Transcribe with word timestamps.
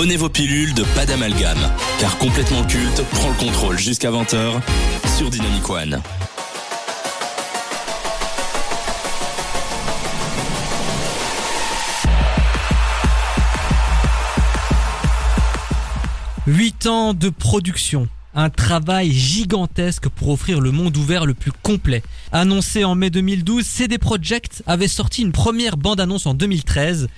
Prenez 0.00 0.16
vos 0.16 0.30
pilules 0.30 0.72
de 0.72 0.82
pas 0.94 1.04
d'amalgame, 1.04 1.58
car 1.98 2.16
complètement 2.16 2.64
culte 2.64 3.02
prend 3.10 3.28
le 3.28 3.34
contrôle 3.34 3.78
jusqu'à 3.78 4.10
20h 4.10 4.62
sur 5.18 5.28
Dynamic 5.28 5.68
One. 5.68 6.00
Huit 16.46 16.86
ans 16.86 17.12
de 17.12 17.28
production. 17.28 18.08
Un 18.34 18.48
travail 18.48 19.12
gigantesque 19.12 20.08
pour 20.08 20.30
offrir 20.30 20.62
le 20.62 20.70
monde 20.70 20.96
ouvert 20.96 21.26
le 21.26 21.34
plus 21.34 21.52
complet. 21.52 22.02
Annoncé 22.32 22.84
en 22.84 22.94
mai 22.94 23.10
2012, 23.10 23.66
CD 23.66 23.98
Projekt 23.98 24.62
avait 24.66 24.88
sorti 24.88 25.20
une 25.20 25.32
première 25.32 25.76
bande-annonce 25.76 26.24
en 26.24 26.32
2013. 26.32 27.08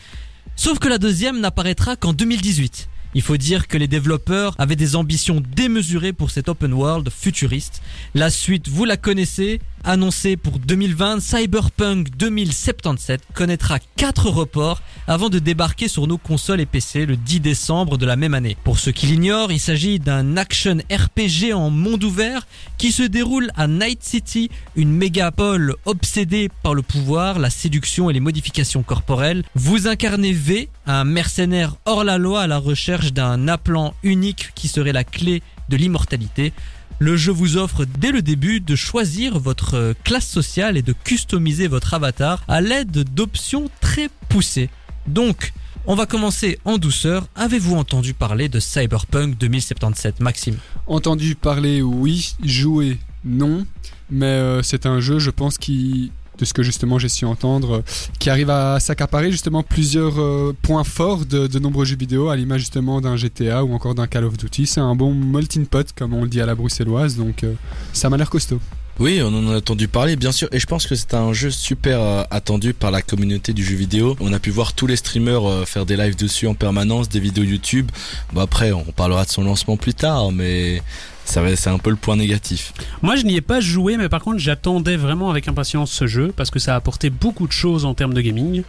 Sauf 0.57 0.79
que 0.79 0.89
la 0.89 0.99
deuxième 0.99 1.41
n'apparaîtra 1.41 1.97
qu'en 1.97 2.13
2018. 2.13 2.89
Il 3.15 3.23
faut 3.23 3.37
dire 3.37 3.69
que 3.69 3.77
les 3.77 3.89
développeurs 3.89 4.55
avaient 4.59 4.77
des 4.77 4.97
ambitions 4.97 5.43
démesurées 5.55 6.13
pour 6.13 6.31
cet 6.31 6.49
open 6.49 6.73
world 6.73 7.11
futuriste. 7.11 7.83
La 8.15 8.31
suite, 8.31 8.69
vous 8.69 8.85
la 8.85 8.97
connaissez, 8.97 9.61
annoncée 9.85 10.37
pour 10.37 10.59
2020, 10.59 11.21
Cyberpunk 11.21 12.09
2077 12.17 13.21
connaîtra 13.35 13.79
4 13.97 14.31
reports 14.31 14.81
avant 15.07 15.29
de 15.29 15.39
débarquer 15.39 15.89
sur 15.89 16.07
nos 16.07 16.19
consoles 16.19 16.61
et 16.61 16.67
PC 16.67 17.05
le 17.05 17.17
10 17.17 17.41
décembre 17.41 17.99
de 17.99 18.07
la 18.07 18.17
même 18.17 18.35
année. 18.35 18.57
Pour 18.65 18.79
ceux 18.79 18.93
qui 18.93 19.07
l'ignorent, 19.07 19.53
il 19.53 19.61
s'agit 19.61 19.99
d'un 19.99 20.37
action 20.37 20.79
RPG 20.91 21.53
en 21.53 21.71
monde 21.71 22.05
ouvert 22.05 22.47
qui 22.79 22.93
se 22.93 23.03
déroule 23.03 23.51
à 23.57 23.67
Night 23.67 24.03
City, 24.03 24.51
une 24.75 24.93
mégapole 24.93 25.75
obsédée 25.85 26.49
par 26.63 26.75
le 26.75 26.83
pouvoir, 26.83 27.39
la 27.39 27.51
séduction 27.51 28.09
et 28.09 28.13
les 28.13 28.21
modifications 28.21 28.83
corporelles. 28.83 29.43
Vous 29.55 29.87
incarnez 29.87 30.33
V, 30.33 30.69
un 30.87 31.05
mercenaire 31.05 31.77
hors 31.85 32.05
la 32.05 32.19
loi 32.19 32.43
à 32.43 32.47
la 32.47 32.59
recherche 32.59 33.13
d'un 33.13 33.49
appelant 33.49 33.95
unique 34.03 34.51
qui 34.55 34.69
serait 34.69 34.93
la 34.93 35.05
clé 35.05 35.43
de 35.69 35.77
l'immortalité. 35.77 36.53
Le 36.99 37.17
jeu 37.17 37.33
vous 37.33 37.57
offre 37.57 37.85
dès 37.85 38.13
le 38.13 38.23
début 38.23 38.61
de 38.61 38.77
choisir 38.77 39.39
votre 39.39 39.95
classe 40.05 40.29
sociale 40.29 40.77
et 40.77 40.83
de 40.83 40.93
customiser 40.93 41.67
votre 41.67 41.95
avatar 41.95 42.45
à 42.49 42.61
l'aide 42.61 43.05
d'options 43.15 43.71
très 43.81 44.09
poussées. 44.29 44.71
Donc, 45.07 45.53
on 45.87 45.97
va 45.97 46.07
commencer 46.07 46.59
en 46.65 46.79
douceur. 46.79 47.27
Avez-vous 47.35 47.75
entendu 47.75 48.15
parler 48.15 48.49
de 48.49 48.61
Cyberpunk 48.61 49.37
2077, 49.37 50.21
Maxime? 50.21 50.57
Entendu 50.87 51.35
parler, 51.35 51.83
oui. 51.83 52.35
Jouer, 52.45 52.99
non. 53.25 53.67
Mais 54.09 54.27
euh, 54.27 54.63
c'est 54.63 54.87
un 54.87 55.01
jeu, 55.01 55.19
je 55.19 55.31
pense, 55.31 55.59
qui 55.59 56.13
de 56.43 56.47
ce 56.47 56.53
que 56.53 56.63
justement 56.65 56.99
j'ai 56.99 57.09
su 57.09 57.25
entendre, 57.25 57.77
euh, 57.77 57.83
qui 58.19 58.29
arrive 58.29 58.51
à 58.51 58.81
s'accaparer 58.81 59.31
justement 59.31 59.63
plusieurs 59.63 60.21
euh, 60.21 60.53
points 60.61 60.83
forts 60.85 61.25
de, 61.25 61.47
de, 61.47 61.59
nombreux 61.61 61.85
jeux 61.85 61.97
vidéo, 61.97 62.29
à 62.31 62.37
l'image 62.37 62.61
justement 62.61 63.01
d'un 63.01 63.17
GTA 63.17 63.65
ou 63.65 63.73
encore 63.73 63.95
d'un 63.95 64.09
Call 64.09 64.25
of 64.25 64.37
Duty. 64.37 64.67
C'est 64.67 64.81
un 64.81 64.97
bon 64.97 65.15
melting 65.15 65.67
pot, 65.67 65.93
comme 65.97 66.15
on 66.15 66.23
le 66.23 66.29
dit 66.29 66.41
à 66.41 66.47
la 66.47 66.57
bruxelloise, 66.57 67.17
donc 67.17 67.45
euh, 67.45 67.55
ça 67.93 68.11
m'a 68.11 68.17
l'air 68.17 68.29
costaud. 68.29 68.61
Oui, 68.99 69.21
on 69.23 69.29
en 69.29 69.51
a 69.51 69.57
entendu 69.57 69.89
parler, 69.89 70.17
bien 70.17 70.33
sûr, 70.33 70.49
et 70.53 70.61
je 70.61 70.67
pense 70.67 70.87
que 70.87 70.95
c'est 70.95 71.15
un 71.15 71.33
jeu 71.33 71.51
super 71.51 72.01
euh, 72.01 72.23
attendu 72.31 72.75
par 72.75 72.91
la 72.91 73.01
communauté 73.01 73.53
du 73.55 73.65
jeu 73.65 73.75
vidéo. 73.75 74.17
On 74.21 74.33
a 74.33 74.39
pu 74.39 74.51
voir 74.51 74.75
tous 74.75 74.87
les 74.87 74.97
streamers 74.97 75.49
euh, 75.49 75.65
faire 75.65 75.87
des 75.87 75.97
lives 75.97 76.15
dessus 76.15 76.47
en 76.47 76.55
permanence, 76.55 77.09
des 77.09 77.19
vidéos 77.19 77.45
YouTube. 77.45 77.91
Bon 78.33 78.43
après, 78.43 78.71
on 78.73 78.85
parlera 78.85 79.25
de 79.25 79.31
son 79.31 79.45
lancement 79.45 79.79
plus 79.79 79.95
tard, 79.95 80.31
mais 80.31 80.83
c'est 81.25 81.69
un 81.69 81.79
peu 81.79 81.91
le 81.91 81.97
point 81.97 82.17
négatif. 82.17 82.75
Moi, 83.01 83.17
je 83.17 83.25
n'y 83.25 83.37
ai 83.37 83.41
pas 83.41 83.61
joué, 83.61 83.97
mais 83.97 84.11
par 84.11 84.21
contre, 84.21 84.39
j'attendais 84.39 84.97
vraiment 84.97 85.31
avec 85.31 85.49
impatience 85.49 85.91
ce 85.91 86.07
jeu 86.07 86.33
parce 86.37 86.51
que 86.51 86.59
ça 86.59 86.75
a 86.75 86.77
apporté 86.77 87.09
beaucoup 87.09 87.47
de 87.47 87.53
choses 87.53 87.87
en 87.87 87.95
termes 87.95 88.13
de 88.13 88.21
gaming. 88.21 88.63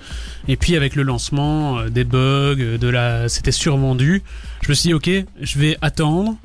Et 0.47 0.55
puis 0.55 0.77
avec 0.77 0.95
le 0.95 1.03
lancement, 1.03 1.79
euh, 1.79 1.89
des 1.89 2.05
bugs, 2.05 2.77
de 2.79 2.87
la, 2.87 3.27
c'était 3.27 3.51
survendu. 3.51 4.23
Je 4.61 4.69
me 4.69 4.73
suis 4.73 4.87
dit, 4.89 4.93
ok, 4.93 5.09
je 5.41 5.59
vais 5.59 5.77
attendre 5.81 6.37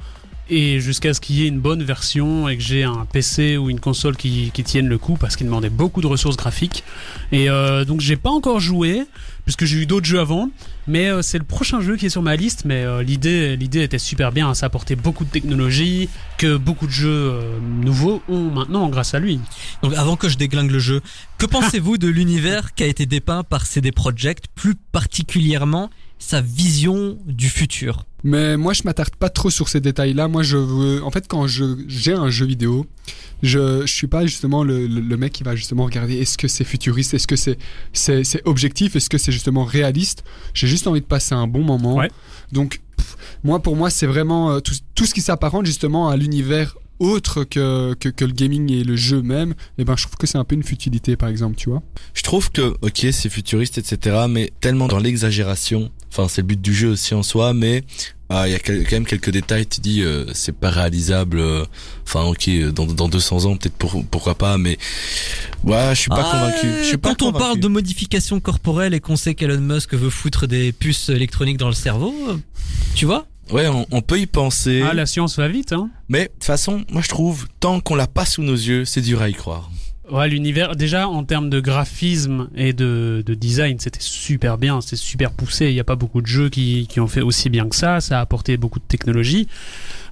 et 0.50 0.80
jusqu'à 0.80 1.14
ce 1.14 1.20
qu'il 1.20 1.36
y 1.36 1.44
ait 1.44 1.48
une 1.48 1.60
bonne 1.60 1.82
version 1.82 2.48
et 2.48 2.56
que 2.56 2.62
j'ai 2.62 2.84
un 2.84 3.06
PC 3.10 3.56
ou 3.56 3.70
une 3.70 3.80
console 3.80 4.16
qui, 4.16 4.50
qui 4.52 4.64
tienne 4.64 4.88
le 4.88 4.98
coup 4.98 5.16
parce 5.16 5.36
qu'il 5.36 5.46
demandait 5.46 5.70
beaucoup 5.70 6.00
de 6.00 6.06
ressources 6.06 6.36
graphiques. 6.36 6.84
Et 7.32 7.50
euh, 7.50 7.84
donc 7.84 8.00
j'ai 8.00 8.16
pas 8.16 8.30
encore 8.30 8.60
joué 8.60 9.04
puisque 9.44 9.64
j'ai 9.64 9.78
eu 9.78 9.86
d'autres 9.86 10.06
jeux 10.06 10.20
avant. 10.20 10.50
Mais 10.86 11.08
euh, 11.08 11.22
c'est 11.22 11.38
le 11.38 11.44
prochain 11.44 11.80
jeu 11.80 11.96
qui 11.96 12.06
est 12.06 12.10
sur 12.10 12.22
ma 12.22 12.36
liste. 12.36 12.64
Mais 12.64 12.84
euh, 12.84 13.02
l'idée 13.02 13.56
l'idée 13.56 13.82
était 13.82 13.98
super 13.98 14.32
bien 14.32 14.52
ça 14.54 14.66
apportait 14.66 14.96
beaucoup 14.96 15.24
de 15.24 15.30
technologie 15.30 16.08
que 16.36 16.56
beaucoup 16.56 16.86
de 16.86 16.92
jeux 16.92 17.08
euh, 17.08 17.58
nouveaux 17.60 18.22
ont 18.28 18.50
maintenant 18.50 18.88
grâce 18.88 19.14
à 19.14 19.18
lui. 19.18 19.40
Donc 19.82 19.94
avant 19.94 20.16
que 20.16 20.28
je 20.28 20.36
déglingue 20.36 20.70
le 20.70 20.78
jeu 20.78 21.00
que 21.38 21.46
pensez-vous 21.46 21.98
de 21.98 22.08
l'univers 22.08 22.74
qui 22.74 22.82
a 22.82 22.86
été 22.86 23.06
dépeint 23.06 23.42
par 23.42 23.66
CD 23.66 23.92
Projekt 23.92 24.46
plus 24.54 24.74
particulièrement 24.74 25.90
sa 26.18 26.40
vision 26.40 27.18
du 27.26 27.48
futur. 27.48 28.04
Mais 28.24 28.56
moi, 28.56 28.72
je 28.72 28.82
m'attarde 28.84 29.14
pas 29.14 29.28
trop 29.28 29.50
sur 29.50 29.68
ces 29.68 29.80
détails-là. 29.80 30.26
Moi, 30.26 30.42
je 30.42 30.56
veux, 30.56 31.04
en 31.04 31.10
fait, 31.10 31.28
quand 31.28 31.46
je 31.46 31.76
j'ai 31.86 32.12
un 32.12 32.30
jeu 32.30 32.46
vidéo, 32.46 32.86
je 33.42 33.86
je 33.86 33.92
suis 33.92 34.08
pas 34.08 34.26
justement 34.26 34.64
le, 34.64 34.88
le, 34.88 35.00
le 35.00 35.16
mec 35.16 35.32
qui 35.32 35.44
va 35.44 35.54
justement 35.54 35.84
regarder 35.84 36.16
est-ce 36.16 36.36
que 36.36 36.48
c'est 36.48 36.64
futuriste, 36.64 37.14
est-ce 37.14 37.28
que 37.28 37.36
c'est 37.36 37.58
c'est 37.92 38.24
c'est 38.24 38.42
objectif, 38.44 38.96
est-ce 38.96 39.08
que 39.08 39.18
c'est 39.18 39.30
justement 39.30 39.64
réaliste? 39.64 40.24
J'ai 40.52 40.66
juste 40.66 40.88
envie 40.88 41.00
de 41.00 41.06
passer 41.06 41.34
un 41.34 41.46
bon 41.46 41.62
moment. 41.62 41.94
Ouais. 41.94 42.10
Donc 42.50 42.80
pff, 42.96 43.16
moi, 43.44 43.62
pour 43.62 43.76
moi, 43.76 43.88
c'est 43.88 44.06
vraiment 44.06 44.50
euh, 44.50 44.60
tout, 44.60 44.74
tout 44.96 45.06
ce 45.06 45.14
qui 45.14 45.20
s'apparente 45.20 45.66
justement 45.66 46.08
à 46.08 46.16
l'univers 46.16 46.76
autre 46.98 47.44
que, 47.44 47.94
que, 47.94 48.08
que, 48.08 48.24
le 48.24 48.32
gaming 48.32 48.72
et 48.72 48.84
le 48.84 48.96
jeu 48.96 49.22
même, 49.22 49.54
et 49.78 49.84
ben 49.84 49.96
je 49.96 50.04
trouve 50.04 50.16
que 50.16 50.26
c'est 50.26 50.38
un 50.38 50.44
peu 50.44 50.54
une 50.54 50.62
futilité 50.62 51.16
par 51.16 51.28
exemple, 51.28 51.56
tu 51.56 51.70
vois. 51.70 51.82
Je 52.14 52.22
trouve 52.22 52.50
que 52.50 52.74
ok 52.82 53.06
c'est 53.12 53.28
futuriste 53.28 53.78
etc, 53.78 54.26
mais 54.28 54.52
tellement 54.60 54.88
dans 54.88 54.98
l'exagération. 54.98 55.90
Enfin 56.10 56.26
c'est 56.28 56.40
le 56.40 56.46
but 56.46 56.60
du 56.60 56.74
jeu 56.74 56.90
aussi 56.90 57.14
en 57.14 57.22
soi, 57.22 57.54
mais 57.54 57.84
il 58.30 58.36
euh, 58.36 58.48
y 58.48 58.54
a 58.54 58.58
quand 58.58 58.92
même 58.92 59.06
quelques 59.06 59.30
détails. 59.30 59.66
Tu 59.66 59.80
dis 59.80 60.02
euh, 60.02 60.26
c'est 60.34 60.56
pas 60.56 60.70
réalisable. 60.70 61.40
Enfin 62.04 62.20
euh, 62.20 62.32
ok 62.32 62.72
dans, 62.74 62.86
dans 62.86 63.08
200 63.08 63.44
ans 63.44 63.56
peut-être 63.56 63.76
pour, 63.76 64.04
pourquoi 64.04 64.34
pas, 64.34 64.58
mais 64.58 64.78
ouais 65.64 65.90
je 65.90 66.00
suis 66.00 66.10
pas 66.10 66.26
ah, 66.26 66.30
convaincu. 66.30 66.66
Je 66.80 66.84
suis 66.84 66.92
quand 66.96 67.00
pas 67.00 67.10
on 67.10 67.14
convaincu. 67.14 67.38
parle 67.38 67.60
de 67.60 67.68
modification 67.68 68.40
corporelle 68.40 68.94
et 68.94 69.00
qu'on 69.00 69.16
sait 69.16 69.34
qu'Elon 69.34 69.60
Musk 69.60 69.94
veut 69.94 70.10
foutre 70.10 70.46
des 70.46 70.72
puces 70.72 71.08
électroniques 71.08 71.58
dans 71.58 71.68
le 71.68 71.74
cerveau, 71.74 72.14
tu 72.94 73.06
vois? 73.06 73.26
Ouais, 73.50 73.68
on, 73.68 73.86
on, 73.90 74.02
peut 74.02 74.20
y 74.20 74.26
penser. 74.26 74.82
Ah, 74.88 74.94
la 74.94 75.06
science 75.06 75.36
va 75.38 75.48
vite, 75.48 75.72
hein. 75.72 75.90
Mais 76.08 76.24
de 76.24 76.28
toute 76.28 76.44
façon, 76.44 76.84
moi 76.90 77.02
je 77.02 77.08
trouve, 77.08 77.46
tant 77.60 77.80
qu'on 77.80 77.94
l'a 77.94 78.06
pas 78.06 78.24
sous 78.24 78.42
nos 78.42 78.54
yeux, 78.54 78.84
c'est 78.84 79.00
dur 79.00 79.22
à 79.22 79.28
y 79.28 79.34
croire. 79.34 79.70
Ouais, 80.10 80.26
l'univers, 80.28 80.74
déjà 80.74 81.06
en 81.06 81.22
termes 81.24 81.50
de 81.50 81.60
graphisme 81.60 82.48
et 82.56 82.72
de, 82.72 83.22
de 83.26 83.34
design, 83.34 83.78
c'était 83.78 84.00
super 84.00 84.56
bien, 84.56 84.80
c'est 84.80 84.96
super 84.96 85.32
poussé. 85.32 85.66
Il 85.66 85.74
n'y 85.74 85.80
a 85.80 85.84
pas 85.84 85.96
beaucoup 85.96 86.22
de 86.22 86.26
jeux 86.26 86.48
qui, 86.48 86.86
qui 86.88 86.98
ont 87.00 87.08
fait 87.08 87.20
aussi 87.20 87.50
bien 87.50 87.68
que 87.68 87.76
ça. 87.76 88.00
Ça 88.00 88.18
a 88.18 88.22
apporté 88.22 88.56
beaucoup 88.56 88.78
de 88.78 88.84
technologie. 88.86 89.48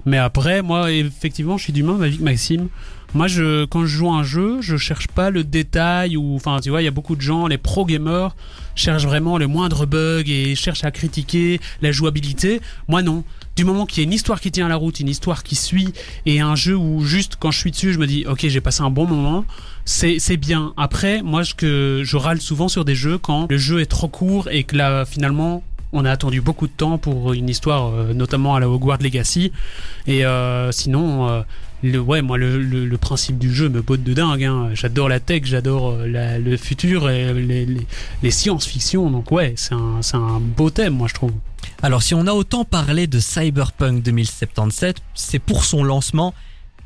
Mais 0.05 0.17
après, 0.17 0.61
moi, 0.61 0.91
effectivement, 0.91 1.57
je 1.57 1.63
suis 1.63 1.73
même 1.73 2.01
avis 2.01 2.17
que 2.17 2.23
Maxime. 2.23 2.69
Moi, 3.17 3.25
je, 3.25 3.65
quand 3.65 3.81
je 3.81 3.87
joue 3.87 4.11
un 4.11 4.21
jeu, 4.21 4.61
je 4.61 4.77
cherche 4.77 5.07
pas 5.07 5.31
le 5.31 5.43
détail 5.43 6.17
ou, 6.17 6.35
enfin, 6.35 6.59
tu 6.61 6.69
vois, 6.69 6.83
il 6.83 6.85
y 6.85 6.87
a 6.87 6.91
beaucoup 6.91 7.15
de 7.15 7.21
gens, 7.21 7.47
les 7.47 7.57
pro 7.57 7.83
gamers 7.83 8.35
cherchent 8.75 9.07
vraiment 9.07 9.39
le 9.39 9.47
moindre 9.47 9.87
bug 9.87 10.29
et 10.29 10.53
cherchent 10.53 10.83
à 10.83 10.91
critiquer 10.91 11.59
la 11.81 11.91
jouabilité. 11.91 12.61
Moi, 12.87 13.01
non. 13.01 13.23
Du 13.55 13.65
moment 13.65 13.87
qu'il 13.87 14.03
y 14.03 14.05
a 14.05 14.07
une 14.07 14.13
histoire 14.13 14.39
qui 14.39 14.51
tient 14.51 14.67
la 14.67 14.75
route, 14.75 14.99
une 14.99 15.09
histoire 15.09 15.41
qui 15.41 15.55
suit 15.55 15.93
et 16.27 16.41
un 16.41 16.53
jeu 16.53 16.75
où 16.75 17.03
juste 17.03 17.37
quand 17.39 17.49
je 17.49 17.57
suis 17.57 17.71
dessus, 17.71 17.91
je 17.91 17.97
me 17.97 18.05
dis, 18.05 18.23
ok, 18.27 18.45
j'ai 18.47 18.61
passé 18.61 18.83
un 18.83 18.91
bon 18.91 19.07
moment, 19.07 19.45
c'est, 19.83 20.37
bien. 20.37 20.73
Après, 20.77 21.23
moi, 21.23 21.41
je, 21.41 21.55
que, 21.55 22.03
je 22.05 22.17
râle 22.17 22.39
souvent 22.39 22.67
sur 22.67 22.85
des 22.85 22.93
jeux 22.93 23.17
quand 23.17 23.47
le 23.49 23.57
jeu 23.57 23.81
est 23.81 23.87
trop 23.87 24.09
court 24.09 24.47
et 24.51 24.63
que 24.63 24.75
là, 24.75 25.05
finalement, 25.05 25.63
on 25.91 26.05
a 26.05 26.11
attendu 26.11 26.41
beaucoup 26.41 26.67
de 26.67 26.73
temps 26.73 26.99
pour 26.99 27.33
une 27.33 27.49
histoire, 27.49 27.93
euh, 27.93 28.13
notamment 28.13 28.55
à 28.55 28.59
la 28.59 28.69
Hogwarts 28.69 29.01
Legacy. 29.01 29.51
Et 30.05 30.25
euh, 30.25 30.71
sinon, 30.71 31.27
euh, 31.29 31.41
le, 31.83 31.99
ouais, 31.99 32.21
moi, 32.21 32.37
le, 32.37 32.97
principe 32.97 33.37
du 33.37 33.53
jeu 33.53 33.69
me 33.69 33.81
botte 33.81 34.03
de 34.03 34.13
dingue. 34.13 34.43
Hein. 34.43 34.69
J'adore 34.73 35.09
la 35.09 35.19
tech, 35.19 35.43
j'adore 35.45 35.97
la, 35.97 36.39
le 36.39 36.57
futur 36.57 37.09
et 37.09 37.33
les, 37.33 37.65
les, 37.65 37.87
les 38.23 38.31
science-fiction. 38.31 39.09
Donc 39.11 39.31
ouais, 39.31 39.53
c'est 39.55 39.73
un, 39.73 40.39
beau 40.39 40.69
thème, 40.69 40.95
moi, 40.95 41.07
je 41.07 41.13
trouve. 41.13 41.33
Alors, 41.81 42.01
si 42.01 42.15
on 42.15 42.25
a 42.25 42.33
autant 42.33 42.65
parlé 42.65 43.07
de 43.07 43.19
Cyberpunk 43.19 44.01
2077, 44.01 44.97
c'est 45.13 45.39
pour 45.39 45.63
son 45.63 45.83
lancement 45.83 46.33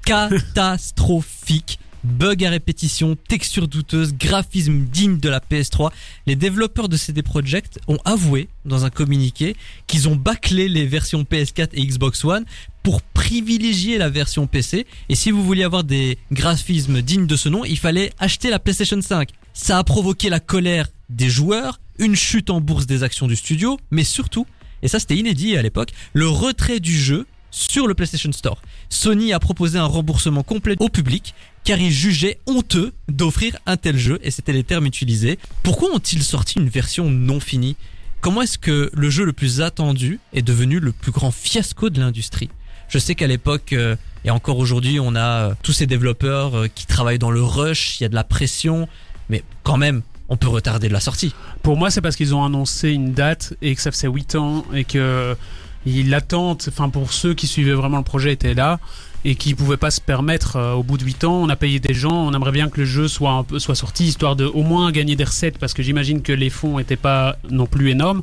catastrophique. 0.06 1.80
Bugs 2.04 2.44
à 2.44 2.50
répétition, 2.50 3.16
textures 3.28 3.68
douteuses, 3.68 4.16
graphisme 4.16 4.86
digne 4.86 5.20
de 5.20 5.30
la 5.30 5.40
PS3. 5.40 5.92
Les 6.26 6.36
développeurs 6.36 6.90
de 6.90 6.98
CD 6.98 7.22
Projekt 7.22 7.80
ont 7.88 8.00
avoué 8.06 8.50
dans 8.66 8.86
un 8.86 8.90
communiqué 8.90 9.56
qu'ils 9.86 10.10
ont 10.10 10.16
bâclé 10.16 10.68
les 10.68 10.88
versions 10.88 11.22
PS4 11.22 11.70
et 11.74 11.86
Xbox 11.86 12.26
One 12.26 12.46
pour 12.84 13.02
privilégier 13.02 13.98
la 13.98 14.10
version 14.10 14.48
PC. 14.48 14.86
Et 15.10 15.16
si 15.16 15.32
vous 15.32 15.44
vouliez 15.44 15.64
avoir 15.64 15.84
des 15.84 16.18
graphismes 16.32 17.02
dignes 17.02 17.28
de 17.28 17.36
ce 17.36 17.50
nom, 17.50 17.64
il 17.66 17.78
fallait 17.78 18.12
acheter 18.20 18.50
la 18.50 18.60
PlayStation 18.60 19.02
5. 19.02 19.30
Ça 19.54 19.78
a 19.78 19.84
provoqué 19.84 20.30
la 20.30 20.40
colère 20.40 20.88
des 21.10 21.30
joueurs, 21.30 21.80
une 22.00 22.16
chute 22.16 22.50
en 22.50 22.62
bourse 22.62 22.86
des 22.86 23.04
actions 23.04 23.28
du 23.28 23.36
studio, 23.36 23.80
mais 23.92 24.04
surtout, 24.04 24.46
et 24.82 24.88
ça 24.88 25.00
c'était 25.00 25.18
inédit 25.18 25.58
à 25.58 25.62
l'époque, 25.62 25.92
le 26.14 26.28
retrait 26.28 26.80
du 26.80 26.98
jeu 26.98 27.28
sur 27.52 27.86
le 27.86 27.94
PlayStation 27.94 28.32
Store. 28.32 28.62
Sony 28.90 29.34
a 29.34 29.40
proposé 29.40 29.78
un 29.78 29.86
remboursement 29.86 30.44
complet 30.44 30.76
au 30.80 30.90
public 30.90 31.36
car 31.64 31.80
ils 31.80 31.92
jugeaient 31.92 32.40
honteux 32.48 32.94
d'offrir 33.10 33.58
un 33.66 33.78
tel 33.78 33.98
jeu 33.98 34.20
et 34.24 34.32
c'était 34.32 34.54
les 34.54 34.64
termes 34.64 34.86
utilisés. 34.86 35.38
Pourquoi 35.62 35.94
ont-ils 35.94 36.24
sorti 36.24 36.60
une 36.60 36.70
version 36.70 37.10
non 37.10 37.40
finie? 37.40 37.76
Comment 38.22 38.42
est-ce 38.42 38.58
que 38.58 38.90
le 38.94 39.10
jeu 39.10 39.26
le 39.26 39.34
plus 39.34 39.62
attendu 39.62 40.20
est 40.34 40.42
devenu 40.42 40.80
le 40.80 40.92
plus 40.92 41.12
grand 41.12 41.32
fiasco 41.32 41.90
de 41.90 42.00
l'industrie? 42.00 42.50
Je 42.92 42.98
sais 42.98 43.16
qu'à 43.16 43.26
l'époque 43.26 43.72
euh, 43.72 43.96
et 44.26 44.32
encore 44.32 44.58
aujourd'hui, 44.58 45.00
on 45.00 45.16
a 45.16 45.22
euh, 45.22 45.54
tous 45.64 45.72
ces 45.72 45.88
développeurs 45.88 46.58
euh, 46.58 46.68
qui 46.68 46.86
travaillent 46.86 47.20
dans 47.20 47.32
le 47.32 47.42
rush, 47.42 47.98
il 48.00 48.04
y 48.04 48.06
a 48.06 48.10
de 48.10 48.16
la 48.16 48.26
pression, 48.26 48.90
mais 49.30 49.46
quand 49.64 49.78
même, 49.78 50.02
on 50.28 50.36
peut 50.36 50.50
retarder 50.50 50.90
la 50.90 51.00
sortie. 51.00 51.34
Pour 51.64 51.78
moi, 51.78 51.90
c'est 51.90 52.02
parce 52.02 52.18
qu'ils 52.18 52.36
ont 52.36 52.44
annoncé 52.44 52.90
une 52.90 53.14
date 53.14 53.54
et 53.62 53.74
que 53.76 53.82
ça 53.82 53.92
faisait 53.92 54.10
8 54.10 54.36
ans 54.36 54.66
et 54.74 54.84
que 54.84 55.38
l'attente, 55.86 56.68
enfin 56.70 56.90
pour 56.90 57.14
ceux 57.14 57.34
qui 57.34 57.48
suivaient 57.48 57.72
vraiment 57.72 57.98
le 57.98 58.04
projet, 58.04 58.34
était 58.34 58.54
là 58.54 58.78
et 59.24 59.36
qui 59.36 59.54
pouvaient 59.54 59.78
pas 59.78 59.92
se 59.92 60.02
permettre 60.02 60.56
euh, 60.56 60.74
au 60.74 60.84
bout 60.84 60.98
de 60.98 61.04
8 61.04 61.24
ans. 61.26 61.36
On 61.42 61.50
a 61.50 61.56
payé 61.56 61.80
des 61.80 61.94
gens, 61.94 62.12
on 62.28 62.34
aimerait 62.34 62.52
bien 62.52 62.70
que 62.70 62.80
le 62.80 62.86
jeu 62.86 63.08
soit 63.08 63.32
un 63.32 63.44
peu 63.44 63.60
soit 63.60 63.76
sorti 63.76 64.06
histoire 64.06 64.36
de 64.36 64.46
au 64.46 64.64
moins 64.64 64.92
gagner 64.92 65.16
des 65.16 65.24
recettes 65.24 65.58
parce 65.58 65.74
que 65.74 65.84
j'imagine 65.84 66.22
que 66.22 66.32
les 66.32 66.50
fonds 66.50 66.80
étaient 66.80 66.96
pas 66.96 67.38
non 67.50 67.66
plus 67.66 67.90
énormes. 67.90 68.22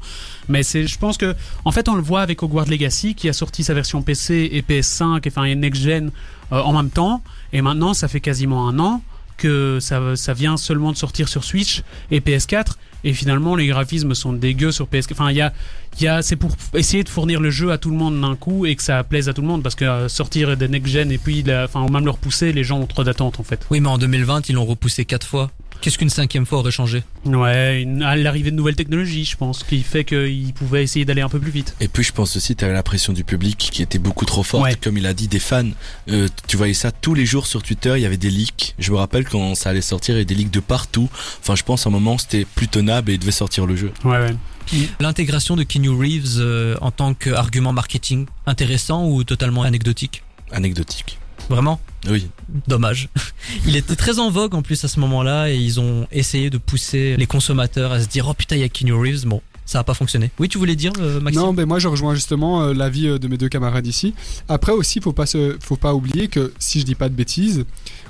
Mais 0.49 0.63
c'est, 0.63 0.87
je 0.87 0.99
pense 0.99 1.17
que 1.17 1.35
en 1.65 1.73
fait 1.73 1.89
on 1.89 1.95
le 1.95 2.03
voit 2.03 2.23
avec 2.23 2.43
Hogwarts 2.43 2.69
Legacy 2.69 3.15
qui 3.15 3.29
a 3.29 3.33
sorti 3.33 3.63
sa 3.65 3.75
version 3.75 4.03
PC 4.03 4.49
et 4.53 4.63
PS5, 4.63 5.23
enfin 5.27 5.45
et 5.45 5.55
next 5.55 5.83
gen 5.83 6.11
euh, 6.53 6.61
en 6.61 6.73
même 6.73 6.91
temps. 6.91 7.23
Et 7.53 7.63
maintenant 7.63 7.95
ça 7.95 8.09
fait 8.09 8.21
quasiment 8.21 8.69
un 8.69 8.79
an 8.79 9.03
que 9.37 9.79
ça, 9.81 10.17
ça 10.17 10.35
vient 10.35 10.57
seulement 10.57 10.91
de 10.91 10.97
sortir 10.97 11.29
sur 11.29 11.45
Switch 11.45 11.83
et 12.11 12.21
PS4 12.21 12.73
et 13.05 13.13
finalement 13.13 13.55
les 13.57 13.67
graphismes 13.67 14.15
sont 14.15 14.33
dégueux 14.33 14.73
sur 14.73 14.87
PS4 14.87 15.13
enfin 15.13 15.31
y 15.31 15.41
a, 15.41 15.53
y 16.01 16.07
a 16.07 16.23
c'est 16.23 16.37
pour 16.37 16.51
essayer 16.75 17.05
de 17.05 17.09
fournir 17.09 17.41
le 17.41 17.51
jeu 17.51 17.73
à 17.73 17.79
tout 17.79 17.91
le 17.91 17.97
monde 17.97 18.21
d'un 18.21 18.37
coup 18.37 18.67
et 18.67 18.75
que 18.77 18.83
ça 18.83 19.03
plaise 19.05 19.29
à 19.29 19.35
tout 19.35 19.43
le 19.43 19.49
monde. 19.49 19.63
Parce 19.63 19.75
que 19.75 19.85
euh, 19.85 20.09
sortir 20.09 20.57
des 20.57 20.69
next 20.69 20.93
gen 20.93 21.11
et 21.11 21.19
puis 21.19 21.45
enfin 21.65 21.87
même 21.89 22.05
le 22.05 22.11
repousser 22.11 22.53
les 22.53 22.65
gens 22.65 22.79
ont 22.81 22.87
trop 22.87 23.05
d'attentes 23.05 23.41
en 23.41 23.45
fait. 23.45 23.67
Oui, 23.71 23.81
mais 23.81 23.89
en 23.89 23.99
2020, 23.99 24.49
ils 24.49 24.55
l'ont 24.55 24.65
repoussé 24.65 25.05
quatre 25.05 25.27
fois. 25.27 25.51
Qu'est-ce 25.81 25.97
qu'une 25.99 26.11
cinquième 26.11 26.45
fois 26.45 26.59
aurait 26.59 26.71
changé 26.73 27.03
ouais 27.25 27.83
une- 27.83 28.03
à 28.03 28.17
l'arrivée 28.17 28.51
de 28.51 28.57
nouvelles 28.57 28.75
technologies 28.77 29.25
je 29.25 29.37
pense 29.37 29.63
qui 29.63 29.83
fait 29.83 30.05
qu'ils 30.05 30.53
pouvaient 30.53 30.83
essayer 30.83 31.05
d'aller 31.05 31.21
un 31.23 31.29
peu 31.29 31.39
plus 31.39 31.51
vite 31.53 31.75
Et 31.81 31.89
puis 31.89 32.03
je 32.03 32.13
pense 32.13 32.37
aussi 32.37 32.57
t'avais 32.57 32.73
la 32.73 32.83
pression 32.83 33.13
du 33.13 33.23
public 33.25 33.57
qui 33.73 33.83
était 33.83 33.99
beaucoup 33.99 34.25
trop 34.25 34.43
forte, 34.43 34.65
Ouais. 34.65 34.75
comme 34.75 34.99
il 34.99 35.07
a 35.07 35.15
dit 35.15 35.29
des 35.29 35.39
fans. 35.39 35.65
Euh, 36.11 36.29
tu 36.49 36.57
voyais 36.57 36.75
ça 36.75 36.91
tous 36.91 37.15
les 37.15 37.27
jours 37.27 37.47
sur 37.47 37.63
Twitter, 37.63 37.93
il 37.97 38.03
y 38.03 38.07
avait 38.07 38.17
des 38.17 38.31
leaks. 38.31 38.75
Je 38.79 38.91
me 38.93 38.97
rappelle 38.97 39.25
quand 39.29 39.55
ça 39.55 39.71
allait 39.71 39.81
sortir, 39.81 40.15
il 40.15 40.19
y 40.19 40.21
avait 40.21 40.25
des 40.25 40.35
leaks 40.35 40.51
de 40.51 40.61
partout. 40.61 41.09
Enfin 41.41 41.55
je 41.55 41.63
pense 41.63 41.87
à 41.87 41.91
un 41.91 41.93
moment 41.93 42.19
c'était 42.19 42.45
plus 42.45 42.69
tenable 42.69 43.11
et 43.11 43.15
il 43.15 43.19
devait 43.21 43.31
sortir 43.33 43.67
le 43.67 43.77
jeu. 43.77 43.93
ouais 44.05 44.19
ouais 44.19 44.35
L'intégration 45.01 45.57
de 45.57 45.63
Keanu 45.63 45.89
Reeves 45.91 46.37
euh, 46.39 46.77
en 46.81 46.91
tant 46.91 47.15
qu'argument 47.15 47.73
marketing, 47.73 48.27
intéressant 48.47 49.07
ou 49.09 49.25
totalement 49.25 49.63
anecdotique? 49.63 50.23
Anecdotique. 50.53 51.19
Vraiment? 51.49 51.81
Oui. 52.09 52.29
Dommage. 52.67 53.09
Il 53.67 53.77
était 53.77 53.97
très 53.97 54.19
en 54.19 54.31
vogue 54.31 54.55
en 54.55 54.63
plus 54.63 54.85
à 54.85 54.89
ce 54.89 55.01
moment-là 55.01 55.51
et 55.51 55.57
ils 55.57 55.81
ont 55.81 56.07
essayé 56.13 56.51
de 56.51 56.59
pousser 56.59 57.17
les 57.17 57.27
consommateurs 57.27 57.93
à 57.93 58.01
se 58.01 58.07
dire 58.07 58.29
oh 58.29 58.35
putain 58.35 58.57
il 58.57 58.61
y 58.61 58.65
a 58.65 58.69
Keanu 58.69 58.93
Reeves. 58.93 59.27
Bon, 59.27 59.43
ça 59.65 59.81
a 59.81 59.85
pas 59.85 59.95
fonctionné. 59.95 60.31
Oui, 60.39 60.49
tu 60.49 60.59
voulais 60.59 60.77
dire 60.77 60.93
euh, 60.99 61.21
Maxime? 61.21 61.43
Non, 61.43 61.53
ben 61.53 61.67
moi 61.67 61.79
je 61.79 61.89
rejoins 61.89 62.15
justement 62.15 62.63
euh, 62.63 62.73
l'avis 62.73 63.09
euh, 63.09 63.19
de 63.19 63.29
mes 63.29 63.37
deux 63.37 63.49
camarades 63.49 63.87
ici. 63.87 64.15
Après 64.49 64.73
aussi, 64.73 65.01
faut 65.01 65.13
pas 65.13 65.27
se, 65.27 65.57
faut 65.61 65.77
pas 65.77 65.95
oublier 65.95 66.29
que 66.29 66.53
si 66.59 66.81
je 66.81 66.85
dis 66.85 66.95
pas 66.95 67.09
de 67.09 67.15
bêtises, 67.15 67.65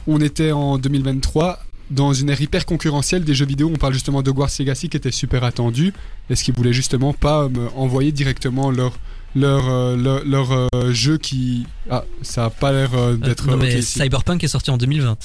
on 0.07 0.21
était 0.21 0.53
en 0.53 0.79
2023 0.79 1.61
dans 1.91 2.13
une 2.13 2.31
ère 2.31 2.41
hyper 2.41 2.67
concurrentielle 2.67 3.25
des 3.25 3.35
jeux 3.35 3.47
vidéo. 3.47 3.71
On 3.73 3.77
parle 3.77 3.95
justement 3.95 4.23
de 4.23 4.31
Hogwarts 4.31 4.51
Legacy 4.59 4.89
qui 4.89 4.97
était 4.97 5.11
super 5.11 5.45
attendu. 5.45 5.93
Est-ce 6.31 6.45
qu'ils 6.45 6.55
voulaient 6.55 6.73
justement 6.73 7.13
pas 7.13 7.49
me 7.49 7.69
envoyer 7.75 8.13
directement 8.13 8.71
leur 8.71 8.99
leur 9.37 9.69
euh, 9.69 9.97
leur, 9.97 10.25
leur, 10.25 10.53
euh, 10.75 10.93
jeu 10.93 11.19
qui 11.19 11.67
ah 11.91 12.05
ça 12.23 12.47
a 12.47 12.51
pas 12.51 12.73
l'air 12.73 12.91
euh, 12.95 13.13
Euh, 13.13 13.17
d'être 13.17 13.47
non, 13.47 13.57
mais. 13.57 13.83
Cyberpunk 13.83 14.43
est 14.45 14.49
sorti 14.49 14.71
en 14.71 14.77
2020. 14.79 15.17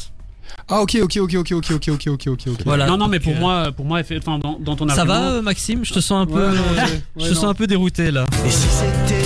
ah 0.67 0.81
ok 0.81 0.97
ok 1.01 1.17
ok 1.17 1.33
ok 1.35 1.51
ok 1.53 1.71
ok 1.71 1.87
ok 1.89 2.07
ok 2.07 2.27
ok 2.27 2.41
ok 2.47 2.59
Voilà. 2.65 2.85
non 2.85 2.97
non 2.97 3.07
mais 3.07 3.19
pour 3.19 3.35
moi 3.35 3.71
pour 3.71 3.85
moi 3.85 4.01
enfin 4.01 4.37
dans, 4.39 4.59
dans 4.59 4.75
ton 4.75 4.87
Ça 4.89 5.05
va 5.05 5.41
Maxime 5.41 5.83
Je 5.85 5.93
te 5.93 5.99
sens 5.99 6.23
un 6.23 6.25
peu 6.25 6.47
Ouais, 6.49 6.55
non, 6.55 6.81
ouais, 6.81 7.01
je 7.17 7.23
te 7.23 7.29
non. 7.29 7.35
sens 7.35 7.45
un 7.45 7.53
peu 7.53 7.65
dérouté 7.67 8.11
là. 8.11 8.25
Et 8.45 8.49
si 8.49 8.67
c'était 8.67 9.23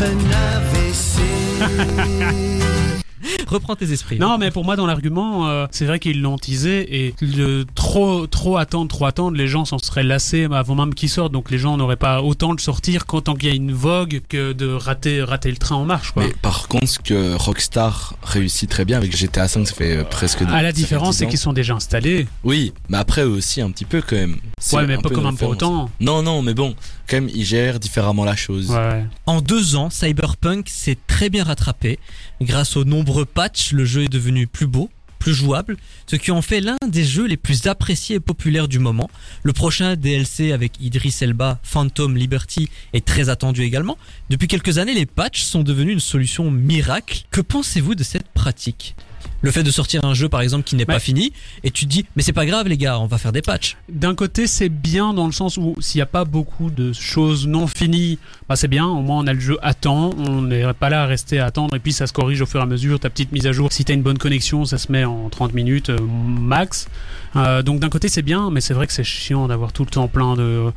un 0.00 0.18
AVC 0.56 1.20
Reprends 3.52 3.76
tes 3.76 3.92
esprits. 3.92 4.18
Non, 4.18 4.38
mais 4.38 4.50
pour 4.50 4.64
moi, 4.64 4.76
dans 4.76 4.86
l'argument, 4.86 5.46
euh, 5.46 5.66
c'est 5.70 5.84
vrai 5.84 5.98
qu'ils 5.98 6.22
l'ont 6.22 6.38
teasé 6.38 7.06
et 7.06 7.14
le 7.20 7.64
trop, 7.74 8.26
trop 8.26 8.56
attendre, 8.56 8.88
trop 8.88 9.04
attendre, 9.04 9.36
les 9.36 9.46
gens 9.46 9.66
s'en 9.66 9.78
seraient 9.78 10.02
lassés 10.02 10.48
avant 10.50 10.74
même 10.74 10.94
qu'il 10.94 11.10
sorte. 11.10 11.32
Donc 11.32 11.50
les 11.50 11.58
gens 11.58 11.76
n'auraient 11.76 11.96
pas 11.96 12.22
autant 12.22 12.54
de 12.54 12.60
sortir 12.60 13.04
qu'en 13.04 13.20
tant 13.20 13.34
qu'il 13.34 13.50
y 13.50 13.52
a 13.52 13.54
une 13.54 13.72
vogue 13.72 14.22
que 14.30 14.52
de 14.52 14.72
rater, 14.72 15.22
rater 15.22 15.50
le 15.50 15.58
train 15.58 15.76
en 15.76 15.84
marche. 15.84 16.12
Quoi. 16.12 16.24
Mais 16.24 16.32
par 16.40 16.68
contre 16.68 16.88
ce 16.88 16.98
que 16.98 17.36
Rockstar 17.36 18.14
réussit 18.22 18.70
très 18.70 18.86
bien 18.86 18.96
avec 18.96 19.14
GTA 19.14 19.48
5, 19.48 19.66
ça 19.66 19.74
fait 19.74 19.98
euh, 19.98 20.04
presque. 20.04 20.42
Ah, 20.48 20.62
la 20.62 20.72
différence, 20.72 21.16
10 21.16 21.18
c'est 21.18 21.26
qu'ils 21.26 21.38
sont 21.38 21.52
déjà 21.52 21.74
installés. 21.74 22.26
Oui, 22.44 22.72
mais 22.88 22.96
après 22.96 23.22
eux 23.22 23.28
aussi 23.28 23.60
un 23.60 23.70
petit 23.70 23.84
peu 23.84 24.00
quand 24.00 24.16
même. 24.16 24.36
Ouais, 24.72 24.86
mais 24.86 24.96
pas 24.96 25.10
quand 25.10 25.16
même 25.16 25.24
pas 25.24 25.30
référence. 25.30 25.52
autant. 25.52 25.90
Non 26.00 26.22
non, 26.22 26.40
mais 26.40 26.54
bon, 26.54 26.74
quand 27.06 27.16
même 27.16 27.30
ils 27.34 27.44
gèrent 27.44 27.80
différemment 27.80 28.24
la 28.24 28.36
chose. 28.36 28.70
Ouais. 28.70 29.04
En 29.26 29.42
deux 29.42 29.76
ans, 29.76 29.90
Cyberpunk 29.90 30.68
s'est 30.68 30.98
très 31.06 31.28
bien 31.28 31.44
rattrapé. 31.44 31.98
Grâce 32.40 32.76
aux 32.76 32.84
nombreux 32.84 33.24
le 33.72 33.84
jeu 33.84 34.04
est 34.04 34.08
devenu 34.08 34.46
plus 34.46 34.66
beau, 34.66 34.90
plus 35.18 35.34
jouable, 35.34 35.76
ce 36.06 36.16
qui 36.16 36.30
en 36.30 36.42
fait 36.42 36.60
l'un 36.60 36.76
des 36.86 37.04
jeux 37.04 37.26
les 37.26 37.36
plus 37.36 37.66
appréciés 37.66 38.16
et 38.16 38.20
populaires 38.20 38.68
du 38.68 38.78
moment. 38.78 39.08
Le 39.42 39.52
prochain 39.52 39.94
DLC 39.94 40.52
avec 40.52 40.80
Idris 40.80 41.16
Elba, 41.20 41.60
Phantom 41.62 42.16
Liberty, 42.16 42.68
est 42.92 43.04
très 43.04 43.28
attendu 43.28 43.62
également. 43.62 43.98
Depuis 44.30 44.48
quelques 44.48 44.78
années, 44.78 44.94
les 44.94 45.06
patchs 45.06 45.42
sont 45.42 45.62
devenus 45.62 45.94
une 45.94 46.00
solution 46.00 46.50
miracle. 46.50 47.22
Que 47.30 47.40
pensez-vous 47.40 47.94
de 47.94 48.02
cette 48.02 48.28
pratique? 48.28 48.96
Le 49.40 49.50
fait 49.50 49.62
de 49.62 49.70
sortir 49.70 50.04
un 50.04 50.14
jeu 50.14 50.28
par 50.28 50.40
exemple 50.40 50.64
qui 50.64 50.76
n'est 50.76 50.86
pas 50.86 50.98
fini 50.98 51.32
et 51.64 51.70
tu 51.70 51.86
te 51.86 51.90
dis 51.90 52.04
mais 52.16 52.22
c'est 52.22 52.32
pas 52.32 52.46
grave 52.46 52.68
les 52.68 52.76
gars 52.76 52.98
on 52.98 53.06
va 53.06 53.18
faire 53.18 53.32
des 53.32 53.42
patchs 53.42 53.76
D'un 53.88 54.14
côté, 54.14 54.46
c'est 54.46 54.68
bien 54.68 55.14
dans 55.14 55.26
le 55.26 55.32
sens 55.32 55.56
où 55.56 55.74
s'il 55.80 55.98
n'y 55.98 56.02
a 56.02 56.06
pas 56.06 56.24
beaucoup 56.24 56.70
de 56.70 56.92
choses 56.92 57.46
non 57.46 57.66
finies, 57.66 58.18
bah 58.48 58.56
c'est 58.56 58.68
bien. 58.68 58.86
Au 58.86 59.00
moins, 59.00 59.18
on 59.18 59.26
a 59.26 59.32
le 59.32 59.40
jeu 59.40 59.58
à 59.62 59.74
temps. 59.74 60.10
On 60.16 60.42
n'est 60.42 60.72
pas 60.74 60.88
là 60.88 61.02
à 61.02 61.06
rester 61.06 61.38
à 61.38 61.46
attendre 61.46 61.74
et 61.76 61.78
puis 61.78 61.92
ça 61.92 62.06
se 62.06 62.12
corrige 62.12 62.40
au 62.40 62.46
fur 62.46 62.60
et 62.60 62.62
à 62.62 62.66
mesure. 62.66 63.00
Ta 63.00 63.10
petite 63.10 63.32
mise 63.32 63.46
à 63.46 63.52
jour, 63.52 63.72
si 63.72 63.84
t'as 63.84 63.94
une 63.94 64.02
bonne 64.02 64.18
connexion, 64.18 64.64
ça 64.64 64.78
se 64.78 64.90
met 64.90 65.04
en 65.04 65.28
30 65.28 65.54
minutes 65.54 65.90
euh, 65.90 65.98
max. 66.00 66.88
Euh, 67.36 67.62
donc 67.62 67.80
d'un 67.80 67.88
côté, 67.88 68.08
c'est 68.08 68.22
bien, 68.22 68.50
mais 68.50 68.60
c'est 68.60 68.74
vrai 68.74 68.86
que 68.86 68.92
c'est 68.92 69.04
chiant 69.04 69.48
d'avoir 69.48 69.72
tout 69.72 69.84
le 69.84 69.90
temps 69.90 70.08
plein 70.08 70.36
de 70.36 70.70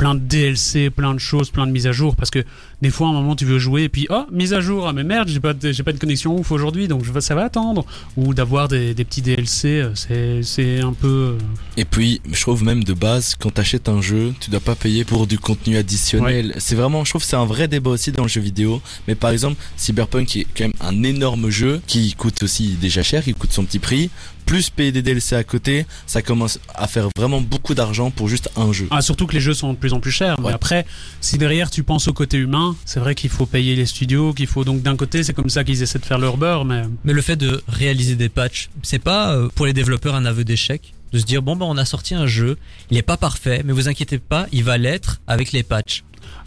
plein 0.00 0.14
de 0.14 0.20
DLC, 0.20 0.88
plein 0.88 1.12
de 1.12 1.18
choses, 1.18 1.50
plein 1.50 1.66
de 1.66 1.72
mises 1.72 1.86
à 1.86 1.92
jour 1.92 2.16
parce 2.16 2.30
que 2.30 2.42
des 2.80 2.88
fois 2.88 3.08
à 3.08 3.10
un 3.10 3.12
moment 3.12 3.36
tu 3.36 3.44
veux 3.44 3.58
jouer 3.58 3.82
et 3.82 3.88
puis 3.90 4.06
oh 4.08 4.24
mise 4.32 4.54
à 4.54 4.62
jour 4.62 4.88
ah 4.88 4.94
mais 4.94 5.04
merde 5.04 5.28
j'ai 5.28 5.40
pas 5.40 5.52
de, 5.52 5.72
j'ai 5.72 5.82
pas 5.82 5.92
de 5.92 5.98
connexion 5.98 6.38
ouf 6.38 6.50
aujourd'hui 6.52 6.88
donc 6.88 7.04
je, 7.04 7.20
ça 7.20 7.34
va 7.34 7.44
attendre 7.44 7.84
ou 8.16 8.32
d'avoir 8.32 8.68
des, 8.68 8.94
des 8.94 9.04
petits 9.04 9.20
DLC 9.20 9.68
euh, 9.68 9.94
c'est 9.94 10.42
c'est 10.42 10.80
un 10.80 10.94
peu 10.94 11.36
euh, 11.36 11.38
Et 11.76 11.84
puis, 11.84 12.20
je 12.30 12.40
trouve 12.40 12.64
même 12.64 12.84
de 12.84 12.92
base, 12.92 13.34
quand 13.38 13.50
t'achètes 13.50 13.88
un 13.88 14.00
jeu, 14.00 14.34
tu 14.40 14.50
dois 14.50 14.60
pas 14.60 14.74
payer 14.74 15.04
pour 15.04 15.26
du 15.26 15.38
contenu 15.38 15.76
additionnel. 15.76 16.54
C'est 16.58 16.74
vraiment, 16.74 17.04
je 17.04 17.10
trouve 17.10 17.22
que 17.22 17.28
c'est 17.28 17.36
un 17.36 17.44
vrai 17.44 17.68
débat 17.68 17.90
aussi 17.90 18.12
dans 18.12 18.22
le 18.22 18.28
jeu 18.28 18.40
vidéo. 18.40 18.82
Mais 19.06 19.14
par 19.14 19.30
exemple, 19.30 19.56
Cyberpunk 19.76 20.36
est 20.36 20.46
quand 20.56 20.64
même 20.64 20.72
un 20.80 21.02
énorme 21.02 21.50
jeu, 21.50 21.80
qui 21.86 22.14
coûte 22.14 22.42
aussi 22.42 22.76
déjà 22.80 23.02
cher, 23.02 23.22
qui 23.22 23.34
coûte 23.34 23.52
son 23.52 23.64
petit 23.64 23.78
prix, 23.78 24.10
plus 24.40 24.70
payer 24.70 24.92
des 24.92 25.02
DLC 25.02 25.36
à 25.36 25.44
côté, 25.44 25.86
ça 26.06 26.22
commence 26.22 26.58
à 26.74 26.86
faire 26.86 27.08
vraiment 27.16 27.40
beaucoup 27.40 27.74
d'argent 27.74 28.10
pour 28.10 28.28
juste 28.28 28.50
un 28.56 28.72
jeu. 28.72 28.88
Ah, 28.90 29.02
surtout 29.02 29.26
que 29.26 29.34
les 29.34 29.40
jeux 29.40 29.54
sont 29.54 29.72
de 29.72 29.78
plus 29.78 29.92
en 29.92 30.00
plus 30.00 30.10
chers. 30.10 30.40
Mais 30.40 30.52
après, 30.52 30.86
si 31.20 31.38
derrière 31.38 31.70
tu 31.70 31.82
penses 31.82 32.08
au 32.08 32.12
côté 32.12 32.38
humain, 32.38 32.76
c'est 32.84 33.00
vrai 33.00 33.14
qu'il 33.14 33.30
faut 33.30 33.46
payer 33.46 33.76
les 33.76 33.86
studios, 33.86 34.32
qu'il 34.32 34.46
faut 34.46 34.64
donc 34.64 34.82
d'un 34.82 34.96
côté, 34.96 35.22
c'est 35.22 35.32
comme 35.34 35.50
ça 35.50 35.64
qu'ils 35.64 35.82
essaient 35.82 35.98
de 35.98 36.04
faire 36.04 36.18
leur 36.18 36.36
beurre, 36.36 36.64
mais 36.64 36.82
Mais 37.04 37.12
le 37.12 37.22
fait 37.22 37.36
de 37.36 37.62
réaliser 37.68 38.16
des 38.16 38.28
patchs, 38.28 38.70
c'est 38.82 38.98
pas 38.98 39.32
euh, 39.34 39.48
pour 39.54 39.66
les 39.66 39.72
développeurs 39.72 40.14
un 40.14 40.24
aveu 40.24 40.44
d'échec 40.44 40.94
de 41.12 41.18
se 41.18 41.24
dire 41.24 41.42
bon 41.42 41.56
ben 41.56 41.66
on 41.66 41.76
a 41.76 41.84
sorti 41.84 42.14
un 42.14 42.26
jeu, 42.26 42.56
il 42.90 42.96
est 42.96 43.02
pas 43.02 43.16
parfait, 43.16 43.62
mais 43.64 43.72
vous 43.72 43.88
inquiétez 43.88 44.18
pas, 44.18 44.46
il 44.52 44.64
va 44.64 44.78
l'être 44.78 45.20
avec 45.26 45.52
les 45.52 45.62
patchs. 45.62 46.04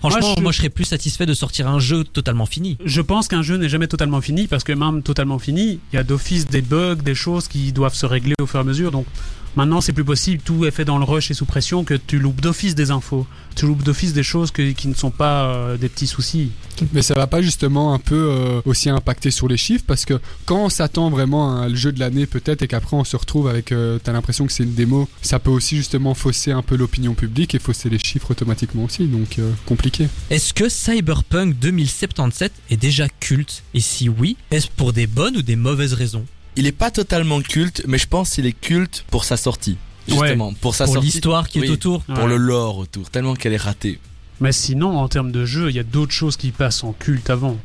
Franchement, 0.09 0.35
Moi, 0.41 0.51
je... 0.51 0.57
serais 0.57 0.69
plus 0.69 0.85
satisfait 0.85 1.25
de 1.25 1.33
sortir 1.33 1.67
un 1.67 1.79
jeu 1.79 2.03
totalement 2.03 2.45
fini. 2.45 2.77
je 2.83 3.01
pense 3.01 3.27
qu'un 3.27 3.41
jeu 3.41 3.57
n'est 3.57 3.69
jamais 3.69 3.87
totalement 3.87 4.21
fini 4.21 4.47
parce 4.47 4.63
que 4.63 4.73
même 4.73 5.01
totalement 5.01 5.39
fini, 5.39 5.79
il 5.91 5.95
y 5.95 5.99
a 5.99 6.03
d'office 6.03 6.45
des 6.47 6.61
bugs, 6.61 6.95
des 6.95 7.15
choses 7.15 7.47
qui 7.47 7.71
doivent 7.71 7.95
se 7.95 8.05
régler 8.05 8.33
au 8.41 8.45
fur 8.45 8.59
et 8.59 8.61
à 8.61 8.63
mesure. 8.65 8.91
Donc 8.91 9.05
maintenant, 9.55 9.81
c'est 9.81 9.93
plus 9.93 10.03
possible. 10.05 10.41
Tout 10.43 10.65
est 10.65 10.71
fait 10.71 10.85
dans 10.85 10.97
le 10.97 11.03
rush 11.03 11.31
et 11.31 11.33
sous 11.33 11.45
pression 11.45 11.83
que 11.83 11.93
tu 11.93 12.19
loupes 12.19 12.41
d'office 12.41 12.75
des 12.75 12.91
infos. 12.91 13.25
Tu 13.55 13.65
loupes 13.67 13.83
d'office 13.83 14.13
des 14.13 14.23
choses 14.23 14.51
que- 14.51 14.71
qui 14.71 14.87
ne 14.87 14.93
sont 14.95 15.11
pas 15.11 15.45
euh, 15.45 15.77
des 15.77 15.89
petits 15.89 16.07
soucis. 16.07 16.51
Mais 16.91 17.01
ça 17.03 17.13
va 17.13 17.27
pas 17.27 17.41
justement 17.41 17.93
un 17.93 17.99
peu 17.99 18.15
euh, 18.31 18.61
aussi 18.65 18.89
impacter 18.89 19.29
sur 19.29 19.47
les 19.47 19.57
chiffres 19.57 19.83
parce 19.87 20.05
que 20.05 20.19
quand 20.45 20.65
on 20.65 20.69
s'attend 20.69 21.09
vraiment 21.11 21.59
à 21.61 21.69
le 21.69 21.75
jeu 21.75 21.91
de 21.91 21.99
l'année 21.99 22.25
peut-être 22.25 22.63
et 22.63 22.67
qu'après 22.67 22.97
on 22.97 23.03
se 23.03 23.15
retrouve 23.15 23.47
avec 23.47 23.71
euh, 23.71 23.99
t'as 24.03 24.11
l'impression 24.11 24.47
que 24.47 24.51
c'est 24.51 24.63
une 24.63 24.73
démo, 24.73 25.07
ça 25.21 25.37
peut 25.37 25.51
aussi 25.51 25.75
justement 25.77 26.15
fausser 26.15 26.51
un 26.51 26.63
peu 26.63 26.75
l'opinion 26.75 27.13
publique 27.13 27.53
et 27.53 27.59
fausser 27.59 27.89
les 27.89 27.99
chiffres 27.99 28.31
automatiquement 28.31 28.85
aussi 28.85 29.05
donc 29.05 29.37
euh, 29.37 29.51
compliqué. 29.67 30.07
Est-ce 30.31 30.53
que 30.53 30.67
Cyberpunk 30.67 31.59
2077 31.59 32.51
est 32.71 32.77
déjà 32.77 33.07
culte? 33.19 33.61
Et 33.75 33.79
si 33.81 34.09
oui, 34.09 34.35
est-ce 34.49 34.67
pour 34.75 34.93
des 34.93 35.05
bonnes 35.05 35.37
ou 35.37 35.41
des 35.43 35.55
mauvaises 35.55 35.93
raisons? 35.93 36.25
Il 36.55 36.67
est 36.67 36.71
pas 36.71 36.91
totalement 36.91 37.41
culte, 37.41 37.83
mais 37.87 37.97
je 37.97 38.07
pense 38.07 38.31
qu'il 38.31 38.45
est 38.45 38.51
culte 38.59 39.05
pour 39.09 39.23
sa 39.23 39.37
sortie. 39.37 39.77
Justement, 40.07 40.53
pour 40.53 40.75
sa 40.75 40.85
Pour 40.85 40.95
sortie. 40.95 41.07
l'histoire 41.09 41.47
qui 41.47 41.59
est 41.59 41.69
autour 41.69 42.01
Pour 42.03 42.17
Ouais. 42.19 42.27
le 42.27 42.37
lore 42.37 42.77
autour, 42.77 43.09
tellement 43.09 43.35
qu'elle 43.35 43.53
est 43.53 43.57
ratée. 43.57 43.99
Mais 44.41 44.51
sinon, 44.51 44.97
en 44.97 45.07
termes 45.07 45.31
de 45.31 45.45
jeu, 45.45 45.69
il 45.69 45.75
y 45.75 45.79
a 45.79 45.83
d'autres 45.83 46.11
choses 46.11 46.35
qui 46.37 46.51
passent 46.51 46.83
en 46.83 46.91
culte 46.93 47.29
avant. 47.29 47.57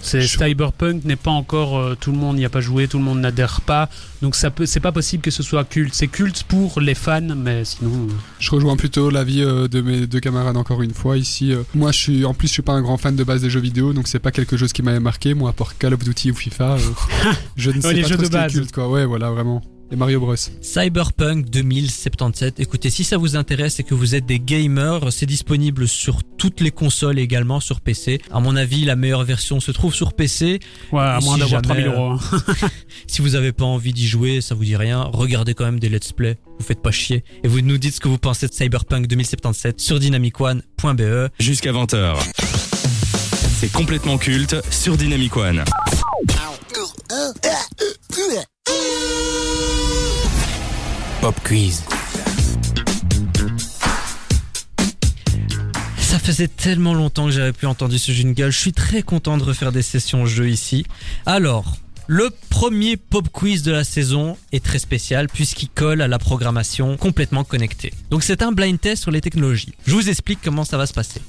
C'est 0.00 0.20
Je- 0.20 0.38
Cyberpunk 0.38 1.04
n'est 1.04 1.16
pas 1.16 1.30
encore 1.30 1.78
euh, 1.78 1.96
tout 2.00 2.12
le 2.12 2.18
monde 2.18 2.36
n'y 2.36 2.44
a 2.44 2.48
pas 2.48 2.60
joué, 2.60 2.86
tout 2.88 2.98
le 2.98 3.04
monde 3.04 3.20
n'adhère 3.20 3.60
pas, 3.60 3.88
donc 4.22 4.36
ça 4.36 4.50
peut, 4.50 4.64
c'est 4.64 4.80
pas 4.80 4.92
possible 4.92 5.22
que 5.22 5.30
ce 5.30 5.42
soit 5.42 5.64
culte. 5.64 5.92
C'est 5.94 6.06
culte 6.08 6.44
pour 6.44 6.80
les 6.80 6.94
fans, 6.94 7.20
mais 7.36 7.64
sinon. 7.64 7.90
euh, 8.08 8.12
Je 8.38 8.50
rejoins 8.50 8.76
plutôt 8.76 9.10
l'avis 9.10 9.42
euh, 9.42 9.68
de 9.68 9.80
mes 9.80 10.06
deux 10.06 10.20
camarades 10.20 10.56
encore 10.56 10.82
une 10.82 10.94
fois 10.94 11.18
ici. 11.18 11.52
euh, 11.52 11.62
moi, 11.74 11.92
je 11.92 11.98
suis 11.98 12.24
en 12.24 12.34
plus, 12.34 12.48
je 12.48 12.52
suis 12.54 12.62
pas 12.62 12.72
un 12.74 12.82
grand 12.82 12.96
fan 12.96 13.16
de 13.16 13.24
base 13.24 13.42
des 13.42 13.50
jeux 13.50 13.60
vidéo, 13.60 13.92
donc 13.92 14.08
c'est 14.08 14.18
pas 14.20 14.30
quelque 14.30 14.56
chose 14.56 14.72
qui 14.72 14.82
m'avait 14.82 15.00
marqué. 15.00 15.34
Moi, 15.34 15.50
à 15.50 15.52
part 15.52 15.76
Call 15.78 15.94
of 15.94 16.00
Duty 16.04 16.30
ou 16.30 16.34
FIFA, 16.34 16.76
je 17.56 17.70
ne 17.70 17.80
sais 17.80 17.92
les 17.92 18.02
pas 18.02 18.08
jeux 18.08 18.14
trop 18.16 18.22
de 18.22 18.26
ce 18.26 18.30
qui 18.30 18.36
est 18.36 18.40
base. 18.40 18.52
culte, 18.52 18.72
quoi. 18.72 18.88
Ouais, 18.88 19.04
voilà, 19.04 19.30
vraiment. 19.30 19.62
Et 19.90 19.96
Mario 19.96 20.20
Bros. 20.20 20.34
Cyberpunk 20.60 21.48
2077. 21.48 22.60
Écoutez, 22.60 22.90
si 22.90 23.04
ça 23.04 23.16
vous 23.16 23.36
intéresse 23.36 23.80
et 23.80 23.84
que 23.84 23.94
vous 23.94 24.14
êtes 24.14 24.26
des 24.26 24.38
gamers, 24.38 25.10
c'est 25.10 25.24
disponible 25.24 25.88
sur 25.88 26.20
toutes 26.36 26.60
les 26.60 26.70
consoles 26.70 27.18
et 27.18 27.22
également 27.22 27.58
sur 27.58 27.80
PC. 27.80 28.20
À 28.30 28.38
mon 28.40 28.54
avis, 28.54 28.84
la 28.84 28.96
meilleure 28.96 29.24
version 29.24 29.60
se 29.60 29.70
trouve 29.70 29.94
sur 29.94 30.12
PC. 30.12 30.60
Ouais, 30.92 31.00
à 31.00 31.18
Et 31.20 31.24
moins 31.24 31.34
si 31.36 31.40
d'avoir 31.40 31.62
jamais, 31.64 31.84
3000 31.84 31.86
euros. 31.86 32.10
hein. 32.12 32.68
Si 33.06 33.22
vous 33.22 33.34
avez 33.34 33.52
pas 33.52 33.64
envie 33.64 33.94
d'y 33.94 34.06
jouer, 34.06 34.42
ça 34.42 34.54
vous 34.54 34.64
dit 34.64 34.76
rien, 34.76 35.04
regardez 35.04 35.54
quand 35.54 35.64
même 35.64 35.80
des 35.80 35.88
let's 35.88 36.12
play. 36.12 36.36
Vous 36.58 36.64
faites 36.66 36.82
pas 36.82 36.90
chier. 36.90 37.24
Et 37.42 37.48
vous 37.48 37.62
nous 37.62 37.78
dites 37.78 37.94
ce 37.94 38.00
que 38.00 38.08
vous 38.08 38.18
pensez 38.18 38.46
de 38.46 38.52
Cyberpunk 38.52 39.06
2077 39.06 39.80
sur 39.80 39.98
dynamicone.be. 39.98 41.28
Jusqu'à 41.38 41.72
20h. 41.72 42.16
C'est 43.60 43.72
complètement 43.72 44.18
culte 44.18 44.56
sur 44.70 44.96
Dynamic 44.98 45.34
One. 45.36 45.64
Pop 51.20 51.34
quiz. 51.44 51.82
Ça 55.98 56.18
faisait 56.18 56.48
tellement 56.48 56.94
longtemps 56.94 57.26
que 57.26 57.32
j'avais 57.32 57.52
plus 57.52 57.66
entendu 57.66 57.98
ce 57.98 58.12
jingle. 58.12 58.50
Je 58.50 58.58
suis 58.58 58.72
très 58.72 59.02
content 59.02 59.36
de 59.36 59.42
refaire 59.42 59.72
des 59.72 59.82
sessions 59.82 60.26
jeux 60.26 60.48
ici. 60.48 60.86
Alors, 61.26 61.76
le 62.10 62.30
premier 62.48 62.96
pop 62.96 63.28
quiz 63.30 63.62
de 63.62 63.70
la 63.70 63.84
saison 63.84 64.38
est 64.50 64.64
très 64.64 64.78
spécial 64.78 65.28
puisqu'il 65.28 65.68
colle 65.68 66.00
à 66.00 66.08
la 66.08 66.18
programmation 66.18 66.96
complètement 66.96 67.44
connectée. 67.44 67.92
Donc 68.10 68.22
c'est 68.22 68.42
un 68.42 68.50
blind 68.50 68.80
test 68.80 69.02
sur 69.02 69.10
les 69.10 69.20
technologies. 69.20 69.74
Je 69.86 69.92
vous 69.92 70.08
explique 70.08 70.38
comment 70.42 70.64
ça 70.64 70.78
va 70.78 70.86
se 70.86 70.94
passer. 70.94 71.20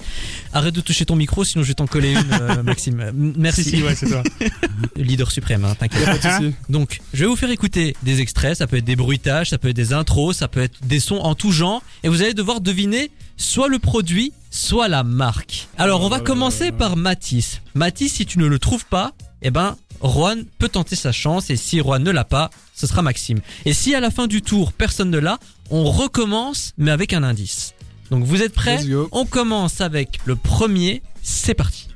Arrête 0.53 0.73
de 0.73 0.79
toucher 0.79 1.05
ton 1.05 1.17
micro 1.17 1.43
sinon 1.43 1.63
je 1.63 1.67
vais 1.67 1.73
t'en 1.73 1.85
coller 1.85 2.13
une, 2.13 2.31
euh, 2.31 2.63
Maxime. 2.63 3.01
Euh, 3.01 3.11
Merci. 3.13 3.65
Si, 3.65 3.69
si, 3.71 3.83
ouais, 3.83 3.93
c'est 3.93 4.07
toi. 4.07 4.23
Leader 4.95 5.29
suprême, 5.31 5.65
hein, 5.65 5.75
t'inquiète. 5.77 6.25
Donc, 6.69 7.01
je 7.13 7.19
vais 7.19 7.25
vous 7.25 7.35
faire 7.35 7.51
écouter 7.51 7.95
des 8.03 8.21
extraits, 8.21 8.57
ça 8.57 8.65
peut 8.65 8.77
être 8.77 8.85
des 8.85 8.95
bruitages, 8.95 9.49
ça 9.49 9.57
peut 9.57 9.67
être 9.67 9.75
des 9.75 9.91
intros, 9.91 10.37
ça 10.37 10.47
peut 10.47 10.61
être 10.61 10.79
des 10.85 11.01
sons 11.01 11.17
en 11.17 11.35
tout 11.35 11.51
genre, 11.51 11.83
et 12.03 12.09
vous 12.09 12.21
allez 12.21 12.33
devoir 12.33 12.61
deviner 12.61 13.11
soit 13.35 13.67
le 13.67 13.79
produit, 13.79 14.31
soit 14.49 14.87
la 14.87 15.03
marque. 15.03 15.67
Alors, 15.77 16.01
on 16.03 16.09
va 16.09 16.19
commencer 16.21 16.71
par 16.71 16.95
Matisse. 16.95 17.61
Matisse, 17.75 18.13
si 18.13 18.25
tu 18.25 18.39
ne 18.39 18.45
le 18.45 18.59
trouves 18.59 18.85
pas, 18.85 19.13
eh 19.41 19.51
ben, 19.51 19.75
Juan 20.01 20.45
peut 20.59 20.69
tenter 20.69 20.95
sa 20.95 21.11
chance, 21.11 21.49
et 21.49 21.55
si 21.55 21.79
Juan 21.79 22.03
ne 22.03 22.11
l'a 22.11 22.23
pas, 22.23 22.49
ce 22.73 22.87
sera 22.87 23.01
Maxime. 23.01 23.39
Et 23.65 23.73
si 23.73 23.93
à 23.95 23.99
la 23.99 24.11
fin 24.11 24.27
du 24.27 24.41
tour, 24.41 24.71
personne 24.73 25.09
ne 25.09 25.17
l'a, 25.19 25.39
on 25.69 25.83
recommence, 25.91 26.73
mais 26.77 26.91
avec 26.91 27.13
un 27.13 27.23
indice. 27.23 27.73
Donc, 28.09 28.23
vous 28.23 28.41
êtes 28.41 28.53
prêts. 28.53 28.79
On 29.11 29.25
commence 29.25 29.81
avec 29.81 30.19
le 30.25 30.35
premier, 30.35 31.01
c'est 31.21 31.53
parti. 31.53 31.87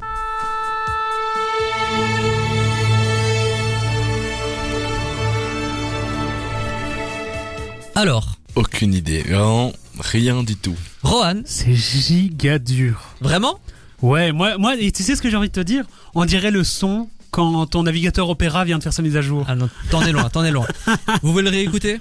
Alors, 7.95 8.37
Aucune 8.55 8.93
idée. 8.93 9.23
Vraiment, 9.23 9.73
rien 9.99 10.43
du 10.43 10.55
tout. 10.55 10.75
Rohan, 11.01 11.41
C'est 11.45 11.73
giga 11.73 12.59
dur. 12.59 13.01
vraiment? 13.19 13.59
Ouais, 14.01 14.31
moi, 14.31 14.57
moi, 14.59 14.75
et 14.77 14.91
tu 14.91 15.01
sais 15.01 15.15
ce 15.15 15.21
que 15.23 15.29
j'ai 15.29 15.37
envie 15.37 15.47
de 15.47 15.53
te 15.53 15.59
dire? 15.59 15.85
On 16.13 16.25
dirait 16.25 16.51
le 16.51 16.63
son 16.63 17.09
quand 17.33 17.65
ton 17.65 17.83
navigateur 17.83 18.29
Opera 18.29 18.63
vient 18.63 18.77
de 18.77 18.83
faire 18.83 18.93
sa 18.93 19.01
mise 19.01 19.17
à 19.17 19.21
jour. 19.21 19.45
Ah 19.49 19.55
non, 19.55 19.67
t'en 19.89 20.03
es 20.03 20.11
loin, 20.11 20.29
t'en 20.29 20.43
es 20.43 20.51
loin. 20.51 20.67
Vous 21.23 21.33
voulez 21.33 21.45
le 21.45 21.49
réécouter? 21.49 21.99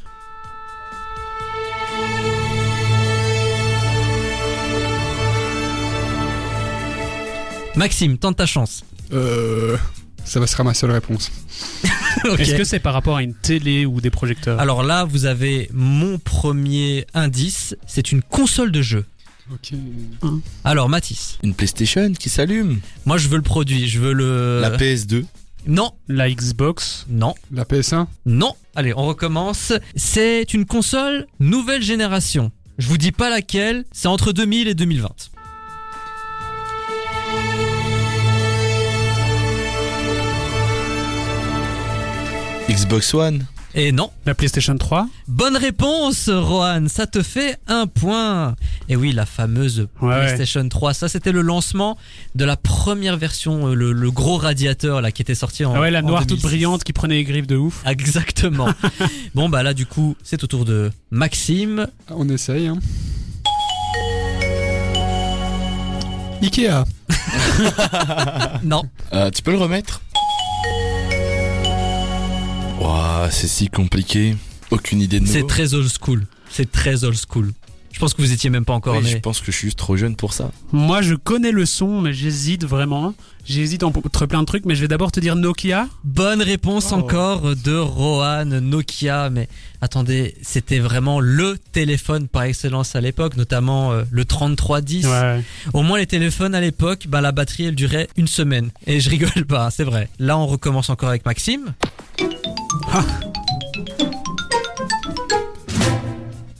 Maxime, 7.74 8.18
tente 8.18 8.36
ta 8.36 8.44
chance. 8.44 8.84
Euh, 9.14 9.78
ça 10.24 10.38
va 10.38 10.46
sera 10.46 10.64
ma 10.64 10.74
seule 10.74 10.92
réponse. 10.92 11.32
Ok. 12.24 12.40
Est-ce 12.40 12.54
que 12.54 12.64
c'est 12.64 12.78
par 12.78 12.92
rapport 12.92 13.16
à 13.16 13.22
une 13.22 13.32
télé 13.34 13.86
ou 13.86 14.02
des 14.02 14.10
projecteurs? 14.10 14.60
Alors 14.60 14.82
là, 14.82 15.04
vous 15.04 15.24
avez 15.24 15.68
mon 15.72 16.18
premier 16.18 17.06
indice, 17.14 17.74
c'est 17.86 18.12
une 18.12 18.22
console 18.22 18.70
de 18.70 18.82
jeu. 18.82 19.06
Ok. 19.52 19.72
Alors 20.64 20.88
Mathis, 20.88 21.38
Une 21.42 21.54
PlayStation 21.54 22.12
qui 22.12 22.28
s'allume. 22.28 22.80
moi 23.04 23.18
je 23.18 23.28
veux 23.28 23.36
le 23.36 23.42
produit, 23.42 23.88
je 23.88 24.00
veux 24.00 24.12
le... 24.12 24.60
La 24.60 24.76
PS2. 24.76 25.24
Non, 25.66 25.92
La 26.08 26.30
Xbox 26.30 27.06
non, 27.08 27.34
La 27.52 27.64
PS1 27.64 28.06
non. 28.26 28.54
Allez, 28.74 28.94
on 28.96 29.04
recommence. 29.06 29.72
C'est 29.94 30.54
une 30.54 30.64
console 30.64 31.26
nouvelle 31.38 31.82
génération. 31.82 32.50
Je 32.78 32.88
vous 32.88 32.96
dis 32.98 33.12
pas 33.12 33.28
laquelle, 33.30 33.84
c'est 33.92 34.08
entre 34.08 34.32
2000 34.32 34.66
et 34.68 34.74
2020. 34.74 35.08
Xbox 42.68 43.14
One. 43.14 43.46
Et 43.74 43.90
non, 43.90 44.10
La 44.26 44.34
PlayStation 44.34 44.76
3 44.76 45.08
Bonne 45.28 45.56
réponse, 45.56 46.28
Rohan. 46.28 46.88
Ça 46.88 47.06
te 47.06 47.22
fait 47.22 47.56
un 47.68 47.86
point. 47.86 48.54
Et 48.90 48.96
oui, 48.96 49.12
la 49.12 49.24
fameuse 49.24 49.88
Ouais, 50.02 50.26
PlayStation 50.26 50.68
3. 50.68 50.92
Ça, 50.92 51.08
c'était 51.08 51.32
le 51.32 51.40
lancement 51.40 51.96
de 52.34 52.44
la 52.44 52.58
première 52.58 53.16
version, 53.16 53.68
euh, 53.68 53.74
le, 53.74 53.92
le 53.92 54.10
gros 54.10 54.36
radiateur 54.36 55.00
là 55.00 55.10
qui 55.10 55.22
était 55.22 55.34
sorti 55.34 55.64
en. 55.64 55.74
Ah 55.74 55.80
ouais, 55.80 55.90
la 55.90 56.00
en 56.00 56.02
noire 56.02 56.20
toute 56.26 56.40
2006. 56.40 56.46
brillante 56.46 56.84
qui 56.84 56.92
prenait 56.92 57.14
les 57.14 57.24
griffes 57.24 57.46
de 57.46 57.56
ouf. 57.56 57.82
Exactement. 57.86 58.68
bon 59.34 59.48
bah 59.48 59.62
là, 59.62 59.72
du 59.72 59.86
coup, 59.86 60.16
c'est 60.22 60.44
au 60.44 60.46
tour 60.46 60.66
de 60.66 60.90
Maxime. 61.10 61.86
Ah, 62.08 62.12
On 62.16 62.28
essaye. 62.28 62.66
Hein. 62.66 62.78
Ikea. 66.42 66.84
Non. 68.64 68.82
Euh, 69.14 69.30
tu 69.30 69.42
peux 69.42 69.52
le 69.52 69.58
remettre? 69.58 70.02
Ouah, 72.82 73.28
c'est 73.30 73.46
si 73.46 73.68
compliqué. 73.68 74.34
Aucune 74.72 75.00
idée 75.00 75.20
de 75.20 75.26
C'est 75.26 75.46
très 75.46 75.72
old 75.74 75.88
school. 75.88 76.26
C'est 76.50 76.72
très 76.72 77.04
old 77.04 77.16
school. 77.16 77.52
Je 77.92 77.98
pense 77.98 78.14
que 78.14 78.22
vous 78.22 78.32
étiez 78.32 78.50
même 78.50 78.64
pas 78.64 78.72
encore 78.72 78.96
Oui, 78.96 79.04
né. 79.04 79.10
je 79.10 79.18
pense 79.18 79.40
que 79.40 79.52
je 79.52 79.56
suis 79.56 79.66
juste 79.68 79.78
trop 79.78 79.96
jeune 79.96 80.16
pour 80.16 80.32
ça. 80.32 80.50
Moi, 80.72 81.02
je 81.02 81.14
connais 81.14 81.52
le 81.52 81.66
son, 81.66 82.00
mais 82.00 82.12
j'hésite 82.12 82.64
vraiment. 82.64 83.14
J'hésite 83.44 83.82
entre 83.82 84.26
plein 84.26 84.40
de 84.40 84.46
trucs, 84.46 84.64
mais 84.66 84.74
je 84.74 84.80
vais 84.80 84.88
d'abord 84.88 85.12
te 85.12 85.20
dire 85.20 85.36
Nokia. 85.36 85.88
Bonne 86.04 86.40
réponse 86.42 86.88
Oh. 86.92 86.94
encore 86.96 87.54
de 87.56 87.76
Rohan 87.76 88.44
Nokia. 88.46 89.30
Mais 89.30 89.48
attendez, 89.80 90.34
c'était 90.42 90.78
vraiment 90.78 91.20
le 91.20 91.58
téléphone 91.72 92.28
par 92.28 92.44
excellence 92.44 92.96
à 92.96 93.00
l'époque, 93.00 93.36
notamment 93.36 93.92
euh, 93.92 94.02
le 94.10 94.24
3310. 94.24 95.06
Ouais. 95.06 95.42
Au 95.74 95.82
moins 95.82 95.98
les 95.98 96.06
téléphones 96.06 96.54
à 96.54 96.60
l'époque, 96.60 97.06
bah, 97.08 97.20
la 97.20 97.32
batterie 97.32 97.64
elle 97.64 97.74
durait 97.74 98.08
une 98.16 98.28
semaine. 98.28 98.70
Et 98.86 99.00
je 99.00 99.10
rigole 99.10 99.44
pas, 99.46 99.70
c'est 99.70 99.84
vrai. 99.84 100.08
Là 100.18 100.38
on 100.38 100.46
recommence 100.46 100.88
encore 100.88 101.08
avec 101.10 101.26
Maxime. 101.26 101.74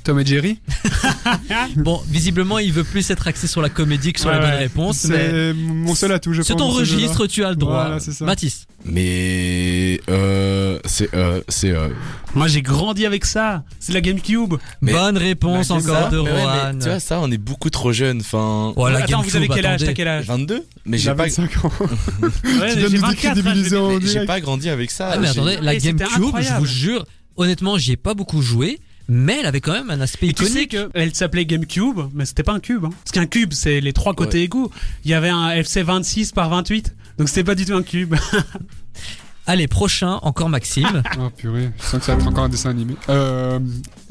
Tom 0.05 0.19
et 0.19 0.27
Jerry? 0.27 0.59
Bon, 1.76 2.00
visiblement 2.09 2.59
il 2.59 2.73
veut 2.73 2.85
plus 2.85 3.11
être 3.11 3.26
axé 3.29 3.47
sur 3.47 3.62
la 3.62 3.69
comédie 3.69 4.12
que 4.12 4.21
sur 4.21 4.29
Ouais, 4.31 4.35
les 4.37 4.41
bonnes 4.41 4.50
ouais. 4.50 4.57
réponses. 4.59 5.05
Mais 5.05 5.31
C'est 5.31 5.52
mon 5.55 5.95
seul 5.95 6.12
atout, 6.12 6.33
je 6.33 6.43
ton 6.43 6.69
registre, 6.69 7.26
tu 7.26 7.45
as 7.45 7.50
le 7.50 7.57
droit. 7.57 7.83
Voilà, 7.85 8.00
c'est 8.00 8.12
ça. 8.12 8.25
Mathis. 8.25 8.67
Mais 8.85 10.00
euh, 10.09 10.79
c'est 10.85 11.14
euh, 11.14 11.41
c'est 11.49 11.71
euh, 11.71 11.88
Moi, 12.35 12.49
j'ai 12.49 12.62
grandi 12.62 13.07
avec 13.07 13.25
ça. 13.25 13.62
C'est 13.79 13.93
la 13.93 14.00
GameCube. 14.00 14.55
Mais- 14.81 14.93
Bonne 14.93 15.17
réponse 15.17 15.69
Bah, 15.69 15.75
encore 15.76 16.05
ça. 16.05 16.09
de 16.11 16.19
ouais, 16.19 16.31
Rohan. 16.31 16.73
tu 16.81 16.88
vois 16.88 17.00
ça, 17.00 17.21
on 17.21 17.31
est 17.31 17.38
beaucoup 17.38 17.71
trop 17.71 17.93
jeune. 17.93 18.21
Enfin, 18.21 18.73
Oh, 18.76 18.88
la 18.88 18.99
Attends, 18.99 19.23
vous 19.23 19.37
avez 19.37 19.47
GameCube, 19.49 19.62
quel 19.64 19.67
âge 19.67 19.95
quel 19.95 20.09
âge 20.09 20.26
22. 20.26 20.64
Mais 20.85 20.99
j'ai 20.99 21.11
pas 21.14 21.25
25 21.25 21.64
ans. 21.64 21.73
Ouais, 21.81 22.29
Tu 22.43 22.57
viens 22.59 22.75
de 22.75 22.81
j'ai 22.81 22.97
nous 22.97 23.00
24, 23.02 23.11
décrédibiliser 23.35 23.71
je 23.71 23.76
en 23.76 23.88
vais- 23.88 23.99
mais 24.00 24.07
j'ai 24.09 24.26
pas 24.26 24.41
grandi 24.41 24.69
avec 24.69 24.91
ça. 24.91 25.11
Ah 25.12 25.19
mais 25.19 25.29
attendez, 25.29 25.59
la 25.61 25.75
c'était 25.79 25.93
GameCube, 25.93 26.37
je 26.41 26.55
vous 26.59 26.67
jure, 26.67 27.05
honnêtement, 27.37 27.79
j'y 27.79 27.93
ai 27.93 27.97
pas 27.97 28.14
beaucoup 28.14 28.43
joué, 28.43 28.81
mais 29.12 29.38
elle 29.40 29.47
avait 29.47 29.61
quand 29.61 29.73
même 29.73 29.90
un 29.90 30.00
aspect 30.00 30.28
Et 30.28 30.33
tu 30.33 30.47
sais 30.47 30.66
qu'elle 30.66 31.14
s'appelait 31.14 31.45
GameCube, 31.47 32.00
mais 32.14 32.25
c'était 32.25 32.42
pas 32.42 32.52
un 32.52 32.61
cube. 32.61 32.85
Hein. 32.85 32.90
Parce 33.04 33.12
qu'un 33.12 33.26
cube, 33.26 33.52
c'est 33.52 33.81
les 33.81 33.92
trois 33.92 34.14
côtés 34.14 34.42
égaux. 34.42 34.71
Il 35.04 35.11
y 35.11 35.14
avait 35.14 35.28
un 35.28 35.50
FC 35.50 35.83
26 35.83 36.33
par 36.33 36.49
28, 36.50 36.95
donc 37.19 37.28
c'était 37.28 37.45
pas 37.45 37.54
du 37.54 37.64
tout 37.66 37.75
un 37.75 37.83
cube. 37.83 38.14
Allez, 39.47 39.66
prochain, 39.66 40.21
encore 40.23 40.49
Maxime. 40.49 41.02
Oh 41.19 41.28
purée, 41.37 41.71
je 41.78 41.83
sens 41.85 42.00
que 42.00 42.07
ça 42.07 42.14
va 42.14 42.21
être 42.23 42.28
encore 42.28 42.45
un 42.45 42.49
dessin 42.49 42.71
animé. 42.71 42.95
Euh, 43.09 43.59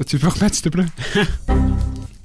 tu 0.06 0.18
peux 0.18 0.28
remettre 0.28 0.54
s'il 0.54 0.64
te 0.64 0.68
plaît? 0.68 0.86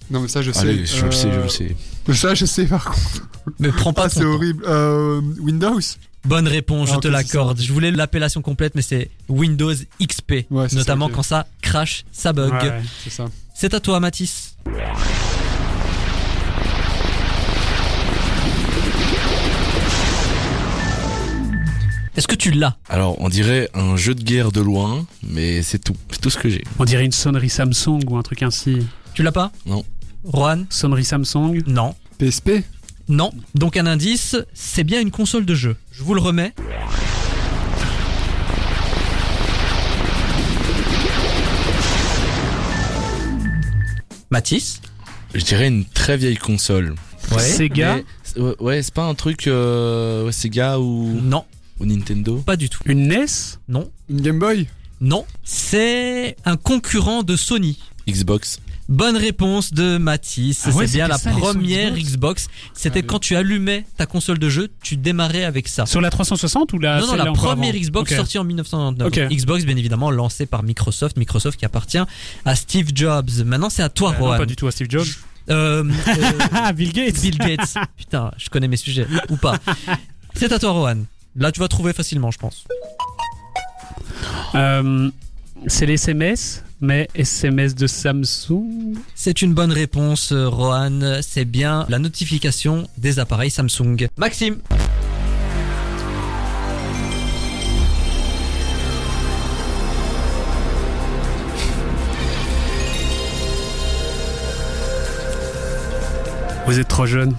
Non 0.09 0.21
mais 0.21 0.29
ça 0.29 0.41
je 0.41 0.53
sais. 0.53 0.59
Allez, 0.59 0.85
je 0.85 1.03
le 1.05 1.11
sais, 1.11 1.29
je 1.29 1.37
Euh, 1.37 1.43
le 1.43 1.49
sais. 1.49 1.75
Ça 2.13 2.33
je 2.33 2.45
sais 2.45 2.65
par 2.65 2.85
contre. 2.85 3.27
mais 3.59 3.73
prends 3.73 3.91
pas 3.91 4.03
Ah 4.05 4.09
ton 4.09 4.13
c'est 4.15 4.21
temps. 4.21 4.31
horrible. 4.35 4.63
Euh, 4.65 5.19
Windows? 5.41 5.81
Bonne 6.25 6.47
réponse, 6.47 6.89
Ah, 6.91 6.95
je 6.95 6.99
te 6.99 7.07
ok, 7.07 7.13
l'accorde. 7.13 7.61
Je 7.61 7.71
voulais 7.71 7.91
l'appellation 7.91 8.41
complète, 8.41 8.75
mais 8.75 8.81
c'est 8.81 9.09
Windows 9.29 9.73
XP. 10.01 10.45
Ouais, 10.49 10.67
c'est 10.67 10.69
ça, 10.71 10.75
notamment 10.75 11.09
quand 11.09 11.23
ça 11.23 11.47
crash, 11.61 12.03
ça 12.11 12.33
bug. 12.33 12.51
Ouais. 12.53 12.81
C'est 13.03 13.09
ça. 13.11 13.25
C'est 13.53 13.73
à 13.73 13.79
toi, 13.79 13.99
Mathis. 13.99 14.55
Est-ce 22.15 22.27
que 22.27 22.35
tu 22.35 22.49
l'as? 22.49 22.75
Alors, 22.89 23.15
on 23.21 23.29
dirait 23.29 23.69
un 23.75 23.95
jeu 23.95 24.15
de 24.15 24.23
guerre 24.23 24.51
de 24.51 24.59
loin, 24.59 25.05
mais 25.21 25.61
c'est 25.61 25.77
tout. 25.77 25.95
C'est 26.11 26.19
tout 26.19 26.31
ce 26.31 26.37
que 26.37 26.49
j'ai. 26.49 26.63
On 26.79 26.85
dirait 26.85 27.05
une 27.05 27.11
sonnerie 27.11 27.49
Samsung 27.49 27.99
ou 28.09 28.17
un 28.17 28.23
truc 28.23 28.41
ainsi. 28.41 28.79
Tu 29.13 29.21
l'as 29.21 29.31
pas? 29.31 29.51
Non. 29.67 29.85
Juan? 30.33 30.65
Sonnerie 30.71 31.05
Samsung? 31.05 31.61
Non. 31.67 31.93
PSP 32.17 32.63
Non. 33.09 33.31
Donc 33.55 33.77
un 33.77 33.85
indice, 33.85 34.35
c'est 34.53 34.83
bien 34.83 34.99
une 35.01 35.11
console 35.11 35.45
de 35.45 35.55
jeu. 35.55 35.75
Je 35.91 36.03
vous 36.03 36.13
le 36.13 36.21
remets. 36.21 36.53
Mathis 44.29 44.81
Je 45.33 45.43
dirais 45.43 45.67
une 45.67 45.85
très 45.85 46.17
vieille 46.17 46.37
console. 46.37 46.95
Sega. 47.37 47.97
Mais- 48.35 48.41
ouais, 48.41 48.55
ouais, 48.59 48.83
c'est 48.83 48.93
pas 48.93 49.03
un 49.05 49.15
truc 49.15 49.47
euh, 49.47 50.25
ouais, 50.25 50.31
Sega 50.31 50.79
ou, 50.79 51.19
Non, 51.21 51.43
ou 51.79 51.85
Nintendo? 51.85 52.37
Pas 52.37 52.55
du 52.55 52.69
tout. 52.69 52.79
Une 52.85 53.07
NES. 53.07 53.25
Non, 53.67 53.89
Une 54.09 54.21
Game 54.21 54.39
Boy? 54.39 54.67
Non. 55.01 55.25
C'est 55.43 56.35
un 56.45 56.57
concurrent 56.57 57.23
de 57.23 57.35
Sony. 57.35 57.79
Xbox. 58.09 58.59
Bonne 58.89 59.17
réponse 59.17 59.73
de 59.73 59.97
Mathis. 59.97 60.63
Ah 60.65 60.69
ouais, 60.69 60.87
c'est 60.87 60.93
bien 60.97 61.07
la 61.09 61.17
ça, 61.17 61.31
première 61.31 61.93
Xbox. 61.93 62.47
C'était 62.73 62.99
Ah 62.99 63.01
oui. 63.01 63.07
quand 63.07 63.19
tu 63.19 63.35
allumais 63.35 63.85
ta 63.97 64.05
console 64.05 64.39
de 64.39 64.47
jeu, 64.49 64.69
tu 64.81 64.95
démarrais 64.95 65.43
avec 65.43 65.67
ça. 65.67 65.85
Sur 65.85 65.99
la 65.99 66.09
360 66.09 66.71
ou 66.71 66.79
la 66.79 67.01
non, 67.01 67.07
non, 67.07 67.15
la 67.15 67.31
première 67.33 67.71
avant 67.75 67.79
Xbox 67.79 68.15
sortie 68.15 68.37
en 68.37 68.45
1999. 68.45 69.07
Ok. 69.29 69.35
Xbox, 69.35 69.65
bien 69.65 69.75
évidemment, 69.75 70.09
lancée 70.09 70.45
par 70.45 70.63
Microsoft. 70.63 71.17
Microsoft 71.17 71.59
qui 71.59 71.65
appartient 71.65 71.99
à 72.45 72.55
Steve 72.55 72.91
Jobs. 72.95 73.29
Maintenant, 73.45 73.69
c'est 73.69 73.83
à 73.83 73.89
toi, 73.89 74.11
Euh, 74.13 74.19
Rohan. 74.19 74.37
pas 74.37 74.45
du 74.45 74.55
tout 74.55 74.67
à 74.67 74.71
Steve 74.71 74.87
Jobs. 74.89 75.07
Euh, 75.49 75.83
Bill 76.75 76.93
Gates. 76.93 77.21
Bill 77.21 77.37
Gates. 77.37 77.73
Putain, 77.97 78.31
je 78.37 78.49
connais 78.49 78.67
mes 78.69 78.77
sujets. 78.77 79.05
Ou 79.29 79.35
pas. 79.35 79.57
C'est 80.33 80.51
à 80.53 80.59
toi, 80.59 80.71
Rohan. 80.71 80.99
Là, 81.35 81.51
tu 81.51 81.59
vas 81.59 81.67
trouver 81.67 81.91
facilement, 81.93 82.31
je 82.31 82.37
pense. 82.37 82.63
Euh, 84.55 85.09
c'est 85.67 85.85
les 85.85 85.93
SMS, 85.95 86.63
mais 86.81 87.07
SMS 87.15 87.75
de 87.75 87.87
Samsung. 87.87 88.95
C'est 89.15 89.41
une 89.41 89.53
bonne 89.53 89.71
réponse, 89.71 90.31
euh, 90.31 90.47
Rohan. 90.47 91.19
C'est 91.21 91.45
bien 91.45 91.85
la 91.89 91.99
notification 91.99 92.87
des 92.97 93.19
appareils 93.19 93.51
Samsung. 93.51 94.07
Maxime. 94.17 94.57
Vous 106.65 106.79
êtes 106.79 106.87
trop 106.87 107.05
jeune. 107.05 107.33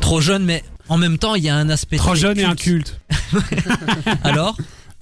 Trop 0.00 0.20
jeune, 0.20 0.44
mais 0.44 0.64
en 0.88 0.96
même 0.96 1.18
temps, 1.18 1.34
il 1.34 1.44
y 1.44 1.48
a 1.48 1.56
un 1.56 1.68
aspect. 1.68 1.96
Trop 1.98 2.14
jeune 2.14 2.38
et 2.38 2.44
un 2.44 2.54
culte. 2.54 2.98
culte. 3.32 3.64
Alors, 4.24 4.56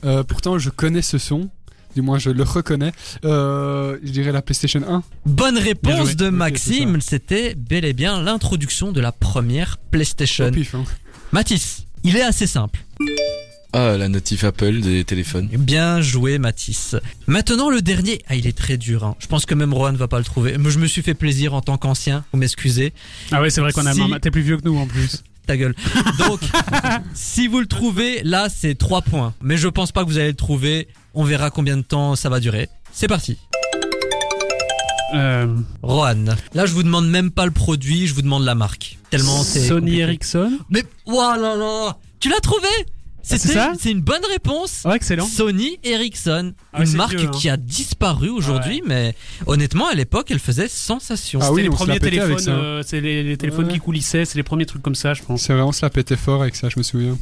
Euh, 0.04 0.22
Pourtant, 0.22 0.58
je 0.58 0.68
connais 0.70 1.00
ce 1.02 1.16
son. 1.18 1.48
Du 1.94 2.02
moins, 2.02 2.18
je 2.18 2.30
le 2.30 2.42
reconnais. 2.42 2.92
Euh, 3.24 3.98
je 4.02 4.10
dirais 4.10 4.32
la 4.32 4.42
PlayStation 4.42 4.82
1. 4.88 5.02
bonne 5.26 5.58
réponse 5.58 6.16
de 6.16 6.28
Maxime. 6.28 7.00
C'était 7.00 7.54
bel 7.54 7.84
et 7.84 7.92
bien 7.92 8.20
l'introduction 8.22 8.90
de 8.92 9.00
la 9.00 9.12
première 9.12 9.78
PlayStation. 9.90 10.48
Au 10.48 10.50
pif, 10.50 10.74
hein. 10.74 10.84
Mathis, 11.32 11.86
il 12.02 12.16
est 12.16 12.22
assez 12.22 12.46
simple. 12.46 12.80
Ah, 13.72 13.96
la 13.96 14.08
notif 14.08 14.44
Apple 14.44 14.80
des 14.80 15.04
téléphones. 15.04 15.48
Bien 15.48 16.00
joué, 16.00 16.38
Mathis. 16.38 16.94
Maintenant, 17.26 17.70
le 17.70 17.82
dernier. 17.82 18.20
Ah, 18.28 18.36
il 18.36 18.46
est 18.46 18.56
très 18.56 18.76
dur. 18.76 19.02
hein. 19.04 19.16
Je 19.18 19.26
pense 19.26 19.46
que 19.46 19.54
même 19.54 19.74
Rohan 19.74 19.90
ne 19.92 19.96
va 19.96 20.06
pas 20.06 20.18
le 20.18 20.24
trouver. 20.24 20.56
Mais 20.58 20.70
je 20.70 20.78
me 20.78 20.86
suis 20.86 21.02
fait 21.02 21.14
plaisir 21.14 21.54
en 21.54 21.60
tant 21.60 21.76
qu'ancien. 21.76 22.24
Vous 22.32 22.38
m'excusez. 22.38 22.92
Ah 23.32 23.40
ouais, 23.40 23.50
c'est 23.50 23.60
vrai 23.60 23.72
qu'on 23.72 23.86
a 23.86 23.92
Si. 23.92 23.98
marre. 23.98 24.20
T'es 24.20 24.30
plus 24.30 24.42
vieux 24.42 24.56
que 24.58 24.64
nous 24.64 24.76
en 24.78 24.86
plus. 24.86 25.24
Ta 25.46 25.56
gueule. 25.56 25.74
Donc, 26.18 26.40
si 27.14 27.46
vous 27.48 27.60
le 27.60 27.66
trouvez, 27.66 28.22
là, 28.22 28.48
c'est 28.48 28.74
3 28.74 29.02
points. 29.02 29.34
Mais 29.42 29.56
je 29.56 29.68
pense 29.68 29.92
pas 29.92 30.02
que 30.04 30.08
vous 30.08 30.18
allez 30.18 30.28
le 30.28 30.34
trouver. 30.34 30.88
On 31.12 31.24
verra 31.24 31.50
combien 31.50 31.76
de 31.76 31.82
temps 31.82 32.16
ça 32.16 32.28
va 32.28 32.40
durer. 32.40 32.68
C'est 32.92 33.08
parti. 33.08 33.38
Euh, 35.14 35.46
Rohan. 35.82 36.24
Là, 36.54 36.66
je 36.66 36.72
vous 36.72 36.82
demande 36.82 37.08
même 37.08 37.30
pas 37.30 37.44
le 37.44 37.52
produit, 37.52 38.06
je 38.06 38.14
vous 38.14 38.22
demande 38.22 38.44
la 38.44 38.54
marque. 38.54 38.98
Tellement 39.10 39.42
c'est. 39.42 39.60
Sony 39.60 39.80
compliqué. 39.80 40.00
Ericsson? 40.02 40.58
Mais, 40.70 40.84
oh 41.06 41.12
là 41.38 41.54
là 41.56 41.96
Tu 42.20 42.28
l'as 42.28 42.40
trouvé? 42.40 42.68
C'était- 43.24 43.54
ça 43.54 43.72
C'est 43.78 43.90
une 43.90 44.00
bonne 44.02 44.24
réponse. 44.30 44.82
Oh, 44.84 44.92
excellent. 44.92 45.26
Sony 45.26 45.78
Ericsson, 45.82 46.52
Ah 46.72 46.84
une 46.84 46.92
marque 46.94 47.16
vieux, 47.16 47.28
hein. 47.28 47.30
qui 47.32 47.48
a 47.48 47.56
disparu 47.56 48.28
aujourd'hui, 48.28 48.82
mais 48.86 49.14
honnêtement 49.46 49.88
à 49.88 49.94
l'époque 49.94 50.26
elle 50.30 50.38
faisait 50.38 50.68
sensation. 50.68 51.40
Ah 51.42 51.46
C'était 51.46 51.54
oui, 51.54 51.62
les 51.62 51.68
on 51.70 51.72
se 51.72 51.78
la 51.78 51.84
premiers 51.86 52.00
téléphones, 52.00 52.38
ça. 52.38 52.50
euh, 52.50 52.82
c'est 52.86 53.00
les, 53.00 53.22
les 53.22 53.36
téléphones 53.36 53.66
Ouais. 53.66 53.72
qui 53.72 53.78
coulissaient, 53.78 54.24
c'est 54.24 54.36
les 54.36 54.42
premiers 54.42 54.66
trucs 54.66 54.82
comme 54.82 54.94
ça, 54.94 55.14
je 55.14 55.22
pense. 55.22 55.42
C'est 55.42 55.52
vrai, 55.54 55.62
on 55.62 55.72
se 55.72 55.84
la 55.84 55.90
pétait 55.90 56.16
fort 56.16 56.42
avec 56.42 56.54
ça, 56.54 56.68
je 56.68 56.78
me 56.78 56.82
souviens. 56.82 57.16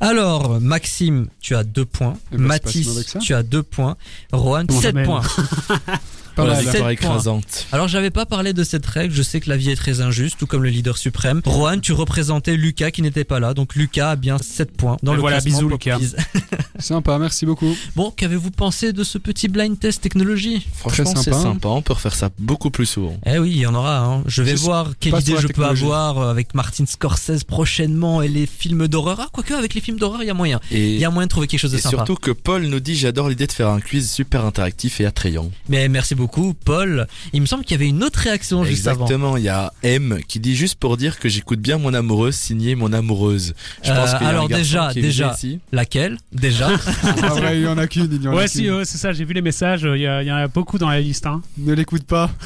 Alors 0.00 0.60
Maxime, 0.60 1.28
tu 1.40 1.54
as 1.54 1.64
deux 1.64 1.84
points. 1.84 2.14
Si 2.32 2.38
Mathis, 2.38 3.16
tu 3.20 3.34
as 3.34 3.42
deux 3.42 3.62
points. 3.62 3.96
Rohan, 4.32 4.64
Comment 4.66 4.80
ça 4.80 4.88
7 4.88 4.94
mène 4.94 5.06
points. 5.06 5.22
Pas 6.34 6.44
Voilà, 6.46 6.62
mal. 6.80 6.92
écrasante. 6.92 7.66
Alors 7.72 7.88
j'avais 7.88 8.10
pas 8.10 8.24
parlé 8.26 8.52
de 8.52 8.64
cette 8.64 8.86
règle, 8.86 9.12
je 9.14 9.22
sais 9.22 9.40
que 9.40 9.50
la 9.50 9.56
vie 9.56 9.70
est 9.70 9.76
très 9.76 10.00
injuste, 10.00 10.36
tout 10.38 10.46
comme 10.46 10.62
le 10.62 10.70
leader 10.70 10.96
suprême. 10.96 11.42
Rohan, 11.44 11.78
tu 11.78 11.92
représentais 11.92 12.56
Lucas 12.56 12.90
qui 12.90 13.02
n'était 13.02 13.24
pas 13.24 13.38
là, 13.40 13.52
donc 13.54 13.74
Lucas 13.74 14.10
a 14.12 14.16
bien 14.16 14.38
7 14.38 14.72
points 14.76 14.96
dans 15.02 15.12
Et 15.12 15.16
le 15.16 15.20
voilà, 15.20 15.40
classement 15.40 15.58
bisous, 15.58 15.68
Lucas. 15.68 15.98
Sympa, 16.82 17.18
merci 17.18 17.46
beaucoup. 17.46 17.76
Bon, 17.96 18.10
qu'avez-vous 18.10 18.50
pensé 18.50 18.92
de 18.92 19.04
ce 19.04 19.18
petit 19.18 19.48
blind 19.48 19.78
test 19.78 20.02
technologie 20.02 20.66
Franchement, 20.74 21.14
c'est 21.16 21.32
sympa. 21.32 21.68
On 21.68 21.82
peut 21.82 21.92
refaire 21.92 22.14
ça 22.14 22.30
beaucoup 22.38 22.70
plus 22.70 22.86
souvent. 22.86 23.16
Eh 23.26 23.38
oui, 23.38 23.50
il 23.52 23.58
y 23.58 23.66
en 23.66 23.74
aura. 23.74 23.98
Hein. 24.04 24.22
Je 24.26 24.42
vais 24.42 24.54
voir 24.54 24.90
quelle 24.98 25.18
idée 25.18 25.36
je 25.40 25.46
peux 25.46 25.64
avoir 25.64 26.18
euh, 26.18 26.30
avec 26.30 26.54
Martin 26.54 26.84
Scorsese 26.86 27.44
prochainement 27.44 28.20
et 28.22 28.28
les 28.28 28.46
films 28.46 28.88
d'horreur. 28.88 29.18
Ah, 29.20 29.28
quoique 29.32 29.54
avec 29.54 29.74
les 29.74 29.80
films 29.80 29.98
d'horreur, 29.98 30.22
il 30.22 30.26
y 30.26 30.30
a 30.30 30.34
moyen. 30.34 30.60
Il 30.70 30.98
y 30.98 31.04
a 31.04 31.10
moyen 31.10 31.26
de 31.26 31.30
trouver 31.30 31.46
quelque 31.46 31.60
chose 31.60 31.72
de 31.72 31.78
et 31.78 31.80
sympa. 31.80 31.96
surtout 31.98 32.16
que 32.16 32.30
Paul 32.30 32.64
nous 32.66 32.80
dit 32.80 32.96
j'adore 32.96 33.28
l'idée 33.28 33.46
de 33.46 33.52
faire 33.52 33.68
un 33.68 33.80
quiz 33.80 34.10
super 34.10 34.44
interactif 34.44 35.00
et 35.00 35.06
attrayant. 35.06 35.50
Mais 35.68 35.88
merci 35.88 36.14
beaucoup, 36.14 36.54
Paul. 36.54 37.06
Il 37.32 37.40
me 37.40 37.46
semble 37.46 37.64
qu'il 37.64 37.72
y 37.72 37.80
avait 37.80 37.88
une 37.88 38.02
autre 38.02 38.18
réaction 38.20 38.64
juste 38.64 38.86
avant. 38.86 39.04
Exactement, 39.04 39.36
il 39.36 39.44
y 39.44 39.48
a 39.48 39.72
M 39.82 40.18
qui 40.26 40.40
dit 40.40 40.56
juste 40.56 40.76
pour 40.76 40.96
dire 40.96 41.18
que 41.18 41.28
j'écoute 41.28 41.60
bien 41.60 41.78
mon 41.78 41.94
amoureuse 41.94 42.34
signé 42.34 42.74
mon 42.74 42.92
amoureuse. 42.92 43.54
Je 43.82 43.90
Euh, 43.90 43.94
pense 43.94 44.12
qu'il 44.14 44.22
y 44.22 44.24
a 44.24 44.28
alors 44.28 44.44
un 44.44 44.48
déjà, 44.48 44.90
qui 44.92 45.00
déjà. 45.00 45.36
Laquelle? 45.72 46.18
Déjà 46.32 46.71
Ah 47.22 47.28
vrai, 47.28 47.58
il 47.58 47.62
y 47.64 47.66
en 47.66 47.78
a 47.78 47.86
qu'une, 47.86 48.22
y 48.22 48.28
en 48.28 48.34
Ouais, 48.34 48.48
si, 48.48 48.70
ouais, 48.70 48.84
c'est 48.84 48.98
ça, 48.98 49.12
j'ai 49.12 49.24
vu 49.24 49.34
les 49.34 49.42
messages, 49.42 49.82
il 49.82 50.00
y, 50.00 50.06
a- 50.06 50.22
il 50.22 50.28
y 50.28 50.32
en 50.32 50.36
a 50.36 50.48
beaucoup 50.48 50.78
dans 50.78 50.88
la 50.88 51.00
liste. 51.00 51.26
Hein. 51.26 51.42
Ne 51.58 51.72
l'écoute 51.74 52.04
pas. 52.04 52.30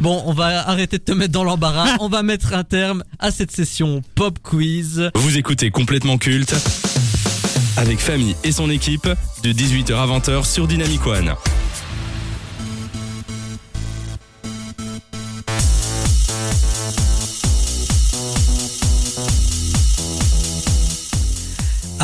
Bon, 0.00 0.22
on 0.26 0.32
va 0.32 0.66
arrêter 0.68 0.96
de 0.98 1.02
te 1.02 1.12
mettre 1.12 1.32
dans 1.32 1.44
l'embarras. 1.44 1.96
on 2.00 2.08
va 2.08 2.22
mettre 2.22 2.54
un 2.54 2.64
terme 2.64 3.04
à 3.18 3.30
cette 3.30 3.50
session 3.50 4.02
pop 4.14 4.38
quiz. 4.42 5.10
Vous 5.14 5.36
écoutez 5.36 5.70
complètement 5.70 6.16
culte 6.16 6.54
avec 7.76 7.98
Famille 8.00 8.34
et 8.44 8.52
son 8.52 8.70
équipe 8.70 9.08
de 9.42 9.52
18h 9.52 9.94
à 9.94 10.06
20h 10.06 10.46
sur 10.46 10.66
Dynamic 10.66 11.06
One. 11.06 11.34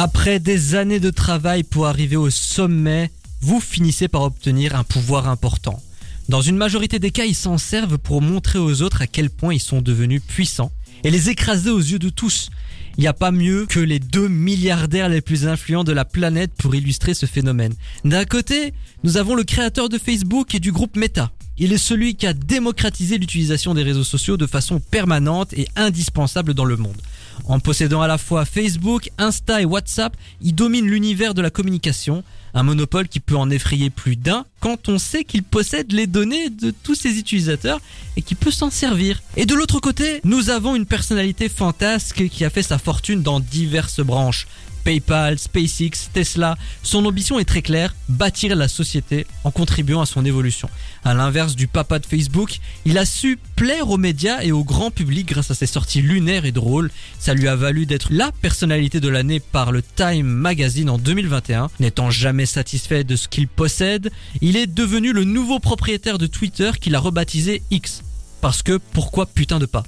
Après 0.01 0.39
des 0.39 0.77
années 0.77 1.01
de 1.01 1.11
travail 1.11 1.65
pour 1.65 1.89
arriver 1.89 2.15
au 2.15 2.31
sommet, 2.31 3.11
vous 3.41 3.59
finissez 3.59 4.07
par 4.07 4.23
obtenir 4.23 4.77
un 4.77 4.85
pouvoir 4.85 5.29
important. 5.29 5.83
Dans 6.29 6.41
une 6.41 6.57
majorité 6.57 7.01
des 7.01 7.11
cas, 7.11 7.25
ils 7.25 7.35
s'en 7.35 7.59
servent 7.59 7.99
pour 7.99 8.23
montrer 8.23 8.61
aux 8.61 8.83
autres 8.83 9.03
à 9.03 9.09
quel 9.09 9.29
point 9.29 9.55
ils 9.55 9.61
sont 9.61 9.83
devenus 9.83 10.23
puissants 10.25 10.71
et 11.03 11.11
les 11.11 11.31
écraser 11.31 11.71
aux 11.71 11.81
yeux 11.81 11.99
de 11.99 12.11
tous. 12.11 12.51
Il 12.97 13.01
n'y 13.01 13.09
a 13.09 13.13
pas 13.13 13.33
mieux 13.33 13.67
que 13.67 13.81
les 13.81 13.99
deux 13.99 14.29
milliardaires 14.29 15.09
les 15.09 15.21
plus 15.21 15.49
influents 15.49 15.83
de 15.83 15.91
la 15.91 16.05
planète 16.05 16.53
pour 16.57 16.77
illustrer 16.77 17.15
ce 17.15 17.27
phénomène. 17.27 17.75
D'un 18.05 18.25
côté, 18.25 18.75
nous 19.03 19.17
avons 19.17 19.35
le 19.35 19.43
créateur 19.43 19.89
de 19.89 19.99
Facebook 19.99 20.55
et 20.55 20.61
du 20.61 20.71
groupe 20.71 20.95
Meta. 20.95 21.33
Il 21.59 21.73
est 21.73 21.77
celui 21.77 22.15
qui 22.15 22.29
a 22.29 22.35
démocratisé 22.35 23.19
l'utilisation 23.19 23.75
des 23.75 23.83
réseaux 23.83 24.05
sociaux 24.05 24.37
de 24.37 24.47
façon 24.47 24.79
permanente 24.79 25.53
et 25.55 25.67
indispensable 25.75 26.55
dans 26.55 26.65
le 26.65 26.77
monde. 26.77 27.03
En 27.49 27.61
possédant 27.61 28.03
à 28.03 28.07
la 28.07 28.19
fois 28.19 28.45
Facebook, 28.45 29.11
Insta 29.17 29.63
et 29.63 29.65
WhatsApp, 29.65 30.15
il 30.43 30.55
domine 30.55 30.85
l'univers 30.85 31.33
de 31.33 31.41
la 31.41 31.49
communication, 31.49 32.23
un 32.53 32.63
monopole 32.63 33.09
qui 33.09 33.21
peut 33.21 33.39
en 33.39 33.49
effrayer 33.49 33.89
plus 33.89 34.17
d'un 34.17 34.45
quand 34.61 34.91
on 34.91 34.99
sait 34.99 35.25
qu'il 35.25 35.43
possède 35.43 35.93
les 35.93 36.07
données 36.07 36.51
de 36.51 36.71
tous 36.71 36.95
ses 36.95 37.19
utilisateurs 37.19 37.81
et 38.17 38.23
qui 38.23 38.35
peut 38.35 38.51
s'en 38.51 38.69
servir. 38.69 39.23
Et 39.37 39.47
de 39.47 39.55
l'autre 39.55 39.81
côté, 39.81 40.21
nous 40.25 40.51
avons 40.51 40.77
une 40.77 40.85
personnalité 40.85 41.49
fantasque 41.49 42.29
qui 42.29 42.45
a 42.45 42.51
fait 42.51 42.63
sa 42.63 42.77
fortune 42.77 43.23
dans 43.23 43.41
diverses 43.41 44.01
branches. 44.01 44.47
PayPal, 44.89 45.39
SpaceX, 45.39 46.09
Tesla, 46.15 46.57
son 46.83 47.05
ambition 47.05 47.39
est 47.39 47.45
très 47.45 47.61
claire, 47.61 47.95
bâtir 48.09 48.57
la 48.57 48.69
société 48.69 49.27
en 49.45 49.51
contribuant 49.51 50.01
à 50.01 50.07
son 50.07 50.25
évolution. 50.25 50.71
À 51.05 51.13
l'inverse 51.13 51.57
du 51.57 51.69
papa 51.69 51.99
de 51.99 52.07
Facebook, 52.07 52.59
il 52.87 52.97
a 52.97 53.05
su 53.05 53.39
plaire 53.55 53.91
aux 53.91 53.99
médias 53.99 54.41
et 54.41 54.51
au 54.51 54.65
grand 54.65 54.91
public 54.91 55.29
grâce 55.29 55.51
à 55.51 55.55
ses 55.55 55.67
sorties 55.67 56.01
lunaires 56.01 56.47
et 56.47 56.53
drôles. 56.53 56.91
Ça 57.19 57.35
lui 57.35 57.49
a 57.49 57.55
valu 57.55 57.85
d'être 57.85 58.09
la 58.11 58.33
personnalité 58.33 58.99
de 58.99 59.11
l'année 59.11 59.41
par 59.41 59.73
le 59.73 59.83
Time 59.83 60.27
Magazine 60.27 60.89
en 60.89 60.97
2021. 60.97 61.69
N'étant 61.81 62.11
jamais 62.11 62.47
satisfait 62.47 63.05
de 63.05 63.15
ce 63.15 63.29
qu'il 63.29 63.47
possède, 63.47 64.11
il 64.41 64.57
est 64.57 64.67
devenu 64.67 65.13
le 65.13 65.25
nouveau 65.25 65.59
propriétaire 65.59 66.17
de 66.17 66.27
Twitter 66.27 66.71
qu'il 66.81 66.95
a 66.95 66.99
rebaptisé 66.99 67.61
X. 67.71 68.03
Parce 68.41 68.63
que 68.63 68.79
pourquoi 68.95 69.27
putain 69.27 69.59
de 69.59 69.67
pas? 69.67 69.83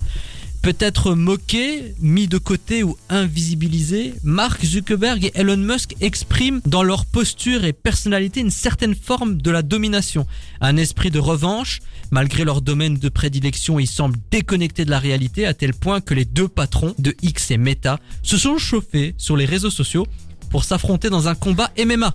Peut-être 0.62 1.14
moqué, 1.14 1.94
mis 2.00 2.28
de 2.28 2.36
côté 2.36 2.82
ou 2.82 2.98
invisibilisé, 3.08 4.12
Mark 4.22 4.62
Zuckerberg 4.62 5.24
et 5.24 5.32
Elon 5.34 5.56
Musk 5.56 5.94
expriment 6.02 6.60
dans 6.66 6.82
leur 6.82 7.06
posture 7.06 7.64
et 7.64 7.72
personnalité 7.72 8.40
une 8.40 8.50
certaine 8.50 8.94
forme 8.94 9.40
de 9.40 9.50
la 9.50 9.62
domination, 9.62 10.26
un 10.60 10.76
esprit 10.76 11.10
de 11.10 11.18
revanche. 11.18 11.80
Malgré 12.10 12.44
leur 12.44 12.60
domaine 12.60 12.98
de 12.98 13.08
prédilection, 13.08 13.78
ils 13.78 13.86
semblent 13.86 14.18
déconnectés 14.30 14.84
de 14.84 14.90
la 14.90 14.98
réalité 14.98 15.46
à 15.46 15.54
tel 15.54 15.72
point 15.72 16.02
que 16.02 16.12
les 16.12 16.26
deux 16.26 16.48
patrons 16.48 16.94
de 16.98 17.14
X 17.22 17.52
et 17.52 17.56
Meta 17.56 17.98
se 18.22 18.36
sont 18.36 18.58
chauffés 18.58 19.14
sur 19.16 19.38
les 19.38 19.46
réseaux 19.46 19.70
sociaux 19.70 20.06
pour 20.50 20.64
s'affronter 20.64 21.08
dans 21.08 21.28
un 21.28 21.34
combat 21.34 21.70
MMA. 21.78 22.14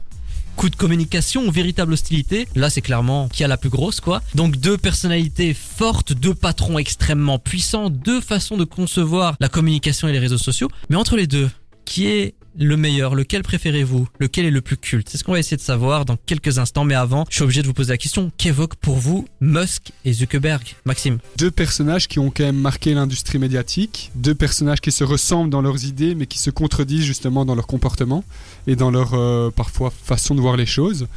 Coup 0.55 0.69
de 0.69 0.75
communication 0.75 1.51
véritable 1.51 1.93
hostilité 1.93 2.47
Là, 2.55 2.69
c'est 2.69 2.81
clairement 2.81 3.27
qui 3.27 3.43
a 3.43 3.47
la 3.47 3.57
plus 3.57 3.69
grosse, 3.69 3.99
quoi. 3.99 4.21
Donc 4.35 4.55
deux 4.55 4.77
personnalités 4.77 5.53
fortes, 5.53 6.13
deux 6.13 6.33
patrons 6.33 6.77
extrêmement 6.79 7.39
puissants, 7.39 7.89
deux 7.89 8.21
façons 8.21 8.55
de 8.55 8.63
concevoir 8.63 9.35
la 9.39 9.49
communication 9.49 10.07
et 10.07 10.13
les 10.13 10.19
réseaux 10.19 10.37
sociaux. 10.37 10.69
Mais 10.89 10.95
entre 10.95 11.17
les 11.17 11.27
deux, 11.27 11.49
qui 11.83 12.07
est 12.07 12.35
le 12.57 12.77
meilleur 12.77 13.15
Lequel 13.15 13.43
préférez-vous 13.43 14.07
Lequel 14.19 14.45
est 14.45 14.51
le 14.51 14.61
plus 14.61 14.77
culte? 14.77 15.09
C'est 15.09 15.17
ce 15.17 15.23
qu'on 15.23 15.33
va 15.33 15.39
essayer 15.39 15.57
de 15.57 15.61
savoir 15.61 16.05
dans 16.05 16.17
quelques 16.25 16.57
instants. 16.57 16.85
Mais 16.85 16.95
avant, 16.95 17.25
je 17.29 17.35
suis 17.35 17.43
obligé 17.43 17.61
de 17.61 17.67
vous 17.67 17.73
poser 17.73 17.93
la 17.93 17.97
question 17.97 18.31
qu'évoquent 18.37 18.75
pour 18.75 18.95
vous 18.95 19.27
Musk 19.41 19.91
et 20.05 20.13
Zuckerberg? 20.13 20.75
Maxime 20.85 21.19
Deux 21.37 21.51
personnages 21.51 22.07
qui 22.07 22.19
ont 22.19 22.31
quand 22.31 22.43
même 22.43 22.59
marqué 22.59 22.93
l'industrie 22.93 23.39
médiatique, 23.39 24.11
deux 24.15 24.35
personnages 24.35 24.81
qui 24.81 24.91
se 24.91 25.03
ressemblent 25.03 25.49
dans 25.49 25.61
leurs 25.61 25.85
idées 25.85 26.15
mais 26.15 26.27
qui 26.27 26.39
se 26.39 26.49
contredisent 26.49 27.05
justement 27.05 27.45
dans 27.45 27.55
leur 27.55 27.67
comportement 27.67 28.23
et 28.67 28.75
dans 28.75 28.91
leur 28.91 29.13
euh, 29.13 29.49
parfois 29.49 29.91
façon 29.91 30.35
de 30.35 30.41
voir 30.41 30.57
les 30.57 30.65
choses. 30.65 31.07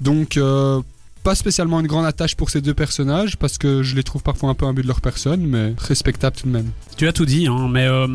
Donc 0.00 0.36
euh, 0.36 0.80
pas 1.22 1.34
spécialement 1.34 1.80
une 1.80 1.86
grande 1.86 2.06
attache 2.06 2.34
pour 2.34 2.50
ces 2.50 2.60
deux 2.60 2.74
personnages 2.74 3.36
parce 3.36 3.58
que 3.58 3.82
je 3.82 3.94
les 3.96 4.02
trouve 4.02 4.22
parfois 4.22 4.50
un 4.50 4.54
peu 4.54 4.66
imbus 4.66 4.82
de 4.82 4.88
leur 4.88 5.00
personne, 5.00 5.46
mais 5.46 5.74
respectable 5.78 6.36
tout 6.36 6.46
de 6.46 6.52
même. 6.52 6.70
Tu 6.96 7.06
as 7.06 7.12
tout 7.12 7.26
dit, 7.26 7.46
hein, 7.46 7.68
mais 7.70 7.86
euh, 7.86 8.06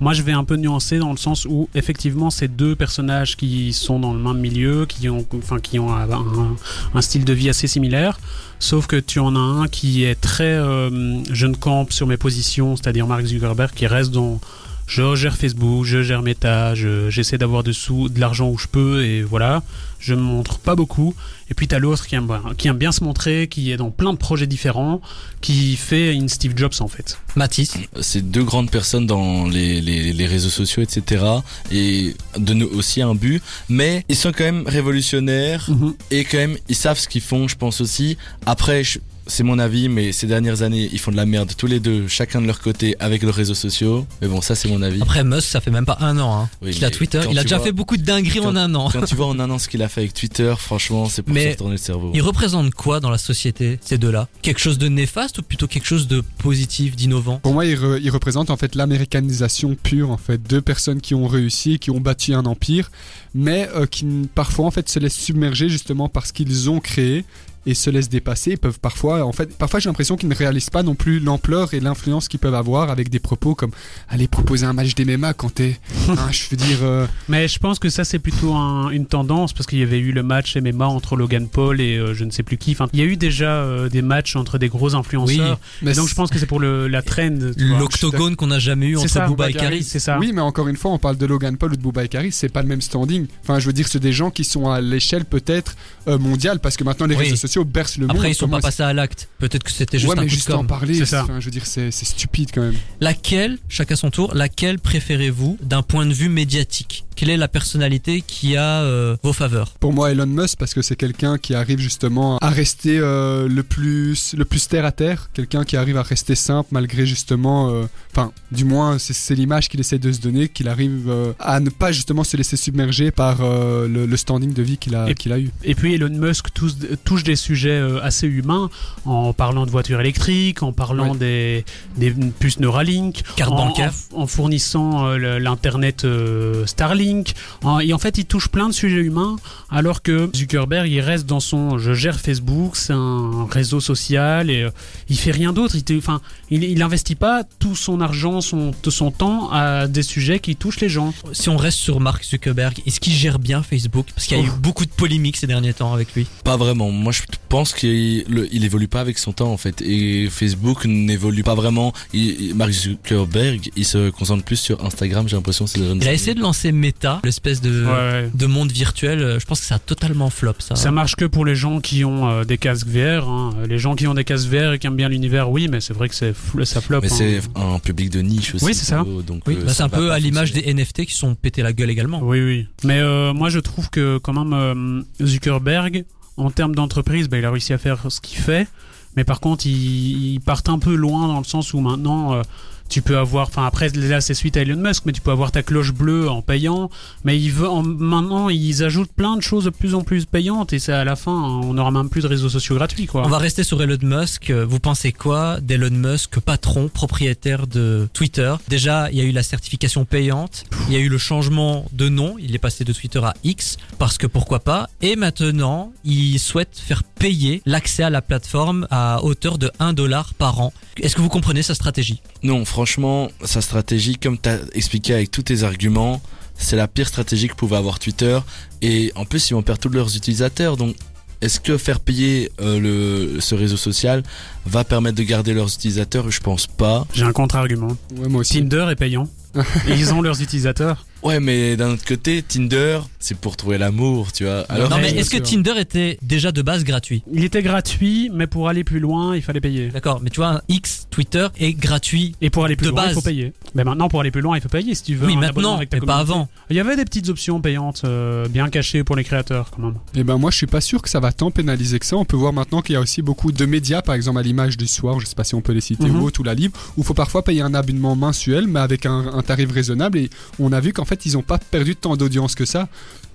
moi 0.00 0.12
je 0.12 0.22
vais 0.22 0.32
un 0.32 0.44
peu 0.44 0.56
nuancer 0.56 0.98
dans 0.98 1.10
le 1.10 1.16
sens 1.16 1.46
où 1.46 1.68
effectivement 1.74 2.30
ces 2.30 2.48
deux 2.48 2.74
personnages 2.76 3.36
qui 3.36 3.72
sont 3.72 3.98
dans 3.98 4.12
le 4.12 4.20
même 4.20 4.38
milieu, 4.38 4.86
qui 4.86 5.08
ont, 5.08 5.24
enfin, 5.36 5.58
qui 5.58 5.78
ont 5.78 5.90
un, 5.92 7.00
style 7.00 7.24
de 7.24 7.32
vie 7.32 7.48
assez 7.48 7.66
similaire, 7.66 8.18
sauf 8.58 8.86
que 8.86 8.96
tu 8.96 9.18
en 9.20 9.36
as 9.36 9.38
un 9.38 9.68
qui 9.68 10.04
est 10.04 10.20
très 10.20 10.44
euh, 10.44 11.22
je 11.30 11.46
ne 11.46 11.54
sur 11.90 12.06
mes 12.06 12.16
positions, 12.16 12.76
c'est-à-dire 12.76 13.06
Mark 13.06 13.24
Zuckerberg 13.24 13.72
qui 13.74 13.86
reste 13.86 14.10
dans 14.10 14.40
je 14.86 15.14
gère 15.16 15.36
Facebook, 15.36 15.84
je 15.84 16.02
gère 16.02 16.22
Meta, 16.22 16.74
je- 16.74 17.10
j'essaie 17.10 17.38
d'avoir 17.38 17.62
de 17.64 17.72
sous, 17.72 18.08
de 18.08 18.20
l'argent 18.20 18.48
où 18.48 18.56
je 18.58 18.66
peux 18.68 19.04
et 19.04 19.22
voilà, 19.22 19.62
je 19.98 20.14
me 20.14 20.20
montre 20.20 20.58
pas 20.58 20.74
beaucoup. 20.76 21.14
Et 21.50 21.54
puis 21.54 21.68
t'as 21.68 21.78
l'autre 21.78 22.06
qui 22.06 22.14
aime, 22.16 22.28
qui 22.56 22.66
aime 22.68 22.76
bien 22.76 22.90
se 22.92 23.02
montrer, 23.04 23.46
qui 23.48 23.70
est 23.70 23.76
dans 23.76 23.90
plein 23.90 24.12
de 24.12 24.18
projets 24.18 24.46
différents, 24.48 25.00
qui 25.40 25.76
fait 25.76 26.12
une 26.14 26.28
Steve 26.28 26.54
Jobs 26.56 26.72
en 26.80 26.88
fait. 26.88 27.18
Mathis 27.36 27.74
C'est 28.00 28.28
deux 28.30 28.42
grandes 28.44 28.70
personnes 28.70 29.06
dans 29.06 29.46
les, 29.46 29.80
les, 29.80 30.12
les 30.12 30.26
réseaux 30.26 30.50
sociaux, 30.50 30.82
etc. 30.82 31.24
Et 31.70 32.14
de 32.36 32.52
nous 32.54 32.66
aussi 32.68 33.00
un 33.02 33.14
but. 33.14 33.42
Mais 33.68 34.04
ils 34.08 34.16
sont 34.16 34.32
quand 34.32 34.44
même 34.44 34.64
révolutionnaires 34.66 35.68
et 36.10 36.24
quand 36.24 36.38
même 36.38 36.56
ils 36.68 36.74
savent 36.76 36.98
ce 36.98 37.08
qu'ils 37.08 37.20
font, 37.22 37.46
je 37.48 37.56
pense 37.56 37.80
aussi. 37.80 38.16
Après, 38.44 38.82
je- 38.84 38.98
c'est 39.26 39.42
mon 39.42 39.58
avis, 39.58 39.88
mais 39.88 40.12
ces 40.12 40.26
dernières 40.26 40.62
années, 40.62 40.88
ils 40.92 40.98
font 40.98 41.10
de 41.10 41.16
la 41.16 41.26
merde 41.26 41.52
tous 41.56 41.66
les 41.66 41.80
deux, 41.80 42.06
chacun 42.08 42.40
de 42.40 42.46
leur 42.46 42.60
côté, 42.60 42.94
avec 43.00 43.22
leurs 43.22 43.34
réseaux 43.34 43.54
sociaux. 43.54 44.06
Mais 44.22 44.28
bon, 44.28 44.40
ça 44.40 44.54
c'est 44.54 44.68
mon 44.68 44.82
avis. 44.82 45.02
Après 45.02 45.24
Musk, 45.24 45.48
ça 45.48 45.60
fait 45.60 45.70
même 45.70 45.84
pas 45.86 45.98
un 46.00 46.18
an 46.18 46.42
hein, 46.42 46.48
Oui, 46.62 46.70
qu'il 46.72 46.84
a 46.84 46.90
Twitter. 46.90 47.20
Il 47.30 47.38
a 47.38 47.42
déjà 47.42 47.56
vois- 47.56 47.66
fait 47.66 47.72
beaucoup 47.72 47.96
de 47.96 48.02
dingueries 48.02 48.40
en 48.40 48.54
un 48.56 48.74
an. 48.74 48.88
Quand 48.92 49.04
tu 49.04 49.14
vois 49.14 49.26
en 49.28 49.38
un 49.40 49.50
an 49.50 49.58
ce 49.58 49.68
qu'il 49.68 49.82
a 49.82 49.88
fait 49.88 50.02
avec 50.02 50.14
Twitter, 50.14 50.54
franchement, 50.58 51.06
c'est 51.08 51.22
pour 51.22 51.34
Mais- 51.34 51.44
se 51.44 51.48
retourner 51.50 51.72
le 51.72 51.78
cerveau. 51.78 52.10
Ils 52.14 52.22
représentent 52.22 52.72
quoi 52.74 53.00
dans 53.00 53.10
la 53.10 53.18
société, 53.18 53.78
ces 53.82 53.98
deux-là? 53.98 54.28
Quelque 54.42 54.60
chose 54.60 54.78
de 54.78 54.88
néfaste 54.88 55.38
ou 55.38 55.42
plutôt 55.42 55.66
quelque 55.66 55.86
chose 55.86 56.06
de 56.08 56.22
positif, 56.38 56.94
d'innovant? 56.96 57.38
Pour 57.38 57.52
moi, 57.54 57.66
ils, 57.66 57.76
re- 57.76 58.00
ils 58.02 58.10
représentent 58.10 58.50
en 58.50 58.56
fait 58.56 58.74
l'américanisation 58.74 59.74
pure, 59.80 60.10
en 60.10 60.16
fait, 60.18 60.42
deux 60.42 60.60
personnes 60.60 61.00
qui 61.00 61.14
ont 61.14 61.26
réussi, 61.26 61.78
qui 61.78 61.90
ont 61.90 62.00
bâti 62.00 62.34
un 62.34 62.44
empire, 62.46 62.90
mais 63.34 63.68
euh, 63.74 63.86
qui 63.86 64.06
parfois 64.34 64.66
en 64.66 64.70
fait 64.70 64.88
se 64.88 64.98
laissent 64.98 65.16
submerger 65.18 65.68
justement 65.68 66.08
parce 66.08 66.32
qu'ils 66.32 66.70
ont 66.70 66.80
créé 66.80 67.24
et 67.66 67.74
se 67.74 67.90
laissent 67.90 68.08
dépasser. 68.08 68.52
Ils 68.52 68.58
peuvent 68.58 68.78
parfois, 68.80 69.24
en 69.24 69.32
fait, 69.32 69.56
parfois 69.58 69.80
j'ai 69.80 69.88
l'impression 69.88 70.16
qu'ils 70.16 70.28
ne 70.28 70.34
réalisent 70.34 70.70
pas 70.70 70.82
non 70.82 70.94
plus 70.94 71.18
l'ampleur 71.20 71.74
et 71.74 71.80
l'influence 71.80 72.28
qu'ils 72.28 72.40
peuvent 72.40 72.54
avoir 72.54 72.90
avec 72.90 73.08
des 73.10 73.18
propos 73.18 73.54
comme 73.54 73.72
aller 74.08 74.28
proposer 74.28 74.64
un 74.66 74.72
match 74.72 74.94
d'MMA 74.94 75.34
quand 75.34 75.52
t'es, 75.54 75.78
hein, 76.08 76.14
je 76.30 76.44
veux 76.50 76.56
dire, 76.56 76.78
euh, 76.82 77.06
Mais 77.28 77.48
je 77.48 77.58
pense 77.58 77.78
que 77.78 77.88
ça 77.90 78.04
c'est 78.04 78.18
plutôt 78.18 78.54
un- 78.54 78.90
une 78.90 79.06
tendance 79.06 79.52
parce 79.52 79.66
qu'il 79.66 79.78
y 79.78 79.82
avait 79.82 79.98
eu 79.98 80.12
le 80.12 80.22
match 80.22 80.56
MMA 80.56 80.86
entre 80.86 81.16
Logan 81.16 81.48
Paul 81.48 81.80
et 81.80 81.96
euh, 81.98 82.14
je 82.14 82.24
ne 82.24 82.30
sais 82.30 82.42
plus 82.42 82.56
qui. 82.56 82.72
Enfin, 82.72 82.88
il 82.92 83.00
y 83.00 83.02
a 83.02 83.06
eu 83.06 83.16
déjà 83.16 83.50
euh, 83.56 83.88
des 83.88 84.02
matchs 84.02 84.36
entre 84.36 84.58
des 84.58 84.68
gros 84.68 84.94
influenceurs. 84.94 85.58
mais 85.82 85.90
Et 85.92 85.94
donc 85.94 86.08
je 86.08 86.14
pense 86.14 86.30
que 86.30 86.38
c'est 86.38 86.46
pour 86.46 86.60
le, 86.60 86.86
la 86.88 87.02
trend. 87.02 87.30
L'octogone 87.56 88.36
qu'on 88.36 88.46
n'a 88.48 88.58
jamais 88.58 88.86
eu 88.88 88.94
C'est 88.96 89.02
entre 89.04 89.08
ça, 89.12 89.26
Booba 89.26 89.50
et 89.50 89.52
Karis. 89.54 89.82
C'est 89.84 89.98
ça. 89.98 90.18
Oui, 90.18 90.32
mais 90.32 90.40
encore 90.40 90.68
une 90.68 90.76
fois, 90.76 90.92
on 90.92 90.98
parle 90.98 91.16
de 91.16 91.26
Logan 91.26 91.56
Paul 91.56 91.72
ou 91.72 91.76
de 91.76 91.82
Booba 91.82 92.04
et 92.04 92.08
Karis, 92.08 92.32
c'est 92.32 92.48
pas 92.48 92.62
le 92.62 92.68
même 92.68 92.80
standing. 92.80 93.26
Enfin, 93.42 93.58
je 93.58 93.66
veux 93.66 93.72
dire, 93.72 93.88
c'est 93.88 93.98
des 94.00 94.12
gens 94.12 94.30
qui 94.30 94.44
sont 94.44 94.70
à 94.70 94.80
l'échelle 94.80 95.24
peut-être 95.24 95.74
euh, 96.08 96.18
mondiale, 96.18 96.60
parce 96.60 96.76
que 96.76 96.84
maintenant 96.84 97.06
les 97.06 97.16
Oui. 97.16 97.24
réseaux 97.24 97.36
sociaux 97.36 97.55
bercent 97.64 97.98
le 97.98 98.06
monde. 98.06 98.16
Après, 98.16 98.30
ils 98.30 98.34
sont 98.34 98.48
pas 98.48 98.60
passés 98.60 98.82
à 98.82 98.92
l'acte. 98.92 99.28
Peut-être 99.38 99.62
que 99.64 99.70
c'était 99.70 99.98
juste 99.98 100.10
ouais, 100.12 100.18
un 100.18 100.22
mais 100.22 100.26
coup 100.26 100.32
de 100.32 100.34
juste 100.36 100.50
en 100.50 100.58
com'. 100.58 100.66
parler, 100.66 100.94
C'est 100.94 101.06
ça. 101.06 101.24
enfin, 101.24 101.40
je 101.40 101.44
veux 101.46 101.50
dire, 101.50 101.66
c'est 101.66 101.90
c'est 101.90 102.04
stupide 102.04 102.50
quand 102.52 102.62
même. 102.62 102.74
Laquelle, 103.00 103.58
chacun 103.68 103.96
son 103.96 104.10
tour, 104.10 104.34
laquelle 104.34 104.78
préférez-vous 104.78 105.58
d'un 105.62 105.82
point 105.82 106.06
de 106.06 106.12
vue 106.12 106.28
médiatique? 106.28 107.04
Quelle 107.14 107.30
est 107.30 107.36
la 107.38 107.48
personnalité 107.48 108.20
qui 108.26 108.56
a 108.58 108.82
euh, 108.82 109.16
vos 109.22 109.32
faveurs? 109.32 109.70
Pour 109.80 109.92
moi, 109.94 110.10
Elon 110.12 110.26
Musk, 110.26 110.58
parce 110.58 110.74
que 110.74 110.82
c'est 110.82 110.96
quelqu'un 110.96 111.38
qui 111.38 111.54
arrive 111.54 111.78
justement 111.78 112.36
à 112.38 112.50
rester 112.50 112.98
euh, 112.98 113.48
le 113.48 113.62
plus 113.62 114.34
le 114.36 114.44
plus 114.44 114.68
terre 114.68 114.84
à 114.84 114.92
terre, 114.92 115.30
quelqu'un 115.32 115.64
qui 115.64 115.76
arrive 115.78 115.96
à 115.96 116.02
rester 116.02 116.34
simple 116.34 116.68
malgré 116.72 117.06
justement, 117.06 117.70
euh, 117.70 117.84
enfin, 118.16 118.32
du 118.50 118.64
moins, 118.64 118.98
c'est- 118.98 119.12
c'est 119.12 119.34
l'image 119.34 119.68
qu'il 119.68 119.78
essaie 119.80 119.98
de 119.98 120.10
se 120.10 120.20
donner, 120.20 120.48
qu'il 120.48 120.68
arrive 120.68 121.04
euh, 121.08 121.32
à 121.38 121.60
ne 121.60 121.68
pas 121.70 121.92
justement 121.92 122.24
se 122.24 122.36
laisser 122.36 122.56
submerger 122.56 123.10
par 123.10 123.42
euh, 123.42 123.86
le, 123.88 124.06
le 124.06 124.16
standing 124.16 124.52
de 124.54 124.62
vie 124.62 124.78
qu'il 124.78 124.94
a 124.94 125.10
Et- 125.10 125.14
qu'il 125.14 125.32
a 125.32 125.38
eu. 125.38 125.50
Et 125.64 125.74
puis 125.74 125.94
Elon 125.94 126.08
Musk 126.08 126.52
touche, 126.54 126.72
touche 127.04 127.24
des 127.24 127.36
sujets 127.36 127.70
euh, 127.70 128.00
assez 128.02 128.26
humains 128.26 128.70
en 129.04 129.32
parlant 129.32 129.66
de 129.66 129.70
voitures 129.70 130.00
électriques, 130.00 130.62
en 130.62 130.72
parlant 130.72 131.14
des, 131.14 131.64
des 131.96 132.10
puces 132.10 132.58
Neuralink, 132.60 133.22
Carte 133.36 133.52
en, 133.52 133.56
bancaire. 133.66 133.92
en- 134.14 134.22
en 134.22 134.26
fournissant 134.26 135.06
euh, 135.06 135.16
le- 135.18 135.38
l'internet 135.38 136.04
euh, 136.04 136.64
Starlink. 136.66 137.34
En- 137.62 137.80
et 137.80 137.92
en 137.92 137.98
fait, 137.98 138.18
il 138.18 138.24
touche 138.24 138.48
plein 138.48 138.68
de 138.68 138.74
sujets 138.74 139.00
humains, 139.02 139.36
alors 139.70 140.02
que 140.02 140.30
Zuckerberg, 140.34 140.88
il 140.90 141.00
reste 141.00 141.26
dans 141.26 141.40
son 141.40 141.78
je 141.78 141.92
gère 141.92 142.18
Facebook, 142.18 142.76
c'est 142.76 142.92
un 142.94 143.46
réseau 143.50 143.80
social 143.80 144.48
et 144.50 144.62
euh, 144.62 144.70
il 145.08 145.18
fait 145.18 145.30
rien 145.32 145.52
d'autre. 145.52 145.74
Il, 145.76 145.98
enfin, 145.98 146.20
il, 146.50 146.64
il 146.64 146.82
investit 146.82 147.14
pas 147.14 147.42
tout 147.58 147.76
son 147.76 148.00
argent, 148.06 148.40
son, 148.40 148.72
son 148.88 149.10
temps 149.10 149.50
à 149.52 149.86
des 149.88 150.02
sujets 150.02 150.38
qui 150.40 150.56
touchent 150.56 150.80
les 150.80 150.88
gens. 150.88 151.12
Si 151.32 151.48
on 151.48 151.56
reste 151.56 151.78
sur 151.78 152.00
Mark 152.00 152.24
Zuckerberg, 152.24 152.74
est-ce 152.86 153.00
qu'il 153.00 153.12
gère 153.12 153.38
bien 153.38 153.62
Facebook? 153.62 154.06
Parce 154.14 154.26
qu'il 154.26 154.38
y 154.38 154.40
a 154.40 154.44
eu 154.44 154.50
beaucoup 154.60 154.84
de 154.86 154.90
polémiques 154.90 155.36
ces 155.36 155.46
derniers 155.46 155.74
temps 155.74 155.92
avec 155.92 156.14
lui. 156.14 156.26
Pas 156.44 156.56
vraiment. 156.56 156.90
Moi, 156.90 157.12
je 157.12 157.22
pense 157.48 157.72
qu'il 157.74 158.24
il 158.52 158.64
évolue 158.64 158.88
pas 158.88 159.00
avec 159.00 159.18
son 159.18 159.32
temps 159.32 159.52
en 159.52 159.56
fait. 159.56 159.82
Et 159.82 160.28
Facebook 160.30 160.84
n'évolue 160.84 161.42
pas 161.42 161.54
vraiment. 161.54 161.92
Il, 162.12 162.54
Mark 162.54 162.70
Zuckerberg, 162.72 163.70
il 163.76 163.84
se 163.84 164.10
concentre 164.10 164.44
plus 164.44 164.56
sur 164.56 164.84
Instagram. 164.84 165.28
J'ai 165.28 165.36
l'impression 165.36 165.66
c'est 165.66 165.80
Il 165.80 166.08
a 166.08 166.12
essayé 166.12 166.34
de 166.34 166.40
lancer 166.40 166.72
Meta, 166.72 167.20
l'espèce 167.24 167.60
de, 167.60 167.84
Ouais. 167.86 168.30
de 168.34 168.46
monde 168.46 168.70
virtuel. 168.72 169.36
Je 169.40 169.44
pense 169.44 169.60
que 169.60 169.66
ça 169.66 169.76
a 169.76 169.78
totalement 169.78 170.30
flop, 170.30 170.54
ça. 170.60 170.76
Ça 170.76 170.90
marche 170.90 171.16
que 171.16 171.24
pour 171.24 171.44
les 171.44 171.54
gens 171.54 171.80
qui 171.80 172.04
ont 172.04 172.28
euh, 172.28 172.44
des 172.44 172.58
casques 172.58 172.86
VR. 172.86 173.28
hein. 173.28 173.54
Les 173.68 173.78
gens 173.78 173.94
qui 173.96 174.06
ont 174.06 174.14
des 174.14 174.24
casques 174.24 174.48
VR 174.48 174.72
et 174.74 174.78
qui 174.78 174.86
aiment 174.86 174.96
bien 174.96 175.08
l'univers, 175.08 175.50
oui, 175.50 175.68
mais 175.70 175.80
c'est 175.80 175.92
vrai 175.94 176.08
que 176.08 176.14
c'est 176.14 176.34
ça 176.64 176.80
flop. 176.80 177.00
Mais 177.02 177.12
hein. 177.12 177.16
c'est 177.16 177.40
un 177.54 177.78
public 177.78 177.95
de 177.96 178.20
niche 178.20 178.54
aussi. 178.54 178.64
Oui, 178.64 178.74
c'est 178.74 178.84
ça. 178.84 179.04
Donc, 179.26 179.42
Oui, 179.46 179.56
euh, 179.56 179.64
bah, 179.64 179.72
c'est 179.72 179.82
un 179.82 179.88
peu 179.88 180.12
à 180.12 180.18
l'image 180.18 180.52
des 180.52 180.72
NFT 180.72 181.06
qui 181.06 181.14
sont 181.14 181.34
pété 181.34 181.62
la 181.62 181.72
gueule 181.72 181.90
également. 181.90 182.20
Oui, 182.22 182.40
oui. 182.40 182.66
Mais 182.84 182.98
euh, 183.00 183.32
moi, 183.32 183.48
je 183.48 183.58
trouve 183.58 183.90
que 183.90 184.18
quand 184.18 184.32
même 184.32 184.52
euh, 184.52 185.24
Zuckerberg, 185.24 186.04
en 186.36 186.50
termes 186.50 186.74
d'entreprise, 186.74 187.28
bah, 187.28 187.38
il 187.38 187.44
a 187.44 187.50
réussi 187.50 187.72
à 187.72 187.78
faire 187.78 188.10
ce 188.10 188.20
qu'il 188.20 188.38
fait. 188.38 188.68
Mais 189.16 189.24
par 189.24 189.40
contre, 189.40 189.66
il, 189.66 190.34
il 190.34 190.40
part 190.40 190.62
un 190.68 190.78
peu 190.78 190.94
loin 190.94 191.26
dans 191.26 191.38
le 191.38 191.44
sens 191.44 191.72
où 191.72 191.80
maintenant, 191.80 192.34
euh, 192.34 192.42
tu 192.88 193.02
peux 193.02 193.18
avoir, 193.18 193.48
enfin 193.48 193.66
après 193.66 193.88
là 193.90 194.20
c'est 194.20 194.34
suite 194.34 194.56
à 194.56 194.62
Elon 194.62 194.76
Musk, 194.76 195.02
mais 195.06 195.12
tu 195.12 195.20
peux 195.20 195.30
avoir 195.30 195.52
ta 195.52 195.62
cloche 195.62 195.92
bleue 195.92 196.28
en 196.28 196.42
payant. 196.42 196.90
Mais 197.24 197.38
il 197.40 197.50
veut, 197.50 197.68
en- 197.68 197.82
maintenant 197.82 198.48
ils 198.48 198.82
ajoutent 198.84 199.12
plein 199.12 199.36
de 199.36 199.42
choses 199.42 199.64
de 199.64 199.70
plus 199.70 199.94
en 199.94 200.02
plus 200.02 200.24
payantes 200.26 200.72
et 200.72 200.78
c'est 200.78 200.92
à 200.92 201.04
la 201.04 201.16
fin, 201.16 201.32
on 201.32 201.74
n'aura 201.74 201.90
même 201.90 202.08
plus 202.08 202.22
de 202.22 202.28
réseaux 202.28 202.48
sociaux 202.48 202.74
gratuits 202.76 203.06
quoi. 203.06 203.22
On 203.24 203.28
va 203.28 203.38
rester 203.38 203.62
sur 203.64 203.82
Elon 203.82 203.98
Musk. 204.02 204.50
Euh, 204.50 204.64
Vous 204.66 204.80
pensez 204.80 205.12
quoi 205.12 205.60
d'Elon 205.60 205.90
Musk, 205.90 206.40
patron, 206.40 206.88
propriétaire 206.88 207.66
de 207.66 208.08
Twitter? 208.12 208.54
Déjà, 208.68 209.10
il 209.10 209.18
y 209.18 209.20
a 209.20 209.24
eu 209.24 209.32
la 209.32 209.42
certification 209.42 210.04
payante, 210.04 210.64
il 210.88 210.94
y 210.94 210.96
a 210.96 211.00
eu 211.00 211.08
le 211.08 211.18
changement 211.18 211.86
de 211.92 212.08
nom, 212.08 212.36
il 212.38 212.54
est 212.54 212.58
passé 212.58 212.84
de 212.84 212.92
Twitter 212.92 213.20
à 213.22 213.34
X, 213.44 213.76
parce 213.98 214.18
que 214.18 214.26
pourquoi 214.26 214.60
pas, 214.60 214.88
et 215.02 215.16
maintenant, 215.16 215.92
il 216.04 216.38
souhaite 216.38 216.70
faire 216.76 217.02
payer 217.04 217.62
l'accès 217.66 218.02
à 218.02 218.10
la 218.10 218.22
plateforme 218.22 218.86
à 218.90 219.22
hauteur 219.24 219.58
de 219.58 219.70
1 219.78 219.92
dollar 219.92 220.34
par 220.34 220.60
an. 220.60 220.72
Est-ce 221.00 221.14
que 221.16 221.20
vous 221.20 221.28
comprenez 221.28 221.62
sa 221.62 221.74
stratégie? 221.74 222.22
Non, 222.42 222.64
franchement, 222.64 223.30
sa 223.44 223.60
stratégie, 223.60 224.16
comme 224.16 224.38
tu 224.38 224.48
as 224.48 224.58
expliqué 224.74 225.14
avec 225.14 225.30
tous 225.30 225.42
tes 225.42 225.62
arguments, 225.62 226.20
c'est 226.58 226.76
la 226.76 226.88
pire 226.88 227.08
stratégie 227.08 227.48
que 227.48 227.54
pouvait 227.54 227.76
avoir 227.76 227.98
Twitter. 227.98 228.38
Et 228.82 229.12
en 229.14 229.24
plus, 229.24 229.50
ils 229.50 229.54
vont 229.54 229.62
perdre 229.62 229.80
tous 229.80 229.88
leurs 229.88 230.16
utilisateurs. 230.16 230.76
Donc, 230.76 230.96
est-ce 231.42 231.60
que 231.60 231.76
faire 231.76 232.00
payer 232.00 232.50
euh, 232.60 232.80
le 232.80 233.40
ce 233.40 233.54
réseau 233.54 233.76
social 233.76 234.22
va 234.64 234.84
permettre 234.84 235.16
de 235.16 235.22
garder 235.22 235.52
leurs 235.52 235.72
utilisateurs? 235.72 236.30
Je 236.30 236.40
pense 236.40 236.66
pas. 236.66 237.06
J'ai 237.12 237.24
un 237.24 237.32
contre-argument. 237.32 237.96
Ouais, 238.16 238.28
moi 238.28 238.40
aussi. 238.40 238.54
Tinder 238.54 238.86
est 238.90 238.96
payant. 238.96 239.28
et 239.88 239.92
ils 239.92 240.12
ont 240.14 240.22
leurs 240.22 240.40
utilisateurs. 240.42 241.06
Ouais, 241.26 241.40
mais 241.40 241.76
d'un 241.76 241.90
autre 241.90 242.04
côté, 242.04 242.42
Tinder, 242.42 243.00
c'est 243.18 243.36
pour 243.36 243.56
trouver 243.56 243.78
l'amour, 243.78 244.32
tu 244.32 244.44
vois. 244.44 244.60
Alors, 244.68 244.90
non, 244.90 244.98
mais 244.98 245.10
est-ce 245.10 245.30
que. 245.30 245.38
Tinder 245.38 245.74
était 245.78 246.18
déjà 246.22 246.52
de 246.52 246.62
base 246.62 246.84
gratuit? 246.84 247.22
Il 247.32 247.42
était 247.44 247.62
gratuit, 247.62 248.30
mais 248.32 248.46
pour 248.46 248.68
aller 248.68 248.84
plus 248.84 249.00
loin, 249.00 249.34
il 249.34 249.42
fallait 249.42 249.60
payer. 249.60 249.88
D'accord, 249.88 250.20
mais 250.22 250.30
tu 250.30 250.36
vois, 250.40 250.62
X, 250.68 251.06
Twitter 251.10 251.48
est 251.58 251.72
gratuit. 251.72 252.34
Et 252.40 252.50
pour 252.50 252.64
aller 252.64 252.76
plus 252.76 252.86
De 252.86 252.90
loin, 252.90 253.02
il 253.02 253.06
base. 253.06 253.14
faut 253.14 253.22
payer. 253.22 253.52
Mais 253.74 253.82
maintenant, 253.82 254.08
pour 254.08 254.20
aller 254.20 254.30
plus 254.30 254.40
loin, 254.40 254.56
il 254.56 254.60
faut 254.60 254.68
payer 254.68 254.94
si 254.94 255.02
tu 255.02 255.14
veux. 255.16 255.26
Oui, 255.26 255.34
un 255.36 255.40
maintenant, 255.40 255.74
avec 255.76 255.90
ta 255.90 255.98
mais 255.98 256.06
pas 256.06 256.16
avant. 256.18 256.48
Il 256.70 256.76
y 256.76 256.80
avait 256.80 256.94
des 256.96 257.04
petites 257.04 257.28
options 257.28 257.60
payantes 257.60 258.02
euh, 258.04 258.46
bien 258.48 258.68
cachées 258.68 259.02
pour 259.02 259.16
les 259.16 259.24
créateurs, 259.24 259.70
quand 259.70 259.82
même. 259.82 259.94
Eh 260.14 260.22
ben 260.22 260.36
moi 260.38 260.50
je 260.50 260.56
suis 260.56 260.66
pas 260.66 260.80
sûr 260.80 261.02
que 261.02 261.08
ça 261.08 261.18
va 261.20 261.32
tant 261.32 261.50
pénaliser 261.50 261.98
que 261.98 262.06
ça. 262.06 262.16
On 262.16 262.24
peut 262.24 262.36
voir 262.36 262.52
maintenant 262.52 262.82
qu'il 262.82 262.92
y 262.94 262.96
a 262.96 263.00
aussi 263.00 263.22
beaucoup 263.22 263.50
de 263.50 263.66
médias, 263.66 264.02
par 264.02 264.14
exemple 264.14 264.38
à 264.38 264.42
l'image 264.42 264.76
du 264.76 264.86
soir, 264.86 265.18
je 265.20 265.26
sais 265.26 265.34
pas 265.34 265.44
si 265.44 265.54
on 265.54 265.60
peut 265.60 265.72
les 265.72 265.80
citer 265.80 266.08
ou 266.08 266.22
autre, 266.24 266.40
ou 266.40 266.44
la 266.44 266.54
Libre, 266.54 266.78
où 266.96 267.00
il 267.00 267.04
faut 267.04 267.14
parfois 267.14 267.42
payer 267.42 267.62
un 267.62 267.74
abonnement 267.74 268.14
mensuel, 268.14 268.66
mais 268.68 268.80
avec 268.80 269.06
un, 269.06 269.32
un 269.34 269.42
tarif 269.42 269.72
raisonnable. 269.72 270.18
Et 270.18 270.30
on 270.58 270.72
a 270.72 270.80
vu 270.80 270.92
qu'en 270.92 271.04
fait 271.04 271.15
ils 271.24 271.38
ont 271.38 271.42
pas 271.42 271.58
perdu 271.58 271.96
tant 271.96 272.16
d'audience 272.16 272.54
que 272.54 272.64
ça. 272.64 272.88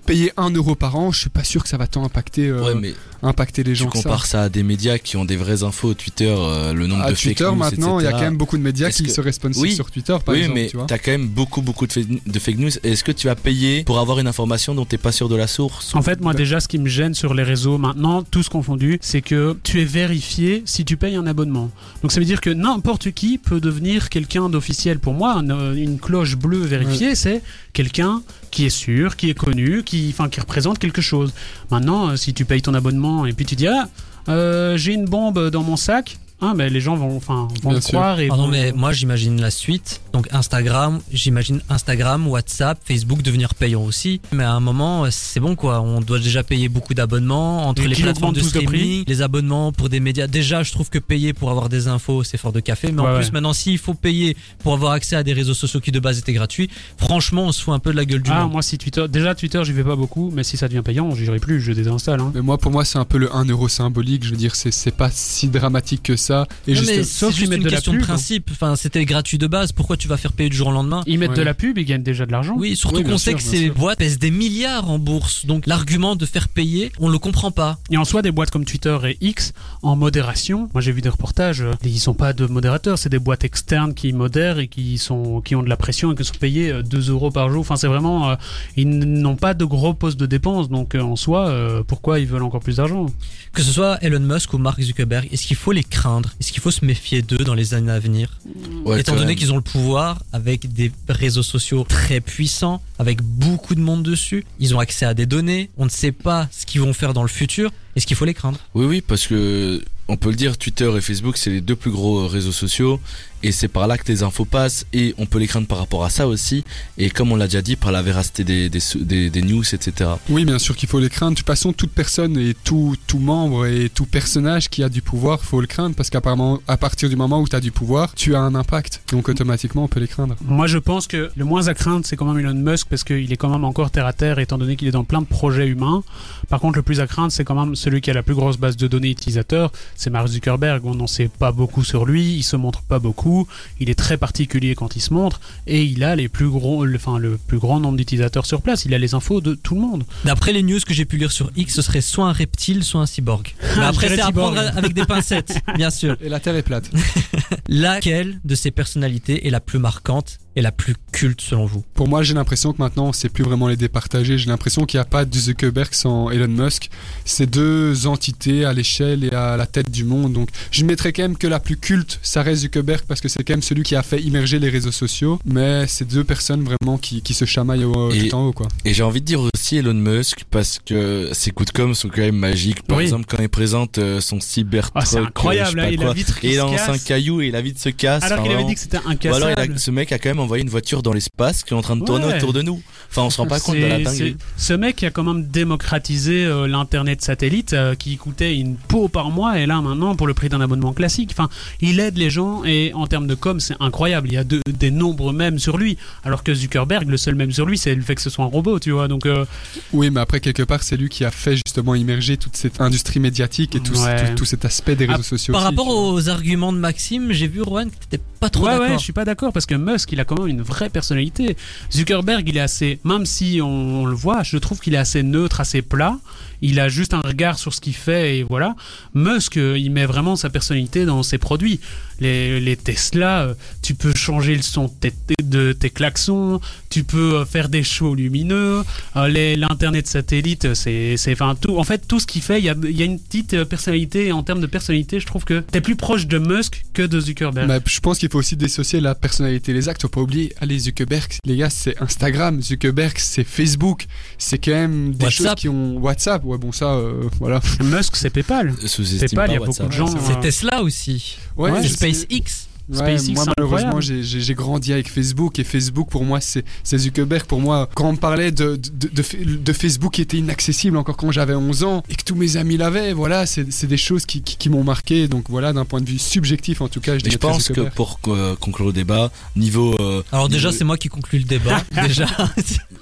Payer 0.03 0.31
1 0.35 0.49
euro 0.55 0.73
par 0.73 0.95
an, 0.95 1.11
je 1.11 1.19
suis 1.19 1.29
pas 1.29 1.43
sûr 1.43 1.61
que 1.61 1.69
ça 1.69 1.77
va 1.77 1.85
tant 1.85 2.03
impacter, 2.03 2.47
euh, 2.47 2.63
ouais, 2.63 2.73
mais 2.75 2.95
impacter 3.21 3.61
les 3.63 3.73
tu 3.73 3.83
gens 3.83 3.91
ça. 3.91 4.01
compares 4.01 4.25
ça. 4.25 4.41
à 4.43 4.49
des 4.49 4.63
médias 4.63 4.97
qui 4.97 5.15
ont 5.15 5.25
des 5.25 5.35
vraies 5.37 5.61
infos, 5.61 5.93
Twitter, 5.93 6.33
euh, 6.35 6.73
le 6.73 6.87
nombre 6.87 7.03
À 7.03 7.11
de 7.11 7.15
Twitter 7.15 7.43
fake 7.43 7.53
news, 7.53 7.59
maintenant, 7.59 7.99
il 7.99 8.05
y 8.05 8.07
a 8.07 8.11
quand 8.11 8.21
même 8.21 8.35
beaucoup 8.35 8.57
de 8.57 8.63
médias 8.63 8.89
qui 8.89 9.03
que- 9.03 9.11
se 9.11 9.21
responsifient 9.21 9.61
Oui. 9.61 9.75
sur 9.75 9.91
Twitter, 9.91 10.17
par 10.25 10.33
oui, 10.33 10.39
exemple. 10.41 10.59
mais 10.59 10.67
tu 10.69 10.77
vois. 10.77 10.87
t'as 10.87 10.97
quand 10.97 11.11
même 11.11 11.27
beaucoup, 11.27 11.61
beaucoup 11.61 11.85
de 11.85 11.93
fake, 11.93 12.07
de 12.25 12.39
fake 12.39 12.57
news. 12.57 12.71
Est-ce 12.81 13.03
que 13.03 13.11
tu 13.11 13.27
vas 13.27 13.35
payer 13.35 13.83
pour 13.83 13.99
avoir 13.99 14.17
une 14.17 14.25
information 14.25 14.73
dont 14.73 14.85
t'es 14.85 14.97
pas 14.97 15.11
sûr 15.11 15.29
de 15.29 15.35
la 15.35 15.45
source 15.45 15.93
En 15.93 16.01
fait, 16.01 16.19
moi 16.19 16.33
déjà, 16.33 16.59
ce 16.59 16.67
qui 16.67 16.79
me 16.79 16.87
gêne 16.89 17.13
sur 17.13 17.35
les 17.35 17.43
réseaux 17.43 17.77
maintenant, 17.77 18.23
tous 18.23 18.49
confondus, 18.49 18.97
c'est 19.01 19.21
que 19.21 19.55
tu 19.61 19.81
es 19.81 19.85
vérifié 19.85 20.63
si 20.65 20.83
tu 20.83 20.97
payes 20.97 21.15
un 21.15 21.27
abonnement. 21.27 21.69
Donc 22.01 22.11
ça 22.11 22.19
veut 22.19 22.25
dire 22.25 22.41
que 22.41 22.49
n'importe 22.49 23.11
qui 23.11 23.37
peut 23.37 23.61
devenir 23.61 24.09
quelqu'un 24.09 24.49
d'officiel. 24.49 24.97
Pour 24.97 25.13
moi, 25.13 25.43
euh, 25.47 25.75
une 25.75 25.99
cloche 25.99 26.37
bleue 26.37 26.63
vérifiée, 26.65 27.13
c'est 27.13 27.43
quelqu'un 27.73 28.21
qui 28.51 28.65
est 28.65 28.69
sûr, 28.69 29.15
qui 29.15 29.29
est 29.29 29.37
connu, 29.37 29.83
qui, 29.83 30.09
enfin, 30.11 30.29
qui 30.29 30.39
représente 30.39 30.79
quelque 30.79 31.01
chose. 31.01 31.33
Maintenant, 31.69 32.09
euh, 32.09 32.15
si 32.15 32.33
tu 32.33 32.45
payes 32.45 32.61
ton 32.61 32.73
abonnement 32.73 33.25
et 33.25 33.33
puis 33.33 33.45
tu 33.45 33.55
dis 33.55 33.67
ah, 33.67 33.87
euh, 34.29 34.77
j'ai 34.77 34.93
une 34.93 35.05
bombe 35.05 35.49
dans 35.49 35.63
mon 35.63 35.77
sac. 35.77 36.17
Ah, 36.41 36.53
ben 36.55 36.71
les 36.73 36.81
gens 36.81 36.95
vont, 36.95 37.15
enfin, 37.15 37.47
vont 37.61 37.69
Bien 37.69 37.75
le 37.75 37.81
sûr. 37.81 37.91
croire 37.91 38.19
et 38.19 38.27
Pardon, 38.27 38.43
vont- 38.45 38.49
mais 38.49 38.71
moi 38.71 38.91
j'imagine 38.91 39.39
la 39.39 39.51
suite. 39.51 40.01
Donc 40.11 40.27
Instagram, 40.31 40.99
j'imagine 41.11 41.61
Instagram, 41.69 42.27
WhatsApp, 42.27 42.79
Facebook 42.83 43.21
devenir 43.21 43.53
payant 43.53 43.83
aussi. 43.83 44.21
Mais 44.31 44.43
à 44.43 44.51
un 44.53 44.59
moment, 44.59 45.05
c'est 45.11 45.39
bon 45.39 45.55
quoi. 45.55 45.81
On 45.81 46.01
doit 46.01 46.19
déjà 46.19 46.43
payer 46.43 46.67
beaucoup 46.67 46.93
d'abonnements 46.93 47.67
entre 47.67 47.83
Et 47.83 47.87
les 47.87 47.95
qui 47.95 48.01
plateformes 48.01 48.33
de 48.33 48.41
streaming, 48.41 49.03
les 49.07 49.21
abonnements 49.21 49.71
pour 49.71 49.87
des 49.89 49.99
médias. 49.99 50.27
Déjà, 50.27 50.63
je 50.63 50.71
trouve 50.71 50.89
que 50.89 50.99
payer 50.99 51.33
pour 51.33 51.51
avoir 51.51 51.69
des 51.69 51.87
infos, 51.87 52.23
c'est 52.23 52.37
fort 52.37 52.51
de 52.51 52.59
café. 52.59 52.91
Mais 52.91 53.01
en 53.01 53.15
plus, 53.15 53.25
ouais. 53.25 53.31
maintenant, 53.33 53.53
s'il 53.53 53.77
faut 53.77 53.93
payer 53.93 54.35
pour 54.63 54.73
avoir 54.73 54.93
accès 54.93 55.15
à 55.15 55.23
des 55.23 55.33
réseaux 55.33 55.53
sociaux 55.53 55.79
qui 55.79 55.91
de 55.91 55.99
base 55.99 56.17
étaient 56.17 56.33
gratuits, 56.33 56.69
franchement, 56.97 57.43
on 57.43 57.51
se 57.51 57.61
fout 57.61 57.73
un 57.73 57.79
peu 57.79 57.91
de 57.91 57.97
la 57.97 58.05
gueule 58.05 58.23
du 58.23 58.31
Ah, 58.33 58.43
monde. 58.43 58.53
moi, 58.53 58.61
si 58.63 58.77
Twitter. 58.79 59.05
Déjà, 59.07 59.35
Twitter, 59.35 59.61
j'y 59.63 59.73
vais 59.73 59.83
pas 59.83 59.95
beaucoup, 59.95 60.31
mais 60.33 60.43
si 60.43 60.57
ça 60.57 60.67
devient 60.67 60.81
payant, 60.83 61.13
j'irai 61.13 61.39
plus, 61.39 61.61
je 61.61 61.71
désinstalle. 61.71 62.19
Hein. 62.21 62.31
Mais 62.33 62.41
moi, 62.41 62.57
pour 62.57 62.71
moi, 62.71 62.83
c'est 62.83 62.97
un 62.97 63.05
peu 63.05 63.17
le 63.19 63.33
1 63.35 63.45
euro 63.45 63.67
symbolique. 63.67 64.23
Je 64.25 64.31
veux 64.31 64.37
dire, 64.37 64.55
c'est 64.55 64.71
c'est 64.71 64.95
pas 64.95 65.09
si 65.11 65.47
dramatique 65.47 66.01
que 66.03 66.15
ça. 66.15 66.30
Et 66.67 66.73
Non, 66.73 66.79
juste, 66.79 66.91
mais 66.97 67.03
sauf 67.03 67.35
juste 67.35 67.51
une 67.53 67.59
de 67.59 67.65
la 67.65 67.71
question 67.71 67.93
de 67.93 67.99
principe. 67.99 68.49
Enfin, 68.51 68.75
c'était 68.75 69.03
gratuit 69.05 69.37
de 69.37 69.47
base. 69.47 69.71
Pourquoi 69.71 69.97
tu 69.97 70.07
vas 70.07 70.17
faire 70.17 70.33
payer 70.33 70.49
du 70.49 70.55
jour 70.55 70.67
au 70.67 70.71
lendemain 70.71 71.01
Ils 71.07 71.19
mettent 71.19 71.31
Ouais. 71.31 71.35
de 71.37 71.41
la 71.41 71.53
pub, 71.53 71.77
ils 71.77 71.85
gagnent 71.85 72.03
déjà 72.03 72.25
de 72.25 72.31
l'argent. 72.31 72.55
Oui, 72.57 72.75
surtout 72.75 72.97
Oui, 72.97 73.03
qu'on 73.03 73.17
sait 73.17 73.31
sûr, 73.31 73.37
que 73.37 73.43
ces 73.43 73.65
sûr. 73.65 73.73
boîtes 73.75 73.97
pèsent 73.99 74.19
des 74.19 74.31
milliards 74.31 74.89
en 74.89 74.99
bourse. 74.99 75.45
Donc 75.45 75.67
l'argument 75.67 76.15
de 76.15 76.25
faire 76.25 76.49
payer, 76.49 76.91
on 76.99 77.09
le 77.09 77.17
comprend 77.19 77.51
pas. 77.51 77.77
Et 77.89 77.97
en 77.97 78.05
soi, 78.05 78.21
des 78.21 78.31
boîtes 78.31 78.51
comme 78.51 78.65
Twitter 78.65 78.97
et 79.05 79.17
X, 79.21 79.53
en 79.83 79.95
modération, 79.95 80.69
moi 80.73 80.81
j'ai 80.81 80.91
vu 80.91 81.01
des 81.01 81.09
reportages, 81.09 81.61
euh, 81.61 81.71
ils 81.83 81.99
sont 81.99 82.13
pas 82.13 82.33
de 82.33 82.45
modérateurs, 82.45 82.97
c'est 82.97 83.09
des 83.09 83.19
boîtes 83.19 83.43
externes 83.43 83.93
qui 83.93 84.11
modèrent 84.13 84.59
et 84.59 84.67
qui, 84.67 84.97
sont, 84.97 85.41
qui 85.41 85.55
ont 85.55 85.63
de 85.63 85.69
la 85.69 85.77
pression 85.77 86.11
et 86.11 86.15
qui 86.15 86.23
sont 86.23 86.33
payés 86.39 86.71
euh, 86.71 86.81
2 86.83 87.09
euros 87.09 87.31
par 87.31 87.49
jour. 87.49 87.61
Enfin, 87.61 87.75
c'est 87.75 87.87
vraiment. 87.87 88.29
euh, 88.31 88.35
ils 88.77 88.87
n'ont 88.89 89.35
pas 89.35 89.53
de 89.53 89.65
gros 89.65 89.93
postes 89.93 90.19
de 90.19 90.25
dépenses, 90.25 90.69
donc 90.69 90.95
euh, 90.95 91.01
en 91.01 91.15
soi, 91.15 91.47
euh, 91.47 91.83
pourquoi 91.85 92.19
ils 92.19 92.27
veulent 92.27 92.43
encore 92.43 92.61
plus 92.61 92.77
d'argent? 92.77 93.05
Que 93.53 93.63
ce 93.63 93.71
soit 93.73 93.97
Elon 94.01 94.21
Musk 94.21 94.53
ou 94.53 94.57
Mark 94.57 94.81
Zuckerberg, 94.81 95.27
est-ce 95.31 95.45
qu'il 95.45 95.57
faut 95.57 95.73
les 95.73 95.83
craindre? 95.83 96.29
Est-ce 96.39 96.53
qu'il 96.53 96.61
faut 96.61 96.71
se 96.71 96.85
méfier 96.85 97.21
d'eux 97.21 97.43
dans 97.43 97.53
les 97.53 97.73
années 97.73 97.91
à 97.91 97.99
venir? 97.99 98.39
Ouais, 98.85 99.01
Étant 99.01 99.15
donné 99.15 99.35
qu'ils 99.35 99.51
ont 99.51 99.57
le 99.57 99.61
pouvoir, 99.61 100.23
avec 100.31 100.71
des 100.71 100.91
réseaux 101.09 101.43
sociaux 101.43 101.85
très 101.87 102.21
puissants, 102.21 102.81
avec 102.97 103.21
beaucoup 103.21 103.75
de 103.75 103.81
monde 103.81 104.03
dessus, 104.03 104.45
ils 104.59 104.73
ont 104.73 104.79
accès 104.79 105.05
à 105.05 105.13
des 105.13 105.25
données, 105.25 105.69
on 105.77 105.83
ne 105.83 105.89
sait 105.89 106.13
pas 106.13 106.47
ce 106.51 106.65
qu'ils 106.65 106.79
vont 106.79 106.93
faire 106.93 107.13
dans 107.13 107.23
le 107.23 107.27
futur, 107.27 107.71
est-ce 107.97 108.07
qu'il 108.07 108.15
faut 108.15 108.25
les 108.25 108.33
craindre? 108.33 108.59
Oui, 108.73 108.85
oui, 108.85 109.01
parce 109.01 109.27
que 109.27 109.83
on 110.11 110.17
peut 110.17 110.29
le 110.29 110.35
dire, 110.35 110.57
Twitter 110.57 110.89
et 110.97 111.01
Facebook, 111.01 111.37
c'est 111.37 111.49
les 111.49 111.61
deux 111.61 111.75
plus 111.75 111.91
gros 111.91 112.19
euh, 112.19 112.27
réseaux 112.27 112.51
sociaux, 112.51 112.99
et 113.43 113.51
c'est 113.51 113.67
par 113.69 113.87
là 113.87 113.97
que 113.97 114.07
les 114.07 114.21
infos 114.23 114.45
passent, 114.45 114.85
et 114.93 115.15
on 115.17 115.25
peut 115.25 115.39
les 115.39 115.47
craindre 115.47 115.65
par 115.67 115.77
rapport 115.79 116.03
à 116.03 116.09
ça 116.09 116.27
aussi, 116.27 116.63
et 116.97 117.09
comme 117.09 117.31
on 117.31 117.35
l'a 117.35 117.45
déjà 117.47 117.61
dit, 117.61 117.75
par 117.75 117.91
la 117.91 118.01
véracité 118.01 118.43
des, 118.43 118.69
des, 118.69 118.79
sou- 118.79 118.99
des, 118.99 119.29
des 119.29 119.41
news, 119.41 119.63
etc. 119.73 120.11
Oui, 120.29 120.45
bien 120.45 120.59
sûr 120.59 120.75
qu'il 120.75 120.87
faut 120.89 120.99
les 120.99 121.09
craindre. 121.09 121.31
De 121.31 121.37
toute 121.37 121.47
façon, 121.47 121.71
toute 121.73 121.91
personne 121.91 122.37
et 122.37 122.53
tout, 122.63 122.95
tout 123.07 123.17
membre 123.19 123.65
et 123.65 123.89
tout 123.89 124.05
personnage 124.05 124.69
qui 124.69 124.83
a 124.83 124.89
du 124.89 125.01
pouvoir, 125.01 125.43
faut 125.43 125.61
le 125.61 125.67
craindre 125.67 125.95
parce 125.95 126.09
qu'apparemment, 126.09 126.59
à 126.67 126.77
partir 126.77 127.09
du 127.09 127.15
moment 127.15 127.39
où 127.41 127.47
tu 127.47 127.55
as 127.55 127.61
du 127.61 127.71
pouvoir, 127.71 128.13
tu 128.13 128.35
as 128.35 128.39
un 128.41 128.53
impact. 128.53 129.01
Donc 129.11 129.29
automatiquement, 129.29 129.85
on 129.85 129.87
peut 129.87 129.99
les 130.01 130.07
craindre. 130.07 130.35
Moi, 130.45 130.67
je 130.67 130.77
pense 130.77 131.07
que 131.07 131.31
le 131.35 131.45
moins 131.45 131.67
à 131.67 131.73
craindre, 131.73 132.05
c'est 132.05 132.15
quand 132.17 132.25
même 132.31 132.37
Elon 132.45 132.53
Musk 132.71 132.87
parce 132.89 133.03
qu'il 133.03 133.31
est 133.31 133.37
quand 133.37 133.49
même 133.49 133.63
encore 133.63 133.89
terre 133.91 134.05
à 134.05 134.13
terre, 134.13 134.37
étant 134.39 134.57
donné 134.57 134.75
qu'il 134.75 134.87
est 134.87 134.91
dans 134.91 135.03
plein 135.05 135.21
de 135.21 135.27
projets 135.27 135.67
humains. 135.67 136.03
Par 136.49 136.59
contre, 136.59 136.77
le 136.77 136.83
plus 136.83 136.99
à 136.99 137.07
craindre, 137.07 137.31
c'est 137.31 137.43
quand 137.45 137.55
même 137.55 137.75
celui 137.75 138.01
qui 138.01 138.11
a 138.11 138.13
la 138.13 138.23
plus 138.23 138.35
grosse 138.35 138.57
base 138.57 138.77
de 138.77 138.87
données 138.87 139.09
utilisateurs, 139.11 139.71
c'est 140.01 140.09
Mark 140.09 140.27
Zuckerberg. 140.27 140.85
On 140.85 140.95
n'en 140.95 141.07
sait 141.07 141.27
pas 141.29 141.51
beaucoup 141.51 141.83
sur 141.83 142.05
lui, 142.05 142.33
il 142.33 142.43
se 142.43 142.55
montre 142.55 142.81
pas 142.81 142.99
beaucoup, 142.99 143.47
il 143.79 143.89
est 143.89 143.95
très 143.95 144.17
particulier 144.17 144.75
quand 144.75 144.95
il 144.95 144.99
se 145.01 145.13
montre, 145.13 145.39
et 145.67 145.83
il 145.83 146.03
a 146.03 146.15
les 146.15 146.27
plus 146.27 146.49
gros, 146.49 146.85
le- 146.85 146.95
enfin 146.95 147.17
le 147.19 147.37
plus 147.37 147.59
grand 147.59 147.79
nombre 147.79 147.97
d'utilisateurs 147.97 148.45
sur 148.45 148.61
place. 148.61 148.85
Il 148.85 148.93
a 148.93 148.97
les 148.97 149.13
infos 149.13 149.41
de 149.41 149.53
tout 149.53 149.75
le 149.75 149.81
monde. 149.81 150.03
D'après 150.25 150.53
les 150.53 150.63
news 150.63 150.79
que 150.85 150.93
j'ai 150.93 151.05
pu 151.05 151.17
lire 151.17 151.31
sur 151.31 151.51
X, 151.55 151.75
ce 151.75 151.81
serait 151.81 152.01
soit 152.01 152.25
un 152.25 152.31
reptile, 152.33 152.83
soit 152.83 153.01
un 153.01 153.05
cyborg. 153.05 153.47
Mais 153.77 153.83
après, 153.83 154.09
c'est 154.09 154.21
à 154.21 154.31
prendre 154.31 154.57
avec 154.59 154.93
des 154.93 155.05
pincettes, 155.05 155.59
bien 155.75 155.89
sûr. 155.91 156.17
Et 156.21 156.29
la 156.29 156.39
Terre 156.39 156.55
est 156.55 156.63
plate. 156.63 156.89
Laquelle 157.67 158.39
de 158.43 158.55
ces 158.55 158.71
personnalités 158.71 159.47
est 159.47 159.51
la 159.51 159.59
plus 159.59 159.79
marquante 159.79 160.39
et 160.55 160.61
la 160.61 160.71
plus 160.71 160.95
culte 161.11 161.41
selon 161.41 161.65
vous? 161.65 161.83
Pour 161.93 162.07
moi, 162.07 162.23
j'ai 162.23 162.33
l'impression 162.33 162.73
que 162.73 162.77
maintenant, 162.81 163.07
on 163.07 163.13
sait 163.13 163.29
plus 163.29 163.43
vraiment 163.43 163.67
les 163.67 163.77
départager. 163.77 164.37
J'ai 164.37 164.47
l'impression 164.49 164.85
qu'il 164.85 164.97
n'y 164.97 165.01
a 165.01 165.05
pas 165.05 165.25
de 165.25 165.37
Zuckerberg 165.37 165.93
sans 165.93 166.29
Elon 166.29 166.47
Musk. 166.47 166.89
C'est 167.25 167.49
deux 167.49 168.07
entités 168.07 168.65
à 168.65 168.73
l'échelle 168.73 169.23
et 169.23 169.33
à 169.33 169.57
la 169.57 169.65
tête 169.65 169.89
du 169.91 170.03
monde. 170.03 170.33
Donc, 170.33 170.49
je 170.71 170.83
mettrais 170.85 171.13
quand 171.13 171.23
même 171.23 171.37
que 171.37 171.47
la 171.47 171.59
plus 171.59 171.77
culte, 171.77 172.19
ça 172.21 172.41
reste 172.41 172.61
Zuckerberg 172.63 173.01
parce 173.07 173.21
que 173.21 173.29
c'est 173.29 173.43
quand 173.43 173.53
même 173.53 173.61
celui 173.61 173.83
qui 173.83 173.95
a 173.95 174.03
fait 174.03 174.21
immerger 174.21 174.59
les 174.59 174.69
réseaux 174.69 174.91
sociaux. 174.91 175.39
Mais 175.45 175.85
c'est 175.87 176.07
deux 176.07 176.23
personnes 176.23 176.63
vraiment 176.63 176.97
qui, 176.97 177.21
qui 177.21 177.33
se 177.33 177.45
chamaillent 177.45 177.83
au- 177.85 178.11
Et- 178.11 178.27
tout 178.29 178.35
en 178.35 178.47
haut, 178.47 178.53
quoi. 178.53 178.67
Et 178.85 178.93
j'ai 178.93 179.03
envie 179.03 179.21
de 179.21 179.25
dire 179.25 179.41
aussi 179.53 179.77
Elon 179.77 179.93
Musk, 179.93 180.43
parce 180.51 180.79
que 180.85 181.29
ses 181.33 181.51
coups 181.51 181.71
de 181.71 181.77
com 181.77 181.93
sont 181.95 182.09
quand 182.09 182.21
même 182.21 182.35
magiques. 182.35 182.81
Par 182.83 182.97
Oui. 182.97 183.03
exemple, 183.03 183.25
quand 183.27 183.41
il 183.41 183.49
présente 183.49 183.97
euh, 183.97 184.19
son 184.21 184.39
Cybertruck, 184.39 184.91
Ah, 184.95 185.05
c'est 185.05 185.17
euh, 185.17 185.25
incroyable, 185.25 185.67
je 185.69 185.71
sais 185.71 185.77
là, 185.77 185.83
pas 185.83 185.91
il 185.91 185.97
quoi, 185.99 186.09
a 186.09 186.13
vitre 186.13 186.39
qui 186.39 186.47
et 186.47 186.49
il 186.51 186.55
se 186.55 186.59
lance 186.59 186.81
un 186.81 186.93
casse. 186.93 187.03
caillou 187.03 187.41
et 187.41 187.51
la 187.51 187.61
vitre 187.61 187.79
se 187.81 187.89
casse. 187.89 188.23
Alors 188.23 188.39
Enfin, 188.39 188.47
qu'il 188.49 188.57
avait 188.57 188.65
dit 188.67 188.73
que 188.75 188.79
c'était 188.79 188.97
Ou 188.97 189.01
alors, 189.01 189.11
incassable. 189.13 189.65
il 189.69 189.75
a- 189.75 189.77
ce 189.77 189.91
mec 189.91 190.11
a 190.11 190.19
quand 190.19 190.29
même 190.29 190.39
envoyé 190.41 190.63
une 190.63 190.69
voiture 190.69 191.01
dans 191.01 191.13
l'espace 191.13 191.63
qui 191.63 191.73
est 191.73 191.77
en 191.77 191.81
train 191.81 191.95
de 191.95 192.03
tourner 192.05 192.25
Ouais. 192.25 192.37
autour 192.37 192.53
de 192.53 192.61
nous. 192.61 192.81
Enfin, 193.11 193.23
on 193.23 193.29
se 193.29 193.37
rend 193.41 193.47
pas 193.47 193.59
compte 193.59 193.75
de 193.75 193.81
la 193.85 193.99
dinguerie. 193.99 194.37
Ce 194.57 194.73
mec 194.73 195.03
a 195.03 195.09
quand 195.11 195.23
même 195.23 195.43
démocratisé 195.47 196.45
euh, 196.45 196.65
l'internet 196.67 197.21
satellite 197.21 197.73
euh, 197.73 197.93
qui 197.95 198.15
coûtait 198.17 198.57
une 198.57 198.75
peau 198.75 199.07
par 199.09 199.31
mois 199.31 199.59
et 199.59 199.65
là 199.65 199.81
maintenant 199.81 200.15
pour 200.15 200.27
le 200.27 200.33
prix 200.33 200.47
d'un 200.49 200.61
abonnement 200.61 200.93
classique. 200.93 201.29
Enfin, 201.33 201.49
il 201.81 201.99
aide 201.99 202.17
les 202.17 202.29
gens 202.29 202.63
et 202.63 202.93
en 202.93 203.07
termes 203.07 203.27
de 203.27 203.35
com 203.35 203.59
c'est 203.59 203.75
incroyable. 203.79 204.29
Il 204.29 204.33
y 204.33 204.37
a 204.37 204.43
de- 204.43 204.61
des 204.67 204.91
nombres 204.91 205.33
mêmes 205.33 205.59
sur 205.59 205.77
lui 205.77 205.97
alors 206.23 206.43
que 206.43 206.53
Zuckerberg 206.53 207.07
le 207.09 207.17
seul 207.17 207.35
même 207.35 207.51
sur 207.51 207.65
lui 207.65 207.77
c'est 207.77 207.93
le 207.95 208.01
fait 208.01 208.15
que 208.15 208.21
ce 208.21 208.29
soit 208.29 208.45
un 208.45 208.49
robot, 208.49 208.79
tu 208.79 208.91
vois. 208.91 209.07
Donc 209.07 209.25
euh, 209.25 209.45
Oui, 209.93 210.09
mais 210.09 210.19
après, 210.21 210.39
quelque 210.39 210.63
part, 210.63 210.83
c'est 210.83 210.95
lui 210.97 211.09
qui 211.09 211.25
a 211.25 211.31
fait 211.31 211.55
justement 211.57 211.95
immerger 211.95 212.37
toute 212.37 212.55
cette 212.55 212.79
industrie 212.79 213.19
médiatique 213.19 213.75
et 213.75 213.79
tout, 213.81 213.93
Ouais. 214.01 214.29
tout, 214.29 214.35
tout 214.37 214.45
cet 214.45 214.63
aspect 214.65 214.95
des 214.95 215.05
Ah, 215.09 215.11
réseaux 215.13 215.23
sociaux. 215.23 215.53
Par 215.53 215.63
aussi, 215.63 215.75
rapport 215.75 215.87
aux 215.89 216.29
arguments 216.29 216.71
de 216.71 216.77
Maxime, 216.77 217.31
j'ai 217.33 217.47
vu 217.47 217.61
Rowan 217.61 217.89
que 217.89 217.95
t'étais 218.09 218.23
pas 218.39 218.49
trop 218.49 218.65
ouais, 218.65 218.71
ouais, 218.73 218.79
d'accord. 218.79 218.97
je 218.99 219.03
suis 219.03 219.13
pas 219.13 219.25
d'accord 219.25 219.51
parce 219.53 219.65
que 219.65 219.75
Musk, 219.75 220.11
il 220.13 220.19
a 220.19 220.25
quand 220.25 220.39
même 220.39 220.47
une 220.47 220.61
vraie 220.61 220.89
personnalité. 220.89 221.57
Zuckerberg, 221.91 222.47
il 222.47 222.57
est 222.57 222.61
assez, 222.61 222.99
même 223.03 223.25
si 223.25 223.59
on, 223.61 224.05
le 224.05 224.15
voit, 224.15 224.43
je 224.43 224.57
trouve 224.57 224.79
qu'il 224.79 224.93
est 224.93 224.97
assez 224.97 225.23
neutre, 225.23 225.59
assez 225.59 225.81
plat. 225.81 226.17
Il 226.61 226.79
a 226.79 226.89
juste 226.89 227.13
un 227.13 227.21
regard 227.21 227.57
sur 227.57 227.73
ce 227.73 227.81
qu'il 227.81 227.95
fait 227.95 228.37
et 228.37 228.43
voilà. 228.43 228.75
Musk, 229.13 229.57
euh, 229.57 229.77
il 229.77 229.91
met 229.91 230.05
vraiment 230.05 230.35
sa 230.35 230.49
personnalité 230.49 231.05
dans 231.05 231.23
ses 231.23 231.39
produits. 231.39 231.79
Les, 232.21 232.59
les 232.59 232.77
Tesla, 232.77 233.41
euh, 233.41 233.53
tu 233.81 233.95
peux 233.95 234.13
changer 234.15 234.55
le 234.55 234.61
son 234.61 234.85
de 234.85 234.91
tes, 235.09 235.13
de 235.43 235.73
tes 235.73 235.89
klaxons, 235.89 236.61
tu 236.89 237.03
peux 237.03 237.35
euh, 237.35 237.45
faire 237.45 237.67
des 237.67 237.83
shows 237.83 238.15
lumineux, 238.15 238.83
euh, 239.15 239.55
l'internet 239.57 240.07
satellite, 240.07 240.73
c'est, 240.73 241.17
c'est, 241.17 241.33
enfin 241.33 241.55
tout. 241.59 241.77
En 241.77 241.83
fait, 241.83 242.07
tout 242.07 242.19
ce 242.19 242.27
qu'il 242.27 242.41
fait, 242.41 242.59
il 242.59 242.65
y 242.65 242.69
a, 242.69 242.75
il 242.83 242.95
y 242.95 243.01
a 243.01 243.05
une 243.05 243.19
petite 243.19 243.63
personnalité. 243.63 244.27
Et 244.27 244.31
en 244.31 244.43
termes 244.43 244.61
de 244.61 244.67
personnalité, 244.67 245.19
je 245.19 245.25
trouve 245.25 245.45
que 245.45 245.59
t'es 245.59 245.81
plus 245.81 245.95
proche 245.95 246.27
de 246.27 246.37
Musk 246.37 246.83
que 246.93 247.01
de 247.01 247.19
Zuckerberg. 247.19 247.67
Mais 247.67 247.79
je 247.85 247.99
pense 247.99 248.19
qu'il 248.19 248.29
faut 248.29 248.39
aussi 248.39 248.55
dissocier 248.55 249.01
la 249.01 249.15
personnalité 249.15 249.73
les 249.73 249.89
actes. 249.89 250.03
Faut 250.03 250.07
pas 250.07 250.21
oublier, 250.21 250.53
allez, 250.61 250.77
Zuckerberg, 250.79 251.31
les 251.45 251.57
gars, 251.57 251.69
c'est 251.69 251.99
Instagram, 252.01 252.61
Zuckerberg, 252.61 253.17
c'est 253.17 253.43
Facebook, 253.43 254.05
c'est 254.37 254.57
quand 254.57 254.71
même 254.71 255.13
des 255.13 255.25
WhatsApp. 255.25 255.47
choses 255.47 255.55
qui 255.55 255.69
ont 255.69 255.97
WhatsApp. 255.97 256.43
Ouais, 256.45 256.57
bon, 256.57 256.71
ça, 256.71 256.93
euh, 256.93 257.29
voilà. 257.39 257.61
Musk, 257.83 258.15
c'est 258.15 258.29
PayPal. 258.29 258.73
PayPal, 258.75 259.49
il 259.49 259.53
y 259.53 259.57
a 259.57 259.59
beaucoup 259.59 259.87
de 259.87 259.91
gens. 259.91 260.07
C'est 260.07 260.33
euh, 260.33 260.41
Tesla 260.41 260.83
aussi. 260.83 261.37
Ouais, 261.57 261.71
SpaceX. 262.13 262.67
Ouais, 262.89 262.97
SpaceX, 263.17 263.33
moi 263.35 263.45
malheureusement 263.55 264.01
j'ai- 264.01 264.53
grandi 264.53 264.91
avec 264.91 265.07
Facebook 265.07 265.59
et 265.59 265.63
Facebook 265.63 266.09
pour 266.09 266.25
moi 266.25 266.39
c'est 266.41 266.65
Zuckerberg 266.97 267.43
pour 267.45 267.61
moi 267.61 267.87
quand 267.93 268.09
on 268.09 268.13
me 268.13 268.17
parlait 268.17 268.51
de, 268.51 268.75
de, 268.75 269.07
de, 269.07 269.55
de 269.55 269.73
Facebook 269.73 270.13
qui 270.13 270.21
était 270.21 270.37
inaccessible 270.37 270.97
encore 270.97 271.15
quand 271.15 271.31
j'avais 271.31 271.53
11 271.55 271.83
ans 271.83 272.03
et 272.09 272.15
que 272.15 272.23
tous 272.25 272.35
mes 272.35 272.57
amis 272.57 272.75
l'avaient 272.75 273.13
voilà 273.13 273.45
c'est 273.45 273.85
des 273.85 273.97
choses 273.97 274.25
qui, 274.25 274.41
qui, 274.41 274.57
qui 274.57 274.67
m'ont 274.69 274.83
marqué 274.83 275.29
donc 275.29 275.45
voilà 275.47 275.71
d'un 275.71 275.85
point 275.85 276.01
de 276.01 276.09
vue 276.09 276.17
subjectif 276.19 276.81
en 276.81 276.89
tout 276.89 276.99
cas 276.99 277.17
je, 277.17 277.23
Mais 277.23 277.31
je 277.31 277.37
pense 277.37 277.69
que 277.69 277.81
pour 277.95 278.19
euh, 278.27 278.57
conclure 278.57 278.87
le 278.87 278.93
débat, 278.93 279.31
niveau, 279.55 279.95
euh, 280.01 280.21
Alors 280.33 280.49
déjà, 280.49 280.67
niveau- 280.69 280.77
c'est 280.79 280.83
moi 280.83 280.97
qui 280.97 281.07
conclue 281.07 281.39
le 281.39 281.45
débat. 281.45 281.81
déjà. 282.07 282.25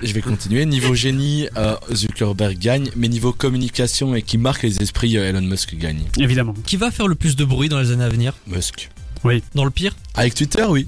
je 0.04 0.14
vais 0.14 0.22
continuer. 0.22 0.66
Niveau 0.66 0.94
génie, 0.94 1.48
euh, 1.58 1.76
Zuckerberg 1.94 2.60
gagne, 2.60 2.92
mais 2.96 3.08
niveau 3.08 3.32
communication 3.34 4.14
et 4.14 4.22
qui 4.22 4.38
marque 4.38 4.62
les 4.64 4.82
esprits, 4.84 5.18
euh, 5.18 5.30
Elon 5.30 5.42
Musk 5.42 5.76
gagne. 5.78 6.04
Évidemment. 6.20 6.54
qui 6.66 6.78
va 6.78 6.92
faire 6.92 7.08
le 7.08 7.16
plus 7.16 7.36
de 7.36 7.46
bruit 7.46 7.70
dans 7.70 7.80
les 7.80 7.92
années 7.92 8.04
à 8.04 8.10
venir? 8.10 8.34
Musk. 8.46 8.90
Dans 9.54 9.66
le 9.66 9.72
pire 9.72 9.96
Avec 10.16 10.34
Twitter, 10.34 10.64
oui. 10.64 10.88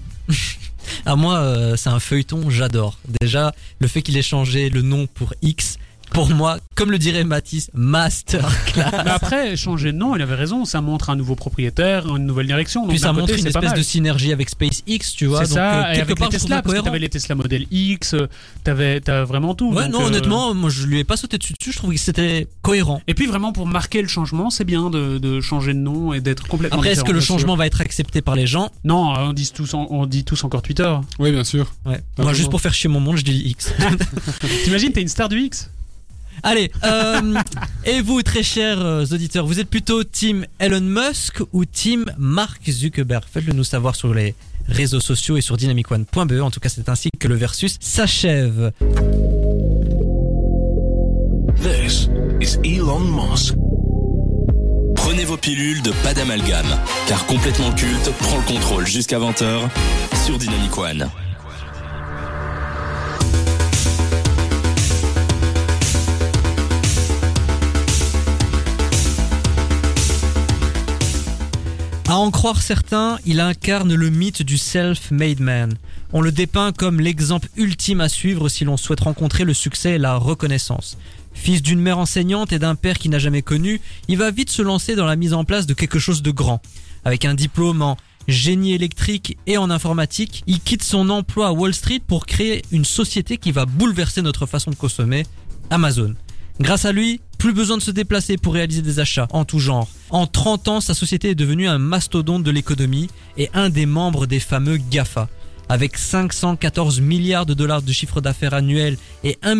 À 1.05 1.15
moi, 1.17 1.39
euh, 1.39 1.75
c'est 1.75 1.89
un 1.89 1.99
feuilleton, 1.99 2.49
j'adore. 2.49 2.97
Déjà, 3.21 3.53
le 3.79 3.87
fait 3.87 4.01
qu'il 4.01 4.17
ait 4.17 4.21
changé 4.21 4.69
le 4.69 4.81
nom 4.81 5.07
pour 5.07 5.33
X, 5.41 5.77
pour 6.13 6.29
moi, 6.29 6.57
comme 6.75 6.91
le 6.91 6.97
dirait 6.99 7.23
Mathis, 7.23 7.69
masterclass. 7.73 9.03
Mais 9.05 9.11
après, 9.11 9.55
changer 9.55 9.91
de 9.91 9.97
nom, 9.97 10.15
il 10.15 10.21
avait 10.21 10.35
raison. 10.35 10.65
Ça 10.65 10.81
montre 10.81 11.09
un 11.09 11.15
nouveau 11.15 11.35
propriétaire, 11.35 12.05
une 12.15 12.25
nouvelle 12.25 12.47
direction. 12.47 12.81
Donc, 12.81 12.89
Puis 12.91 12.99
ça 12.99 13.13
montre 13.13 13.27
côté, 13.27 13.39
une 13.41 13.47
espèce 13.47 13.73
de 13.73 13.81
synergie 13.81 14.31
avec 14.31 14.49
SpaceX, 14.49 14.99
tu 15.15 15.25
vois. 15.27 15.45
C'est 15.45 15.53
ça, 15.53 15.87
euh, 15.87 15.91
et 15.91 15.95
quelque 15.95 16.01
avec 16.03 16.17
part, 16.19 16.29
les 16.29 16.37
Tesla, 16.37 16.55
parce 16.57 16.63
que 16.63 16.67
cohérent. 16.69 16.83
t'avais 16.85 16.99
les 16.99 17.09
Tesla 17.09 17.35
Model 17.35 17.65
X, 17.71 18.13
euh, 18.13 18.27
t'avais 18.63 18.99
t'avais 19.01 19.25
vraiment 19.25 19.55
tout. 19.55 19.71
Ouais, 19.71 19.83
donc, 19.85 19.93
non, 19.93 20.01
euh, 20.03 20.07
honnêtement, 20.07 20.53
moi, 20.53 20.69
je 20.69 20.85
lui 20.85 20.99
ai 20.99 21.03
pas 21.03 21.17
sauté 21.17 21.37
dessus. 21.37 21.53
Je 21.61 21.71
trouvais 21.77 21.95
que 21.95 22.01
c'était 22.01 22.47
cohérent. 22.61 23.01
Et 23.07 23.13
puis 23.13 23.25
vraiment 23.27 23.51
pour 23.53 23.65
marquer 23.67 24.01
le 24.01 24.07
changement, 24.07 24.49
c'est 24.49 24.65
bien 24.65 24.89
de, 24.89 25.17
de 25.17 25.41
changer 25.41 25.73
de 25.73 25.79
nom 25.79 26.13
et 26.13 26.21
d'être 26.21 26.47
complètement. 26.47 26.77
Après, 26.77 26.91
est-ce 26.91 27.03
que 27.03 27.11
le 27.11 27.21
sûr. 27.21 27.35
changement 27.35 27.55
va 27.55 27.67
être 27.67 27.81
accepté 27.81 28.21
par 28.21 28.35
les 28.35 28.47
gens? 28.47 28.69
Non, 28.83 29.13
on 29.17 29.33
dit 29.33 29.49
tous, 29.53 29.73
en- 29.73 29.87
on 29.89 30.05
dit 30.05 30.23
tous 30.23 30.43
encore 30.43 30.61
Twitter. 30.61 30.93
oui 31.19 31.31
bien 31.31 31.43
sûr 31.43 31.71
Ouais. 31.85 32.01
Moi, 32.17 32.33
juste 32.33 32.49
pour 32.49 32.61
faire 32.61 32.73
chier 32.73 32.89
mon 32.89 32.99
monde, 32.99 33.17
je 33.17 33.23
dis 33.23 33.37
X. 33.45 33.73
T'imagines, 34.65 34.91
t'es 34.91 35.01
une 35.01 35.07
star 35.07 35.29
du 35.29 35.39
X? 35.39 35.69
Allez, 36.43 36.71
euh, 36.83 37.35
et 37.85 38.01
vous, 38.01 38.23
très 38.23 38.43
chers 38.43 38.79
euh, 38.79 39.05
auditeurs, 39.11 39.45
vous 39.45 39.59
êtes 39.59 39.69
plutôt 39.69 40.03
team 40.03 40.45
Elon 40.59 40.81
Musk 40.81 41.41
ou 41.53 41.65
team 41.65 42.05
Mark 42.17 42.61
Zuckerberg? 42.69 43.23
Faites-le 43.31 43.53
nous 43.53 43.63
savoir 43.63 43.95
sur 43.95 44.13
les 44.13 44.33
réseaux 44.67 44.99
sociaux 44.99 45.37
et 45.37 45.41
sur 45.41 45.57
dynamicone.be. 45.57 46.41
En 46.41 46.49
tout 46.49 46.59
cas, 46.59 46.69
c'est 46.69 46.89
ainsi 46.89 47.09
que 47.19 47.27
le 47.27 47.35
versus 47.35 47.77
s'achève. 47.79 48.71
This 51.61 52.09
is 52.41 52.57
Elon 52.63 52.99
Musk. 52.99 53.55
Prenez 54.95 55.25
vos 55.25 55.37
pilules 55.37 55.81
de 55.81 55.91
pas 56.03 56.13
d'amalgame, 56.13 56.79
car 57.07 57.25
complètement 57.25 57.71
culte 57.73 58.11
prend 58.19 58.37
le 58.37 58.43
contrôle 58.43 58.87
jusqu'à 58.87 59.19
20h 59.19 59.69
sur 60.25 60.37
Dynamic 60.37 60.77
One. 60.77 61.09
À 72.11 72.17
en 72.17 72.29
croire 72.29 72.61
certains, 72.61 73.19
il 73.25 73.39
incarne 73.39 73.93
le 73.93 74.09
mythe 74.09 74.41
du 74.41 74.57
self-made 74.57 75.39
man. 75.39 75.73
On 76.11 76.19
le 76.19 76.33
dépeint 76.33 76.73
comme 76.73 76.99
l'exemple 76.99 77.47
ultime 77.55 78.01
à 78.01 78.09
suivre 78.09 78.49
si 78.49 78.65
l'on 78.65 78.75
souhaite 78.75 78.99
rencontrer 78.99 79.45
le 79.45 79.53
succès 79.53 79.91
et 79.91 79.97
la 79.97 80.17
reconnaissance. 80.17 80.97
Fils 81.33 81.61
d'une 81.61 81.79
mère 81.79 81.99
enseignante 81.99 82.51
et 82.51 82.59
d'un 82.59 82.75
père 82.75 82.99
qui 82.99 83.07
n'a 83.07 83.17
jamais 83.17 83.41
connu, 83.41 83.79
il 84.09 84.17
va 84.17 84.29
vite 84.29 84.49
se 84.49 84.61
lancer 84.61 84.97
dans 84.97 85.05
la 85.05 85.15
mise 85.15 85.33
en 85.33 85.45
place 85.45 85.67
de 85.67 85.73
quelque 85.73 85.99
chose 85.99 86.21
de 86.21 86.31
grand. 86.31 86.61
Avec 87.05 87.23
un 87.23 87.33
diplôme 87.33 87.81
en 87.81 87.95
génie 88.27 88.73
électrique 88.73 89.37
et 89.47 89.57
en 89.57 89.69
informatique, 89.69 90.43
il 90.47 90.59
quitte 90.59 90.83
son 90.83 91.09
emploi 91.09 91.47
à 91.47 91.51
Wall 91.53 91.73
Street 91.73 92.01
pour 92.05 92.25
créer 92.25 92.61
une 92.73 92.83
société 92.83 93.37
qui 93.37 93.53
va 93.53 93.65
bouleverser 93.65 94.21
notre 94.21 94.47
façon 94.47 94.69
de 94.69 94.75
consommer, 94.75 95.25
Amazon. 95.69 96.13
Grâce 96.59 96.85
à 96.85 96.91
lui, 96.91 97.21
plus 97.37 97.53
besoin 97.53 97.77
de 97.77 97.81
se 97.81 97.91
déplacer 97.91 98.37
pour 98.37 98.53
réaliser 98.53 98.81
des 98.81 98.99
achats 98.99 99.27
en 99.31 99.45
tout 99.45 99.59
genre. 99.59 99.87
En 100.09 100.27
30 100.27 100.67
ans, 100.67 100.81
sa 100.81 100.93
société 100.93 101.31
est 101.31 101.35
devenue 101.35 101.67
un 101.67 101.79
mastodonte 101.79 102.43
de 102.43 102.51
l'économie 102.51 103.07
et 103.37 103.49
un 103.53 103.69
des 103.69 103.85
membres 103.85 104.27
des 104.27 104.39
fameux 104.39 104.77
GAFA. 104.77 105.27
Avec 105.69 105.97
514 105.97 106.99
milliards 106.99 107.45
de 107.45 107.53
dollars 107.53 107.81
de 107.81 107.91
chiffre 107.93 108.19
d'affaires 108.19 108.53
annuel 108.53 108.97
et 109.23 109.39
1 109.41 109.55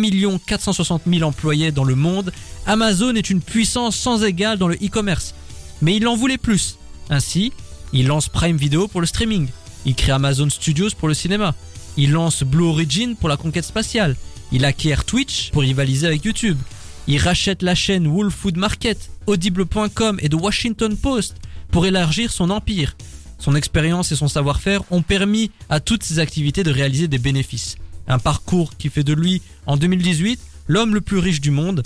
460 0.46 1.02
000 1.06 1.22
employés 1.22 1.72
dans 1.72 1.84
le 1.84 1.94
monde, 1.94 2.32
Amazon 2.66 3.14
est 3.14 3.30
une 3.30 3.40
puissance 3.40 3.96
sans 3.96 4.22
égale 4.22 4.58
dans 4.58 4.68
le 4.68 4.76
e-commerce. 4.76 5.34
Mais 5.80 5.96
il 5.96 6.06
en 6.06 6.14
voulait 6.14 6.38
plus. 6.38 6.76
Ainsi, 7.10 7.52
il 7.92 8.06
lance 8.06 8.28
Prime 8.28 8.56
Video 8.56 8.88
pour 8.88 9.00
le 9.00 9.06
streaming. 9.06 9.48
Il 9.86 9.94
crée 9.94 10.12
Amazon 10.12 10.48
Studios 10.50 10.90
pour 10.98 11.08
le 11.08 11.14
cinéma. 11.14 11.54
Il 11.96 12.12
lance 12.12 12.42
Blue 12.42 12.64
Origin 12.64 13.16
pour 13.16 13.28
la 13.28 13.36
conquête 13.36 13.64
spatiale. 13.64 14.16
Il 14.52 14.64
acquiert 14.64 15.04
Twitch 15.04 15.50
pour 15.50 15.62
rivaliser 15.62 16.06
avec 16.06 16.24
YouTube. 16.24 16.58
Il 17.08 17.18
rachète 17.18 17.62
la 17.62 17.74
chaîne 17.74 18.08
Food 18.30 18.56
Market, 18.56 19.10
Audible.com 19.26 20.18
et 20.22 20.28
The 20.28 20.34
Washington 20.34 20.96
Post 20.96 21.36
pour 21.70 21.84
élargir 21.84 22.30
son 22.30 22.50
empire. 22.50 22.96
Son 23.38 23.56
expérience 23.56 24.12
et 24.12 24.16
son 24.16 24.28
savoir-faire 24.28 24.82
ont 24.92 25.02
permis 25.02 25.50
à 25.68 25.80
toutes 25.80 26.04
ses 26.04 26.20
activités 26.20 26.62
de 26.62 26.70
réaliser 26.70 27.08
des 27.08 27.18
bénéfices. 27.18 27.74
Un 28.06 28.20
parcours 28.20 28.76
qui 28.76 28.88
fait 28.88 29.02
de 29.02 29.14
lui, 29.14 29.42
en 29.66 29.76
2018, 29.76 30.38
l'homme 30.68 30.94
le 30.94 31.00
plus 31.00 31.18
riche 31.18 31.40
du 31.40 31.50
monde. 31.50 31.82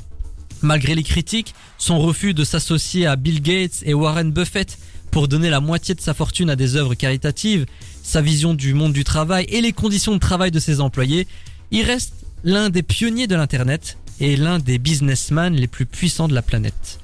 Malgré 0.61 0.94
les 0.94 1.02
critiques, 1.02 1.55
son 1.79 1.98
refus 1.98 2.35
de 2.35 2.44
s'associer 2.44 3.07
à 3.07 3.16
Bill 3.16 3.40
Gates 3.40 3.83
et 3.85 3.94
Warren 3.94 4.33
Buffett 4.33 4.79
pour 5.11 5.29
donner 5.29 5.48
la 5.48 5.61
moitié 5.61 5.94
de 5.94 6.00
sa 6.00 6.12
fortune 6.12 6.50
à 6.50 6.57
des 6.57 6.76
œuvres 6.76 6.94
caritatives, 6.94 7.64
sa 8.02 8.20
vision 8.20 8.52
du 8.52 8.74
monde 8.74 8.92
du 8.92 9.05
travail 9.05 9.46
et 9.48 9.62
les 9.62 9.72
conditions 9.72 10.12
de 10.12 10.18
travail 10.18 10.50
de 10.50 10.59
ses 10.59 10.81
employés, 10.81 11.26
il 11.70 11.83
reste 11.85 12.12
l'un 12.44 12.68
des 12.68 12.83
pionniers 12.83 13.26
de 13.26 13.35
l'Internet 13.35 13.96
et 14.20 14.37
l'un 14.37 14.59
des 14.59 14.79
businessmen 14.79 15.55
les 15.55 15.66
plus 15.66 15.87
puissants 15.87 16.29
de 16.29 16.35
la 16.35 16.42
planète. 16.42 16.98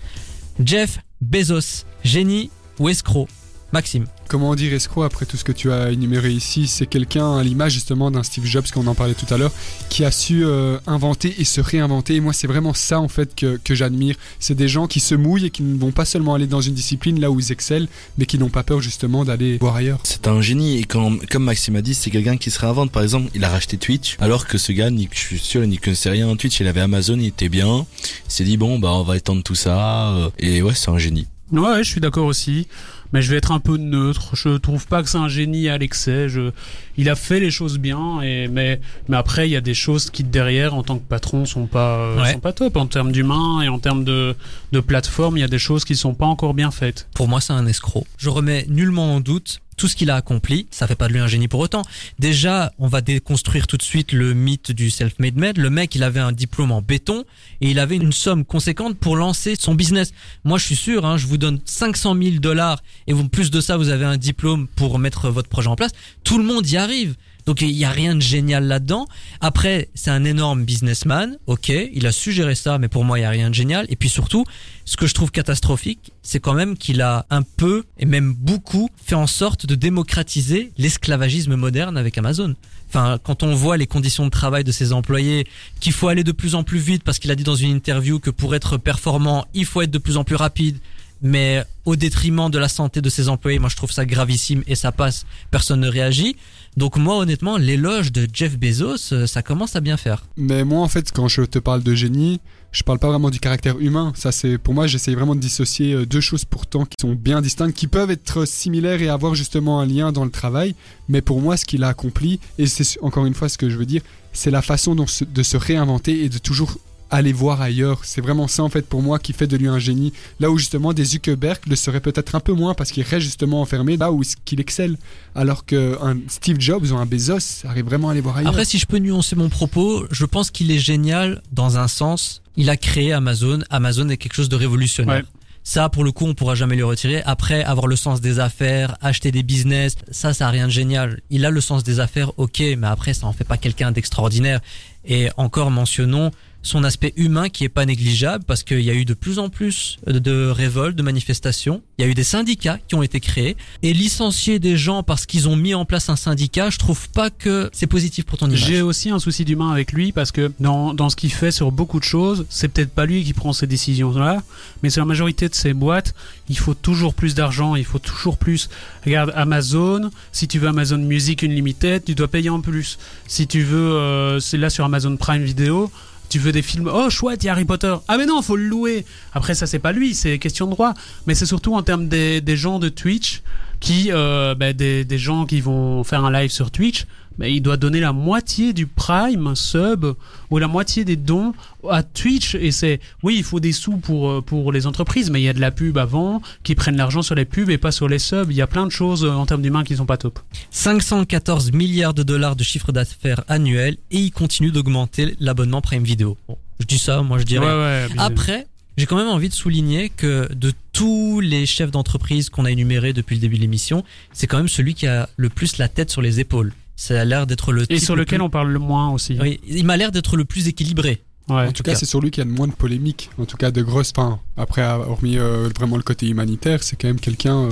Jeff 0.65 0.99
Bezos, 1.21 1.85
génie 2.05 2.51
ou 2.79 2.89
escroc? 2.89 3.29
Maxime. 3.73 4.07
Comment 4.33 4.55
dire 4.55 4.73
escroc 4.73 5.05
après 5.05 5.27
tout 5.27 5.37
ce 5.37 5.45
que 5.45 5.53
tu 5.53 5.71
as 5.71 5.91
énuméré 5.91 6.31
ici 6.31 6.67
C'est 6.67 6.87
quelqu'un 6.87 7.37
à 7.37 7.43
l'image 7.45 7.73
justement 7.75 8.11
d'un 8.11 8.23
Steve 8.23 8.47
Jobs 8.47 8.65
qu'on 8.73 8.87
en 8.87 8.95
parlait 8.95 9.13
tout 9.13 9.33
à 9.33 9.37
l'heure, 9.37 9.53
qui 9.91 10.07
a 10.07 10.11
su 10.11 10.45
euh, 10.47 10.79
inventer 10.87 11.35
et 11.39 11.45
se 11.45 11.61
réinventer. 11.61 12.15
Et 12.17 12.21
moi, 12.21 12.33
c'est 12.33 12.47
vraiment 12.47 12.73
ça 12.73 12.99
en 12.99 13.09
fait 13.09 13.35
que, 13.35 13.61
que 13.63 13.75
j'admire. 13.75 14.17
C'est 14.41 14.55
des 14.55 14.69
gens 14.69 14.87
qui 14.87 15.01
se 15.01 15.15
mouillent 15.15 15.45
et 15.47 15.51
qui 15.51 15.63
ne 15.63 15.79
vont 15.79 15.93
pas 15.93 16.07
seulement 16.07 16.33
aller 16.35 16.47
dans 16.47 16.63
une 16.63 16.73
discipline 16.73 17.21
là 17.21 17.31
où 17.31 17.39
ils 17.41 17.53
excellent, 17.53 17.87
mais 18.17 18.25
qui 18.25 18.39
n'ont 18.39 18.49
pas 18.49 18.63
peur 18.63 18.81
justement 18.81 19.25
d'aller 19.27 19.59
voir 19.59 19.77
ailleurs. 19.77 20.01
C'est 20.05 20.27
un 20.29 20.41
génie 20.41 20.79
et 20.79 20.85
quand, 20.85 21.13
comme 21.31 21.45
Maxime 21.45 21.77
a 21.77 21.83
dit, 21.83 21.93
c'est 21.93 22.11
quelqu'un 22.11 22.39
qui 22.39 22.51
se 22.51 22.59
réinvente. 22.59 22.91
Par 22.91 23.03
exemple, 23.03 23.29
il 23.35 23.45
a 23.45 23.51
racheté 23.51 23.77
Twitch, 23.77 24.17
alors 24.19 24.47
que 24.47 24.57
ce 24.57 24.73
gars, 24.73 24.91
ni- 24.91 25.09
je 25.13 25.19
suis 25.19 25.39
sûr, 25.39 25.63
il 25.63 25.69
n'y 25.69 25.77
connaissait 25.77 26.09
rien 26.11 26.27
en 26.27 26.37
Twitch. 26.37 26.59
Il 26.61 26.67
avait 26.69 26.81
Amazon, 26.81 27.19
il 27.19 27.27
était 27.27 27.51
bien. 27.51 27.85
Il 28.29 28.33
s'est 28.33 28.45
dit 28.45 28.57
bon, 28.57 28.79
bah 28.79 28.93
on 28.93 29.03
va 29.03 29.19
étendre 29.19 29.43
tout 29.43 29.55
ça. 29.55 30.15
euh, 30.17 30.31
Et 30.39 30.63
ouais, 30.63 30.75
c'est 30.75 30.89
un 30.91 30.97
génie. 30.99 31.27
Ouais, 31.53 31.85
je 31.85 31.91
suis 31.91 32.01
d'accord 32.01 32.25
aussi. 32.25 32.67
Mais 33.13 33.23
je 33.23 33.31
vais 33.31 33.37
être 33.37 33.53
un 33.53 33.61
peu 33.61 33.77
neutre. 33.77 34.35
Je 34.35 34.57
trouve 34.57 34.87
pas 34.87 35.03
que 35.03 35.09
c'est 35.09 35.19
un 35.19 35.29
génie 35.29 35.69
à 35.69 35.79
l'excès. 35.79 36.29
Je... 36.29 36.51
Il 36.97 37.09
a 37.09 37.15
fait 37.15 37.41
les 37.41 37.51
choses 37.51 37.79
bien, 37.79 38.21
et... 38.23 38.49
mais... 38.49 38.81
mais 39.09 39.17
après, 39.17 39.49
il 39.49 39.53
y 39.53 39.57
a 39.57 39.61
des 39.61 39.75
choses 39.75 40.11
qui, 40.11 40.25
derrière, 40.25 40.75
en 40.75 40.83
tant 40.83 40.99
que 40.99 41.07
patron, 41.07 41.45
sont 41.45 41.67
pas, 41.67 41.97
euh, 41.99 42.23
Ouais. 42.23 42.33
sont 42.33 42.41
pas 42.41 42.53
top. 42.53 42.77
En 42.77 42.87
termes 42.87 43.13
d'humain 43.13 43.61
et 43.63 43.69
en 43.69 43.79
termes 43.79 44.05
de, 44.05 44.35
de 44.73 44.81
plateforme, 44.81 45.37
il 45.37 45.41
y 45.41 45.45
a 45.45 45.49
des 45.49 45.59
choses 45.59 45.85
qui 45.85 45.97
sont 45.97 46.15
pas 46.15 46.27
encore 46.27 46.55
bien 46.55 46.71
faites. 46.71 47.09
Pour 47.15 47.29
moi, 47.29 47.41
c'est 47.41 47.53
un 47.53 47.67
escroc. 47.67 48.07
Je 48.19 48.29
remets 48.31 48.67
nullement 48.69 49.15
en 49.17 49.21
doute 49.21 49.61
tout 49.83 49.89
ce 49.89 49.97
qu'il 49.97 50.11
a 50.11 50.15
accompli. 50.15 50.69
Ça 50.71 50.87
fait 50.87 50.95
pas 50.95 51.09
de 51.09 51.13
lui 51.13 51.19
un 51.19 51.27
génie 51.27 51.49
pour 51.49 51.59
autant. 51.59 51.83
Déjà, 52.21 52.73
on 52.79 52.87
va 52.87 53.01
déconstruire 53.01 53.67
tout 53.67 53.77
de 53.77 53.83
suite 53.83 54.13
le 54.13 54.33
mythe 54.33 54.71
du 54.71 54.91
self-made 54.91 55.37
man. 55.37 55.55
Le 55.57 55.71
mec, 55.71 55.97
il 55.97 56.05
avait 56.05 56.21
un 56.21 56.31
diplôme 56.31 56.71
en 56.71 56.81
béton 56.81 57.25
et 57.61 57.69
il 57.69 57.81
avait 57.81 57.97
une 57.97 58.13
somme 58.13 58.45
conséquente 58.45 58.97
pour 58.97 59.17
lancer 59.17 59.57
son 59.59 59.75
business. 59.75 60.13
Moi, 60.45 60.59
je 60.59 60.67
suis 60.67 60.77
sûr, 60.77 61.05
hein, 61.05 61.17
je 61.17 61.27
vous 61.27 61.37
donne 61.37 61.61
500 61.65 62.15
000 62.15 62.37
dollars 62.37 62.81
et 63.09 63.13
vous, 63.13 63.29
plus 63.29 63.51
de 63.51 63.61
ça, 63.61 63.77
vous 63.77 63.89
avez 63.89 64.05
un 64.05 64.19
diplôme 64.19 64.69
pour 64.69 65.01
mettre 65.01 65.31
votre 65.31 65.49
projet 65.49 65.67
en 65.67 65.75
place. 65.75 65.91
Tout 66.23 66.39
le 66.39 66.45
monde 66.45 66.65
y 66.71 66.77
arrive. 66.77 67.17
Donc 67.47 67.61
il 67.61 67.71
y 67.71 67.85
a 67.85 67.91
rien 67.91 68.15
de 68.15 68.21
génial 68.21 68.65
là-dedans. 68.65 69.07
Après, 69.41 69.89
c'est 69.95 70.11
un 70.11 70.25
énorme 70.25 70.65
businessman, 70.65 71.37
ok, 71.47 71.69
il 71.69 72.07
a 72.07 72.13
su 72.13 72.33
gérer 72.33 72.55
ça, 72.55 72.79
mais 72.79 72.89
pour 72.89 73.05
moi 73.05 73.19
il 73.19 73.23
y 73.23 73.25
a 73.25 73.31
rien 73.31 73.51
de 73.51 73.55
génial. 73.55 73.87
Et 73.89 73.97
puis 73.97 74.09
surtout, 74.09 74.45
ce 74.85 74.97
que 74.97 75.07
je 75.07 75.15
trouve 75.15 75.31
catastrophique, 75.31 76.13
c'est 76.23 76.41
quand 76.41 76.55
même 76.55 76.77
qu'il 76.77 77.01
a 77.03 77.27
un 77.31 77.43
peu 77.43 77.85
et 77.99 78.07
même 78.07 78.33
beaucoup 78.35 78.89
fait 79.05 79.15
en 79.15 79.27
sorte 79.27 79.67
de 79.67 79.75
démocratiser 79.75 80.73
l'esclavagisme 80.79 81.57
moderne 81.57 81.97
avec 81.97 82.19
Amazon. 82.19 82.55
Enfin, 82.89 83.19
quand 83.23 83.43
on 83.43 83.55
voit 83.55 83.79
les 83.79 83.87
conditions 83.87 84.25
de 84.27 84.31
travail 84.31 84.65
de 84.65 84.73
ses 84.73 84.93
employés, 84.93 85.47
qu'il 85.81 85.95
faut 85.95 86.09
aller 86.09 86.25
de 86.25 86.33
plus 86.33 86.55
en 86.55 86.63
plus 86.63 86.79
vite 86.79 87.03
parce 87.05 87.19
qu'il 87.19 87.31
a 87.31 87.35
dit 87.35 87.45
dans 87.45 87.55
une 87.55 87.71
interview 87.71 88.21
que 88.21 88.29
pour 88.29 88.55
être 88.55 88.77
performant, 88.77 89.47
il 89.55 89.65
faut 89.65 89.81
être 89.81 89.91
de 89.91 89.99
plus 89.99 90.19
en 90.19 90.25
plus 90.25 90.37
rapide. 90.37 90.79
Mais 91.23 91.65
au 91.85 91.97
détriment 91.97 92.51
de 92.51 92.59
la 92.59 92.69
santé 92.69 93.01
de 93.01 93.09
ses 93.09 93.29
employés. 93.29 93.59
Moi, 93.59 93.69
je 93.69 93.77
trouve 93.77 93.93
ça 93.93 94.05
gravissime 94.05 94.63
et 94.67 94.75
ça 94.75 94.93
passe. 94.93 95.25
Personne 95.51 95.81
ne 95.81 95.89
réagit. 95.89 96.37
Donc 96.77 96.97
moi, 96.97 97.19
honnêtement, 97.19 97.57
l'éloge 97.57 98.13
de 98.13 98.27
Jeff 98.33 98.59
Bezos, 98.59 99.13
euh, 99.13 99.27
ça 99.27 99.43
commence 99.43 99.77
à 99.77 99.81
bien 99.81 99.97
faire. 99.97 100.25
Mais 100.37 100.65
moi, 100.65 100.81
en 100.81 100.89
fait, 100.89 101.13
quand 101.13 101.29
je 101.29 101.43
te 101.43 101.59
parle 101.59 101.83
de 101.83 101.95
génie, 101.95 102.41
je 102.73 102.83
parle 102.83 102.99
pas 102.99 103.09
vraiment 103.09 103.31
du 103.31 103.41
caractère 103.41 103.79
humain. 103.79 104.13
Ça, 104.17 104.33
c'est 104.33 104.59
pour 104.59 104.73
moi, 104.73 104.87
j'essaye 104.87 105.15
vraiment 105.15 105.35
de 105.35 105.41
dissocier 105.41 105.93
euh, 105.93 106.07
deux 106.07 106.21
choses 106.21 106.45
pourtant 106.45 106.87
qui 106.87 106.97
sont 107.01 107.13
bien 107.13 107.43
distinctes, 107.43 107.77
qui 107.77 107.87
peuvent 107.87 108.11
être 108.11 108.47
similaires 108.47 109.03
et 109.03 109.09
avoir 109.09 109.35
justement 109.35 109.81
un 109.81 109.87
lien 109.87 110.13
dans 110.13 110.25
le 110.25 110.31
travail. 110.31 110.75
Mais 111.09 111.21
pour 111.21 111.41
moi, 111.41 111.57
ce 111.57 111.67
qu'il 111.67 111.85
a 111.85 111.89
accompli, 111.89 112.41
et 112.59 112.67
c'est 112.67 112.99
encore 113.03 113.27
une 113.27 113.35
fois 113.35 113.49
ce 113.49 113.59
que 113.59 113.69
je 113.69 113.77
veux 113.77 113.87
dire, 113.87 114.03
c'est 114.33 114.51
la 114.51 114.63
façon 114.63 114.95
de 114.95 115.43
se 115.43 115.57
réinventer 115.59 116.25
et 116.25 116.31
de 116.31 116.39
toujours 116.39 116.79
aller 117.13 117.33
voir 117.33 117.61
ailleurs. 117.61 118.01
C'est 118.05 118.21
vraiment 118.21 118.49
ça 118.49 118.65
en 118.65 118.69
fait 118.69 118.87
pour 118.87 119.03
moi 119.03 119.19
qui 119.19 119.33
fait 119.33 119.47
de 119.47 119.57
lui 119.57 119.69
un 119.69 119.79
génie. 119.79 120.13
Là 120.41 120.51
où 120.51 120.59
justement 120.59 120.93
des 120.93 121.05
Zuckerberg 121.05 121.61
le 121.69 121.77
seraient 121.77 122.01
peut-être 122.01 122.35
un 122.35 122.41
peu 122.41 122.53
moins 122.53 122.75
parce 122.75 122.91
qu'il 122.91 123.05
reste 123.05 123.25
justement 123.25 123.61
enfermé 123.61 123.97
là 123.97 124.11
où 124.11 124.23
qu'il 124.45 124.61
excelle. 124.61 124.97
Alors 125.35 125.65
qu'un 125.65 126.19
Steve 126.29 126.59
Jobs 126.59 126.91
ou 126.91 126.97
un 126.97 127.07
Bezos 127.07 127.67
arrive 127.67 127.85
vraiment 127.85 128.09
à 128.09 128.13
aller 128.13 128.21
voir 128.21 128.39
ailleurs. 128.39 128.51
Après, 128.51 128.65
si 128.65 128.79
je 128.79 128.87
peux 128.87 128.99
nuancer 128.99 129.37
mon 129.37 129.49
propos, 129.49 130.07
je 130.11 130.25
pense 130.25 130.51
qu'il 130.51 130.71
est 130.71 130.79
génial 130.79 131.43
dans 131.53 131.79
un 131.79 131.87
sens. 131.87 132.43
Il 132.57 132.71
a 132.71 132.77
créé 132.77 133.13
Amazon. 133.13 133.61
Amazon 133.71 134.09
est 134.09 134.17
quelque 134.17 134.35
chose 134.35 134.49
de 134.49 134.57
révolutionnaire. 134.57 135.17
Ouais. 135.17 135.25
Ça, 135.65 135.89
pour 135.89 136.03
le 136.03 136.11
coup, 136.11 136.27
on 136.27 136.35
pourra 136.35 136.57
jamais 136.57 136.75
le 136.75 136.85
retirer. 136.85 137.23
Après, 137.25 137.63
avoir 137.63 137.87
le 137.87 137.95
sens 137.95 138.21
des 138.21 138.41
affaires, 138.41 138.97
acheter 139.01 139.31
des 139.31 139.45
business, 139.45 139.95
ça, 140.11 140.35
ça 140.35 140.49
a 140.49 140.51
rien 140.51 140.67
de 140.67 140.73
génial. 140.73 141.21
Il 141.31 141.47
a 141.47 141.51
le 141.51 141.61
sens 141.61 141.85
des 141.85 142.01
affaires, 142.01 142.37
ok, 142.37 142.61
mais 142.77 142.89
après, 142.89 143.15
ça 143.15 143.27
en 143.29 143.33
fait 143.33 143.45
pas 143.45 143.59
quelqu'un 143.59 143.93
d'extraordinaire. 143.93 144.61
Et 145.05 145.29
encore 145.37 145.71
mentionnons 145.71 146.33
son 146.63 146.85
aspect 146.85 147.13
humain 147.17 147.49
qui 147.49 147.65
est 147.65 147.69
pas 147.69 147.85
négligeable 147.85 148.45
parce 148.45 148.63
qu'il 148.63 148.81
y 148.81 148.91
a 148.91 148.95
eu 148.95 149.05
de 149.05 149.15
plus 149.15 149.39
en 149.39 149.49
plus 149.49 149.99
de 150.07 150.49
révoltes, 150.49 150.97
de 150.97 151.03
manifestations. 151.03 151.83
Il 151.99 152.05
y 152.05 152.09
a 152.09 152.11
eu 152.11 152.15
des 152.15 152.25
syndicats 152.25 152.79
qui 152.89 152.95
ont 152.95 153.03
été 153.03 153.21
créés 153.21 153.57
et 153.83 153.93
licencier 153.93 154.59
des 154.59 154.77
gens 154.77 155.03
parce 155.03 155.27
qu'ils 155.27 155.49
ont 155.49 155.57
mis 155.57 155.75
en 155.75 155.85
place 155.85 156.09
un 156.09 156.17
syndicat, 156.17 156.71
je 156.71 156.79
trouve 156.79 157.09
pas 157.11 157.31
que 157.31 157.69
c'est 157.73 157.87
positif 157.87 158.25
pour 158.25 158.39
ton 158.39 158.47
image. 158.47 158.65
J'ai 158.65 158.83
aussi 158.83 159.11
un 159.11 159.19
souci 159.19 159.45
d'humain 159.45 159.71
avec 159.71 159.93
lui 159.93 160.13
parce 160.13 160.33
que 160.33 160.53
dans, 160.61 160.95
dans 160.95 161.11
ce 161.11 161.17
qu'il 161.17 161.33
fait 161.33 161.51
sur 161.51 161.73
beaucoup 161.73 161.99
de 161.99 162.05
choses, 162.05 162.47
c'est 162.49 162.69
peut-être 162.69 162.91
pas 162.93 163.07
lui 163.07 163.25
qui 163.25 163.33
prend 163.33 163.53
ces 163.53 163.67
décisions-là, 163.67 164.43
mais 164.83 164.91
sur 164.91 165.03
la 165.03 165.07
majorité 165.07 165.49
de 165.49 165.55
ces 165.55 165.75
boîtes, 165.75 166.15
il 166.49 166.59
faut 166.59 166.75
toujours 166.75 167.15
plus 167.15 167.35
d'argent, 167.35 167.75
il 167.75 167.85
faut 167.85 167.99
toujours 167.99 168.37
plus. 168.37 168.69
Regarde 169.05 169.33
Amazon, 169.35 170.11
si 170.33 170.49
tu 170.49 170.59
veux 170.59 170.69
Amazon 170.69 170.99
Music 170.99 171.43
Unlimited, 171.43 172.05
tu 172.05 172.15
dois 172.15 172.29
payer 172.29 172.51
en 172.51 172.61
plus. 172.61 172.99
Si 173.27 173.47
tu 173.47 173.63
veux, 173.63 173.93
euh, 173.93 174.41
c'est 174.41 174.59
là 174.59 174.71
sur 174.71 174.85
Amazon 174.85 175.17
Prime 175.17 175.43
Video. 175.43 175.91
Tu 176.33 176.39
veux 176.39 176.51
des 176.51 176.63
films, 176.63 176.91
oh 176.91 177.11
chouette, 177.11 177.45
il 177.45 177.49
y 177.49 177.51
a 177.51 177.53
Harry 177.53 177.67
Potter. 177.67 177.95
Ah 178.09 178.17
mais 178.17 178.25
non, 178.25 178.41
faut 178.41 178.57
le 178.57 178.65
louer. 178.65 179.05
Après 179.35 179.55
ça 179.55 179.67
c'est 179.67 179.79
pas 179.79 179.93
lui, 179.93 180.15
c'est 180.15 180.39
question 180.39 180.65
de 180.65 180.71
droit. 180.71 180.95
Mais 181.27 181.35
c'est 181.35 181.45
surtout 181.45 181.75
en 181.75 181.83
termes 181.83 182.09
des, 182.09 182.57
gens 182.57 182.79
de 182.79 182.89
Twitch 182.89 183.43
qui, 183.81 184.11
euh, 184.11 184.55
des, 184.55 185.05
des 185.05 185.19
gens 185.19 185.45
qui 185.45 185.61
vont 185.61 186.03
faire 186.05 186.25
un 186.25 186.33
live 186.33 186.51
sur 186.51 186.71
Twitch, 186.71 187.05
bah, 187.39 187.49
il 187.49 187.61
doit 187.61 187.77
donner 187.77 188.01
la 188.01 188.13
moitié 188.13 188.73
du 188.73 188.87
Prime 188.87 189.55
sub 189.55 190.07
ou 190.51 190.59
la 190.59 190.69
moitié 190.69 191.05
des 191.05 191.17
dons 191.17 191.55
à 191.89 192.03
Twitch. 192.03 192.55
Et 192.55 192.73
c'est, 192.73 193.01
oui, 193.23 193.37
il 193.39 193.45
faut 193.45 193.61
des 193.61 193.73
sous 193.73 193.97
pour, 193.97 194.31
euh, 194.31 194.41
pour 194.41 194.73
les 194.73 194.87
entreprises, 194.87 195.31
mais 195.31 195.41
il 195.41 195.45
y 195.45 195.49
a 195.49 195.53
de 195.53 195.61
la 195.61 195.71
pub 195.71 195.99
avant, 195.99 196.43
qui 196.63 196.75
prennent 196.75 196.97
l'argent 196.97 197.23
sur 197.23 197.35
les 197.35 197.45
pubs 197.45 197.71
et 197.71 197.79
pas 197.79 197.93
sur 197.93 198.09
les 198.09 198.19
subs. 198.19 198.51
Il 198.51 198.57
y 198.57 198.63
a 198.63 198.67
plein 198.67 198.87
de 198.87 198.93
choses 198.93 199.25
euh, 199.25 199.31
en 199.31 199.47
termes 199.47 199.63
d'humains 199.63 199.85
qui 199.85 199.97
sont 199.97 200.07
pas 200.07 200.17
top. 200.17 200.39
514 200.71 201.73
milliards 201.73 202.15
de 202.15 202.23
dollars 202.23 202.57
de 202.57 202.63
chiffre 202.65 202.93
d'affaires 202.93 203.43
annuel 203.49 203.97
et 204.11 204.19
il 204.19 204.31
continue 204.31 204.71
d'augmenter 204.71 205.37
l'abonnement 205.41 205.81
Prime 205.81 206.05
Video. 206.05 206.37
Bon, 206.49 206.57
je 206.81 206.87
dis 206.87 206.99
ça, 206.99 207.23
moi 207.23 207.39
je 207.39 207.45
dirais. 207.45 207.67
ouais. 207.67 208.07
Après, 208.19 208.67
j'ai 208.99 209.07
quand 209.07 209.17
même 209.17 209.29
envie 209.29 209.49
de 209.49 209.55
souligner 209.55 210.11
que 210.11 210.53
de 210.53 210.73
tous 210.93 211.41
les 211.41 211.65
chefs 211.65 211.91
d'entreprise 211.91 212.51
qu'on 212.51 212.67
a 212.67 212.71
énumérés 212.71 213.13
depuis 213.13 213.37
le 213.37 213.41
début 213.41 213.57
de 213.57 213.63
l'émission, 213.63 214.05
c'est 214.33 214.47
quand 214.47 214.59
même 214.59 214.69
celui 214.69 214.95
qui 214.95 215.07
a 215.07 215.29
le 215.37 215.49
plus 215.49 215.79
la 215.79 215.89
tête 215.89 216.11
sur 216.11 216.21
les 216.21 216.41
épaules. 216.41 216.75
Ça 217.05 217.21
a 217.21 217.25
l'air 217.25 217.49
d'être 217.49 217.73
le 217.73 217.83
et 217.83 217.87
type 217.97 217.99
sur 217.99 218.15
le 218.15 218.21
lequel 218.23 218.39
plus- 218.39 218.45
on 218.45 218.51
parle 218.51 218.71
le 218.71 218.79
moins 218.79 219.11
aussi. 219.11 219.37
Oui, 219.41 219.59
il 219.67 219.85
m'a 219.85 219.97
l'air 219.97 220.13
d'être 220.13 220.37
le 220.37 220.45
plus 220.45 220.69
équilibré. 220.69 221.21
Ouais. 221.49 221.67
En 221.67 221.73
tout 221.73 221.83
cas, 221.83 221.97
c'est 221.97 222.07
sur 222.07 222.21
lui 222.21 222.31
qu'il 222.31 222.45
y 222.45 222.47
a 222.47 222.49
le 222.49 222.55
moins 222.55 222.69
de 222.69 222.73
polémiques. 222.73 223.29
En 223.39 223.45
tout 223.45 223.57
cas, 223.57 223.73
de 223.73 223.83
grosses. 223.83 224.13
Enfin, 224.17 224.39
après, 224.57 224.83
hormis 224.87 225.37
euh, 225.37 225.69
vraiment 225.77 225.97
le 225.97 226.05
côté 226.05 226.29
humanitaire, 226.29 226.85
c'est 226.85 226.95
quand 226.95 227.09
même 227.09 227.19
quelqu'un. 227.19 227.57
euh, 227.57 227.71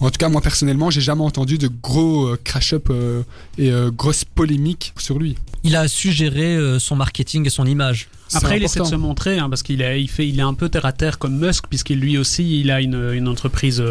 En 0.00 0.10
tout 0.10 0.18
cas, 0.18 0.28
moi 0.30 0.40
personnellement, 0.40 0.90
j'ai 0.90 1.02
jamais 1.02 1.22
entendu 1.22 1.58
de 1.58 1.68
gros 1.68 2.26
euh, 2.26 2.38
crash-up 2.42 2.88
euh, 2.90 3.22
et 3.58 3.70
euh, 3.70 3.90
grosses 3.90 4.24
polémiques 4.24 4.94
sur 4.98 5.18
lui. 5.18 5.36
Il 5.62 5.76
a 5.76 5.88
su 5.88 6.10
gérer 6.10 6.56
euh, 6.56 6.78
son 6.78 6.96
marketing 6.96 7.46
et 7.46 7.50
son 7.50 7.66
image. 7.66 8.08
Après, 8.32 8.56
il 8.56 8.62
essaie 8.62 8.80
de 8.80 8.84
se 8.84 8.94
montrer 8.94 9.38
hein, 9.38 9.50
parce 9.50 9.62
qu'il 9.62 9.82
est, 9.82 10.00
il 10.00 10.08
fait, 10.08 10.26
il 10.26 10.38
est 10.38 10.42
un 10.42 10.54
peu 10.54 10.68
terre 10.68 10.86
à 10.86 10.92
terre 10.92 11.18
comme 11.18 11.36
Musk, 11.36 11.66
puisqu'il 11.68 11.98
lui 11.98 12.16
aussi, 12.16 12.60
il 12.60 12.70
a 12.70 12.80
une, 12.80 13.12
une 13.12 13.28
entreprise 13.28 13.82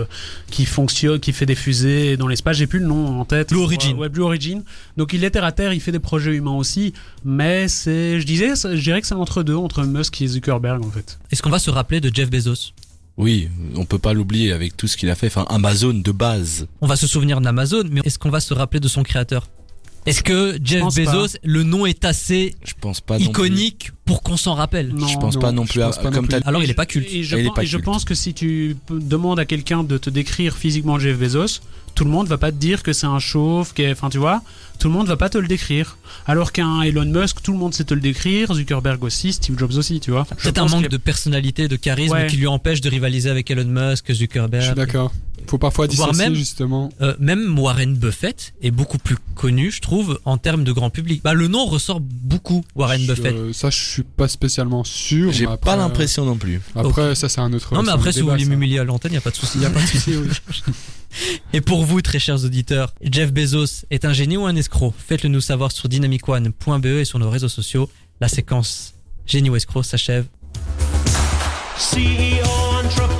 qui 0.50 0.66
fonctionne, 0.66 1.20
qui 1.20 1.32
fait 1.34 1.46
des 1.46 1.56
fusées 1.56 2.18
dans 2.18 2.28
l'espace. 2.28 2.58
J'ai 2.58 2.66
plus 2.66 2.80
le 2.80 2.88
nom 2.88 3.20
en 3.20 3.26
tête. 3.26 3.50
Blue 3.50 3.60
Origin. 3.60 3.98
Ouais, 3.98 4.10
Blue 4.10 4.24
Origin. 4.24 4.64
Donc 4.98 5.14
il 5.14 5.24
est 5.26 5.30
terre 5.30 5.44
à 5.44 5.52
terre, 5.52 5.74
il 5.74 5.82
fait 5.82 5.92
des 5.92 6.00
projets 6.00 6.34
humains 6.34 6.56
aussi, 6.56 6.94
mais 7.26 7.68
c'est, 7.68 8.20
je 8.20 8.26
disais, 8.26 8.54
je 8.56 8.82
dirais 8.82 9.02
que 9.02 9.08
c'est 9.08 9.14
entre 9.14 9.44
deux, 9.44 9.56
entre 9.56 9.84
Musk 9.84 10.22
et 10.22 10.28
Zuckerberg 10.28 10.84
en 10.84 10.90
fait. 10.90 11.20
Est-ce 11.32 11.44
qu'on 11.44 11.50
va 11.52 11.60
se 11.60 11.70
rappeler 11.70 12.00
de 12.00 12.10
Jeff 12.12 12.30
Bezos? 12.32 12.72
Oui, 13.20 13.50
on 13.76 13.84
peut 13.84 14.00
pas 14.00 14.14
l'oublier 14.14 14.54
avec 14.54 14.78
tout 14.78 14.88
ce 14.88 14.96
qu'il 14.96 15.10
a 15.10 15.16
fait. 15.16 15.28
Enfin, 15.28 15.46
Amazon 15.50 15.94
de 15.94 16.12
base. 16.14 16.68
On 16.80 16.88
va 16.88 16.96
se 16.96 17.06
souvenir 17.06 17.42
d'Amazon, 17.42 17.84
mais 17.92 18.00
est-ce 18.06 18.18
qu'on 18.18 18.30
va 18.30 18.40
se 18.40 18.54
rappeler 18.54 18.80
de 18.80 18.88
son 18.88 19.04
créateur? 19.04 19.50
Est-ce 20.06 20.24
que 20.24 20.58
Jeff 20.64 20.84
Bezos, 20.96 21.38
le 21.44 21.64
nom 21.64 21.86
est 21.86 22.04
assez 22.06 22.56
Je 22.66 22.74
pense 22.80 23.02
pas. 23.02 23.16
non 23.20 23.26
plus. 23.26 23.30
iconique 23.48 23.92
pour 24.06 24.24
qu'on 24.24 24.38
s'en 24.38 24.56
rappelle? 24.56 24.90
Non. 24.94 25.08
Je 25.08 25.18
pense 25.18 25.36
Non, 25.36 25.42
pas 25.42 25.52
non 25.52 25.66
plus. 25.66 25.82
à- 25.82 25.90
pas 25.90 26.04
non 26.06 26.12
comme 26.12 26.28
plus. 26.28 26.38
Alors 26.46 26.64
il 26.64 26.70
est 26.70 26.74
pas 26.74 26.86
culte. 26.86 27.08
Et 27.12 27.24
je, 27.24 27.36
Et 27.36 27.40
il 27.40 27.46
est 27.46 27.48
pen- 27.50 27.54
pas 27.56 27.64
et 27.64 27.68
je 27.68 27.78
culte. 27.78 27.86
pense 27.86 28.06
que 28.06 28.16
si 28.16 28.34
tu 28.34 28.76
demandes 28.90 29.40
à 29.40 29.46
quelqu'un 29.46 29.84
de 29.84 29.98
te 29.98 30.10
décrire 30.10 30.56
physiquement 30.58 30.98
Jeff 31.00 31.18
Bezos, 31.18 31.60
tout 31.96 32.06
le 32.06 32.12
monde 32.12 32.28
va 32.28 32.38
pas 32.38 32.52
te 32.52 32.58
dire 32.58 32.82
que 32.82 32.94
c'est 32.94 33.08
un 33.08 33.20
chauve, 33.20 33.74
enfin 33.92 34.10
tu 34.10 34.18
vois, 34.18 34.42
tout 34.80 34.88
le 34.88 34.94
monde 34.94 35.08
va 35.08 35.18
pas 35.18 35.30
te 35.30 35.38
le 35.38 35.48
décrire. 35.48 35.98
Alors 36.26 36.54
qu'un 36.54 36.82
Elon 36.82 37.06
Musk, 37.06 37.42
tout 37.44 37.52
le 37.52 37.58
monde 37.58 37.74
sait 37.74 37.84
te 37.84 37.94
le 37.94 38.00
décrire, 38.02 38.54
Zuckerberg 38.54 39.04
aussi, 39.04 39.34
Steve 39.34 39.58
Jobs 39.60 39.74
aussi, 39.76 40.00
tu 40.00 40.12
vois. 40.12 40.26
Peut-être 40.26 40.60
un 40.60 40.68
manque 40.68 40.88
de 40.88 40.98
personnalité, 40.98 41.68
de 41.68 41.76
charisme 41.76 42.14
Ouais. 42.14 42.28
qui 42.28 42.38
lui 42.38 42.48
empêche 42.48 42.80
de 42.82 42.90
rivaliser 42.90 43.30
avec 43.30 43.52
Elon 43.52 43.66
Musk, 43.66 44.06
Je 44.08 44.14
suis 44.14 44.24
Zuckerberg. 44.24 44.76
d'accord. 44.76 45.12
Faut 45.48 45.58
parfois 45.58 45.88
dissocier 45.88 46.14
même- 46.26 46.34
justement. 46.36 46.90
Euh, 47.02 47.16
même 47.20 47.58
Warren 47.58 47.96
Buffett 47.96 48.54
est 48.62 48.72
beaucoup 48.72 48.98
plus 48.98 49.18
connu, 49.36 49.72
je 49.72 49.82
trouve, 49.82 50.20
en 50.26 50.38
termes 50.38 50.64
de 50.64 50.72
grand 50.72 50.90
public. 50.90 51.22
Bah, 51.24 51.34
le 51.34 51.48
nom 51.48 51.66
ressort 51.66 52.00
beaucoup, 52.02 52.64
Warren 52.76 53.02
Je- 53.02 53.08
Buffett. 53.14 53.34
euh, 53.36 53.54
ça, 53.54 53.70
je 53.70 53.78
suis 53.84 54.04
pas 54.04 54.28
spécialement 54.28 54.84
sûr. 54.84 55.32
J'ai 55.32 55.48
pas 55.62 55.76
l'impression 55.76 56.26
non 56.26 56.36
plus. 56.38 56.62
Après, 56.76 57.16
ça, 57.16 57.30
c'est 57.30 57.42
un 57.42 57.52
autre. 57.54 57.74
non, 57.74 57.84
mais 57.84 57.92
après, 57.92 58.12
si 58.12 58.22
vous 58.22 58.30
voulez 58.30 58.46
m'humilier 58.46 58.80
à 58.80 58.84
l'antenne, 58.84 59.14
y 59.14 59.18
a 59.18 59.22
pas 59.22 59.32
de 59.32 59.36
souci. 59.36 59.54
Il 59.58 59.62
y 59.64 59.66
a 59.66 59.70
pas 59.70 59.82
de 59.82 59.88
souci. 59.88 60.12
oui. 60.16 60.28
Et 61.54 61.62
pour 61.62 61.86
vous, 61.86 62.02
très 62.04 62.20
chers 62.20 62.44
auditeurs, 62.46 62.94
Jeff 63.02 63.34
Bezos 63.34 63.84
est 63.90 64.06
un 64.06 64.14
génie 64.14 64.38
ou 64.38 64.46
un 64.46 64.56
escroc? 64.56 64.94
Faites-le 64.96 65.30
nous 65.30 65.42
savoir 65.42 65.72
sur 65.72 65.90
dynamicone.be 65.90 66.86
et 66.86 67.06
sur 67.06 67.18
nos 67.18 67.30
réseaux 67.32 67.50
sociaux. 67.50 67.90
La 68.22 68.28
séquence 68.28 68.94
génie 69.26 69.50
ou 69.50 69.56
escroc 69.56 69.82
s'achève. 69.84 70.26
CEO, 71.78 72.46
entrepreneur, 72.84 73.19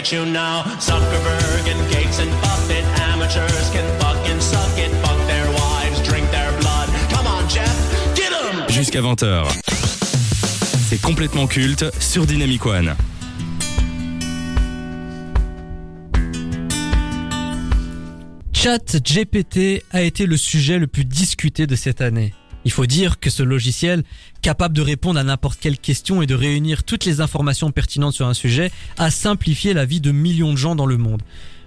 at 0.00 0.12
you 0.12 0.24
now. 0.24 0.62
Zuckerberg 0.78 1.68
and 1.68 1.90
Gates 1.92 2.20
and 2.20 2.30
Buffett, 2.40 2.84
amateurs 3.12 3.70
can 3.70 3.86
fucking 4.00 4.40
suck 4.40 4.78
it. 4.78 4.90
Fuck 5.02 5.18
their 5.26 5.46
wives, 5.52 6.00
drink 6.02 6.30
their 6.30 6.50
blood. 6.60 6.88
Come 7.10 7.26
on, 7.26 7.46
Jeff, 7.48 7.76
get 8.14 8.32
'em! 8.32 8.68
Jusqu'à 8.70 9.02
20h. 9.02 9.48
C'est 10.88 11.00
complètement 11.02 11.46
culte 11.46 11.84
sur 12.00 12.26
Dynamic 12.26 12.64
One. 12.64 12.94
Chat 18.54 18.96
GPT 19.02 19.82
a 19.90 20.02
été 20.02 20.26
le 20.26 20.36
sujet 20.36 20.78
le 20.78 20.86
plus 20.86 21.04
discuté 21.04 21.66
de 21.66 21.76
cette 21.76 22.00
année. 22.00 22.32
Il 22.64 22.70
faut 22.70 22.86
dire 22.86 23.20
que 23.20 23.30
ce 23.30 23.42
logiciel, 23.42 24.02
capable 24.42 24.76
de 24.76 24.82
répondre 24.82 25.18
à 25.18 25.24
n'importe 25.24 25.60
quelle 25.60 25.78
question 25.78 26.20
et 26.20 26.26
de 26.26 26.34
réunir 26.34 26.84
toutes 26.84 27.04
les 27.04 27.20
informations 27.20 27.70
pertinentes 27.70 28.14
sur 28.14 28.26
un 28.26 28.34
sujet, 28.34 28.70
a 28.98 29.10
simplifié 29.10 29.72
la 29.72 29.86
vie 29.86 30.00
de 30.00 30.12
millions 30.12 30.52
de 30.52 30.58
gens 30.58 30.74
dans 30.74 30.86
le 30.86 30.98
monde. 30.98 31.22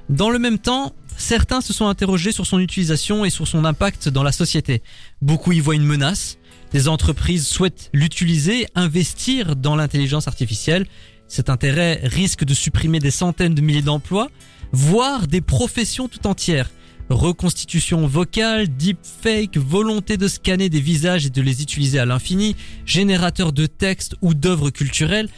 Dans 0.09 0.29
le 0.29 0.37
même 0.37 0.59
temps, 0.59 0.93
certains 1.17 1.61
se 1.61 1.73
sont 1.73 1.87
interrogés 1.87 2.31
sur 2.31 2.45
son 2.45 2.59
utilisation 2.59 3.25
et 3.25 3.29
sur 3.29 3.47
son 3.47 3.65
impact 3.65 4.09
dans 4.09 4.23
la 4.23 4.31
société. 4.31 4.83
Beaucoup 5.21 5.51
y 5.51 5.59
voient 5.59 5.75
une 5.75 5.85
menace. 5.85 6.37
Des 6.71 6.87
entreprises 6.87 7.47
souhaitent 7.47 7.89
l'utiliser, 7.93 8.67
investir 8.75 9.55
dans 9.55 9.75
l'intelligence 9.75 10.27
artificielle. 10.27 10.87
Cet 11.27 11.49
intérêt 11.49 12.01
risque 12.03 12.43
de 12.43 12.53
supprimer 12.53 12.99
des 12.99 13.11
centaines 13.11 13.55
de 13.55 13.61
milliers 13.61 13.81
d'emplois, 13.81 14.29
voire 14.71 15.27
des 15.27 15.41
professions 15.41 16.07
tout 16.07 16.27
entières. 16.27 16.69
Reconstitution 17.09 18.07
vocale, 18.07 18.67
deepfake, 18.67 19.57
volonté 19.57 20.17
de 20.17 20.27
scanner 20.27 20.69
des 20.69 20.79
visages 20.79 21.25
et 21.25 21.29
de 21.29 21.41
les 21.41 21.61
utiliser 21.61 21.99
à 21.99 22.05
l'infini, 22.05 22.55
générateur 22.85 23.53
de 23.53 23.65
textes 23.65 24.15
ou 24.21 24.33
d'œuvres 24.33 24.69
culturelles. 24.69 25.29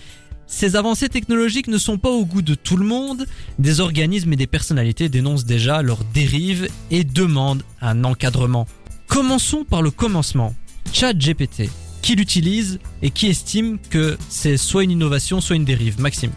Ces 0.47 0.75
avancées 0.75 1.09
technologiques 1.09 1.67
ne 1.67 1.77
sont 1.77 1.97
pas 1.97 2.11
au 2.11 2.25
goût 2.25 2.41
de 2.41 2.55
tout 2.55 2.77
le 2.77 2.85
monde. 2.85 3.25
Des 3.57 3.79
organismes 3.79 4.33
et 4.33 4.35
des 4.35 4.47
personnalités 4.47 5.09
dénoncent 5.09 5.45
déjà 5.45 5.81
leurs 5.81 6.03
dérives 6.13 6.67
et 6.91 7.03
demandent 7.03 7.63
un 7.81 8.03
encadrement. 8.03 8.67
Commençons 9.07 9.63
par 9.63 9.81
le 9.81 9.91
commencement. 9.91 10.53
ChatGPT. 10.93 11.69
Qui 12.01 12.15
l'utilise 12.15 12.79
et 13.01 13.09
qui 13.09 13.27
estime 13.27 13.79
que 13.89 14.17
c'est 14.29 14.57
soit 14.57 14.83
une 14.83 14.91
innovation, 14.91 15.41
soit 15.41 15.55
une 15.55 15.65
dérive 15.65 15.99
Maxime. 15.99 16.31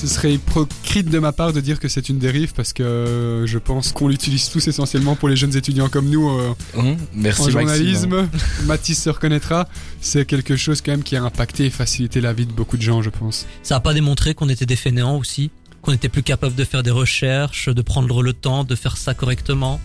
Ce 0.00 0.06
serait 0.06 0.32
hypocrite 0.32 1.10
de 1.10 1.18
ma 1.18 1.30
part 1.32 1.52
de 1.52 1.60
dire 1.60 1.78
que 1.78 1.86
c'est 1.88 2.08
une 2.08 2.18
dérive 2.18 2.54
parce 2.54 2.72
que 2.72 2.82
euh, 2.82 3.46
je 3.46 3.58
pense 3.58 3.92
qu'on 3.92 4.08
l'utilise 4.08 4.48
tous 4.48 4.66
essentiellement 4.66 5.14
pour 5.14 5.28
les 5.28 5.36
jeunes 5.36 5.54
étudiants 5.54 5.90
comme 5.90 6.08
nous 6.08 6.26
euh, 6.30 6.54
Hum, 6.74 6.96
merci 7.14 7.42
en 7.42 7.44
Maxime. 7.44 7.60
journalisme. 7.60 8.28
Mathis 8.64 9.02
se 9.02 9.10
reconnaîtra. 9.10 9.68
C'est 10.00 10.24
quelque 10.24 10.56
chose 10.56 10.80
quand 10.80 10.92
même 10.92 11.02
qui 11.02 11.16
a 11.16 11.22
impacté 11.22 11.66
et 11.66 11.70
facilité 11.70 12.22
la 12.22 12.32
vie 12.32 12.46
de 12.46 12.52
beaucoup 12.52 12.78
de 12.78 12.82
gens, 12.82 13.02
je 13.02 13.10
pense. 13.10 13.46
Ça 13.62 13.76
a 13.76 13.80
pas 13.80 13.92
démontré 13.92 14.34
qu'on 14.34 14.48
était 14.48 14.64
des 14.64 14.76
fainéants 14.76 15.18
aussi? 15.18 15.50
Qu'on 15.82 15.92
était 15.92 16.08
plus 16.08 16.22
capable 16.22 16.54
de 16.54 16.64
faire 16.64 16.82
des 16.82 16.90
recherches, 16.90 17.68
de 17.68 17.82
prendre 17.82 18.22
le 18.22 18.32
temps, 18.32 18.64
de 18.64 18.74
faire 18.74 18.96
ça 18.96 19.12
correctement? 19.12 19.80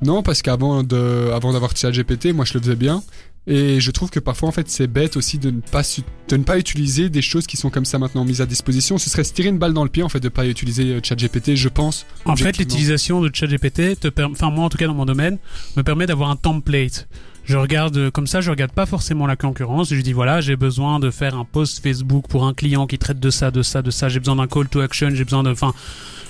Non, 0.00 0.22
parce 0.22 0.40
qu'avant 0.42 0.82
de, 0.82 1.30
avant 1.34 1.52
d'avoir 1.52 1.76
ChatGPT, 1.76 2.32
moi 2.32 2.44
je 2.46 2.54
le 2.54 2.60
faisais 2.60 2.76
bien. 2.76 3.02
Et 3.50 3.80
je 3.80 3.90
trouve 3.90 4.10
que 4.10 4.20
parfois 4.20 4.50
en 4.50 4.52
fait 4.52 4.68
c'est 4.68 4.86
bête 4.86 5.16
aussi 5.16 5.38
de 5.38 5.50
ne 5.50 5.60
pas 5.60 5.80
de 6.28 6.36
ne 6.36 6.44
pas 6.44 6.58
utiliser 6.58 7.08
des 7.08 7.22
choses 7.22 7.46
qui 7.46 7.56
sont 7.56 7.70
comme 7.70 7.86
ça 7.86 7.98
maintenant 7.98 8.26
mises 8.26 8.42
à 8.42 8.46
disposition. 8.46 8.98
Ce 8.98 9.08
serait 9.08 9.24
se 9.24 9.32
tirer 9.32 9.48
une 9.48 9.58
balle 9.58 9.72
dans 9.72 9.84
le 9.84 9.88
pied 9.88 10.02
en 10.02 10.10
fait 10.10 10.20
de 10.20 10.28
pas 10.28 10.46
utiliser 10.46 10.92
euh, 10.92 11.00
ChatGPT, 11.02 11.54
je 11.54 11.70
pense. 11.70 12.04
En 12.26 12.36
fait, 12.36 12.58
l'utilisation 12.58 13.22
de 13.22 13.30
ChatGPT 13.32 13.98
te 14.00 14.22
enfin 14.22 14.50
moi 14.50 14.66
en 14.66 14.68
tout 14.68 14.76
cas 14.76 14.86
dans 14.86 14.94
mon 14.94 15.06
domaine, 15.06 15.38
me 15.76 15.82
permet 15.82 16.06
d'avoir 16.06 16.28
un 16.28 16.36
template. 16.36 17.08
Je 17.44 17.56
regarde 17.56 17.96
euh, 17.96 18.10
comme 18.10 18.26
ça, 18.26 18.42
je 18.42 18.50
regarde 18.50 18.72
pas 18.72 18.84
forcément 18.84 19.26
la 19.26 19.36
concurrence. 19.36 19.94
Je 19.94 20.00
dis 20.02 20.12
voilà, 20.12 20.42
j'ai 20.42 20.56
besoin 20.56 21.00
de 21.00 21.10
faire 21.10 21.34
un 21.34 21.46
post 21.46 21.82
Facebook 21.82 22.26
pour 22.28 22.44
un 22.44 22.52
client 22.52 22.86
qui 22.86 22.98
traite 22.98 23.18
de 23.18 23.30
ça, 23.30 23.50
de 23.50 23.62
ça, 23.62 23.80
de 23.80 23.90
ça. 23.90 24.10
J'ai 24.10 24.18
besoin 24.18 24.36
d'un 24.36 24.46
call 24.46 24.68
to 24.68 24.80
action. 24.80 25.08
J'ai 25.14 25.24
besoin 25.24 25.42
de, 25.42 25.50
enfin, 25.50 25.72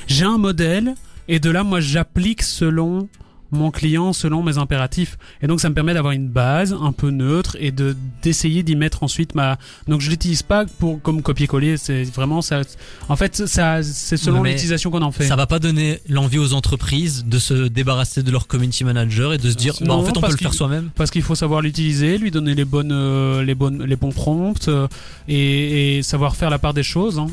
j'ai 0.06 0.24
un 0.24 0.38
modèle 0.38 0.94
et 1.26 1.40
de 1.40 1.50
là 1.50 1.64
moi 1.64 1.80
j'applique 1.80 2.42
selon 2.42 3.08
mon 3.50 3.70
client 3.70 4.12
selon 4.12 4.42
mes 4.42 4.58
impératifs 4.58 5.16
et 5.42 5.46
donc 5.46 5.60
ça 5.60 5.68
me 5.68 5.74
permet 5.74 5.94
d'avoir 5.94 6.12
une 6.12 6.28
base 6.28 6.76
un 6.80 6.92
peu 6.92 7.10
neutre 7.10 7.56
et 7.60 7.70
de 7.70 7.96
d'essayer 8.22 8.62
d'y 8.62 8.76
mettre 8.76 9.02
ensuite 9.02 9.34
ma 9.34 9.58
donc 9.86 10.00
je 10.00 10.10
l'utilise 10.10 10.42
pas 10.42 10.64
pour 10.78 11.00
comme 11.00 11.22
copier-coller 11.22 11.76
c'est 11.76 12.02
vraiment 12.04 12.42
ça 12.42 12.60
en 13.08 13.16
fait 13.16 13.46
ça 13.46 13.82
c'est 13.82 14.16
selon 14.16 14.42
l'utilisation 14.42 14.90
qu'on 14.90 15.02
en 15.02 15.12
fait 15.12 15.26
Ça 15.26 15.36
va 15.36 15.46
pas 15.46 15.58
donner 15.58 16.00
l'envie 16.08 16.38
aux 16.38 16.52
entreprises 16.52 17.24
de 17.26 17.38
se 17.38 17.68
débarrasser 17.68 18.22
de 18.22 18.30
leur 18.30 18.46
community 18.46 18.84
manager 18.84 19.32
et 19.32 19.38
de 19.38 19.50
se 19.50 19.56
dire 19.56 19.74
bah 19.80 19.94
en 19.94 19.98
Non, 19.98 20.04
fait 20.04 20.16
on 20.16 20.20
peut 20.20 20.30
le 20.30 20.36
faire 20.36 20.54
soi-même. 20.54 20.90
parce 20.94 21.10
qu'il 21.10 21.22
faut 21.22 21.34
savoir 21.34 21.60
l'utiliser, 21.62 22.18
lui 22.18 22.30
donner 22.30 22.54
les 22.54 22.64
bonnes, 22.64 22.92
euh, 22.92 23.42
les 23.42 23.54
bonnes, 23.54 23.82
les 23.84 23.96
bons 23.96 24.12
prompts 24.12 24.68
euh, 24.68 24.88
et, 25.28 25.98
et 25.98 26.02
savoir 26.02 26.36
faire 26.36 26.50
la 26.50 26.58
part 26.58 26.74
des 26.74 26.82
choses. 26.82 27.18
hein. 27.18 27.26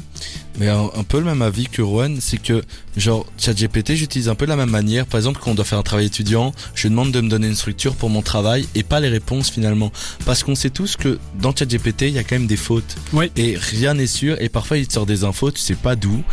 Mais 0.58 0.70
un, 0.70 0.90
un 0.96 1.04
peu 1.04 1.20
le 1.20 1.26
même 1.26 1.42
avis 1.42 1.68
que 1.68 1.82
Rowan, 1.82 2.18
c'est 2.22 2.38
que 2.38 2.64
genre 2.96 3.26
ChatGPT, 3.38 3.96
j'utilise 3.96 4.30
un 4.30 4.36
peu 4.36 4.46
de 4.46 4.50
la 4.52 4.56
même 4.56 4.70
manière. 4.70 5.06
Par 5.06 5.18
exemple, 5.18 5.40
quand 5.44 5.52
on 5.52 5.56
doit 5.56 5.66
faire 5.66 5.80
un 5.80 5.84
travail 5.84 6.05
étudiant, 6.06 6.54
je 6.74 6.88
demande 6.88 7.12
de 7.12 7.22
me 7.22 7.30
donner 7.30 7.48
une 7.48 7.56
structure 7.56 7.96
pour 7.96 8.10
mon 8.10 8.22
travail 8.22 8.68
et 8.76 8.84
pas 8.84 9.00
les 9.00 9.10
réponses 9.10 9.50
finalement, 9.50 9.92
parce 10.26 10.44
qu'on 10.44 10.56
sait 10.56 10.70
tous 10.70 10.96
que 10.96 11.20
dans 11.42 11.56
ChatGPT, 11.56 12.04
il 12.04 12.10
y 12.14 12.20
a 12.20 12.24
quand 12.24 12.36
même 12.36 12.48
des 12.48 12.58
fautes 12.58 12.96
Oui. 13.14 13.32
et 13.36 13.58
rien 13.58 13.94
n'est 13.96 14.08
sûr. 14.08 14.38
Et 14.42 14.50
parfois, 14.50 14.78
il 14.78 14.88
te 14.88 14.94
sort 14.94 15.06
des 15.06 15.24
infos, 15.24 15.52
tu 15.52 15.60
sais 15.60 15.76
pas 15.76 15.96
d'où. 15.96 16.24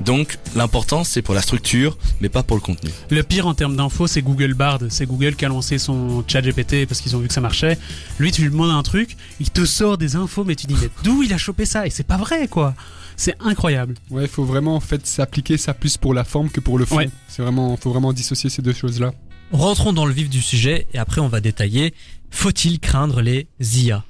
Donc, 0.00 0.38
l'important 0.56 1.04
c'est 1.04 1.22
pour 1.22 1.34
la 1.34 1.42
structure, 1.42 1.96
mais 2.20 2.28
pas 2.28 2.42
pour 2.42 2.56
le 2.56 2.62
contenu. 2.62 2.90
Le 3.10 3.22
pire 3.22 3.46
en 3.46 3.54
termes 3.54 3.76
d'infos, 3.76 4.06
c'est 4.06 4.22
Google 4.22 4.54
Bard. 4.54 4.80
C'est 4.88 5.06
Google 5.06 5.34
qui 5.36 5.44
a 5.44 5.48
lancé 5.48 5.78
son 5.78 6.24
chat 6.26 6.40
GPT 6.42 6.86
parce 6.86 7.00
qu'ils 7.00 7.16
ont 7.16 7.20
vu 7.20 7.28
que 7.28 7.34
ça 7.34 7.40
marchait. 7.40 7.78
Lui, 8.18 8.32
tu 8.32 8.42
lui 8.42 8.50
demandes 8.50 8.70
un 8.70 8.82
truc, 8.82 9.16
il 9.40 9.50
te 9.50 9.64
sort 9.64 9.98
des 9.98 10.16
infos, 10.16 10.44
mais 10.44 10.54
tu 10.56 10.66
dis, 10.66 10.76
mais 10.80 10.88
d'où 11.04 11.22
il 11.22 11.32
a 11.32 11.38
chopé 11.38 11.64
ça? 11.64 11.86
Et 11.86 11.90
c'est 11.90 12.06
pas 12.06 12.16
vrai, 12.16 12.48
quoi. 12.48 12.74
C'est 13.20 13.36
incroyable. 13.38 13.96
Ouais, 14.10 14.22
il 14.22 14.28
faut 14.30 14.44
vraiment 14.44 14.76
en 14.76 14.80
fait 14.80 15.06
s'appliquer 15.06 15.58
ça 15.58 15.74
plus 15.74 15.98
pour 15.98 16.14
la 16.14 16.24
forme 16.24 16.48
que 16.48 16.58
pour 16.58 16.78
le 16.78 16.86
fond. 16.86 16.96
Ouais. 16.96 17.10
C'est 17.28 17.42
vraiment, 17.42 17.76
faut 17.76 17.90
vraiment 17.90 18.14
dissocier 18.14 18.48
ces 18.48 18.62
deux 18.62 18.72
choses-là. 18.72 19.12
Rentrons 19.52 19.92
dans 19.92 20.06
le 20.06 20.12
vif 20.14 20.30
du 20.30 20.40
sujet 20.40 20.86
et 20.94 20.98
après 20.98 21.20
on 21.20 21.28
va 21.28 21.42
détailler. 21.42 21.92
Faut-il 22.30 22.80
craindre 22.80 23.20
les 23.20 23.46
IA 23.60 24.04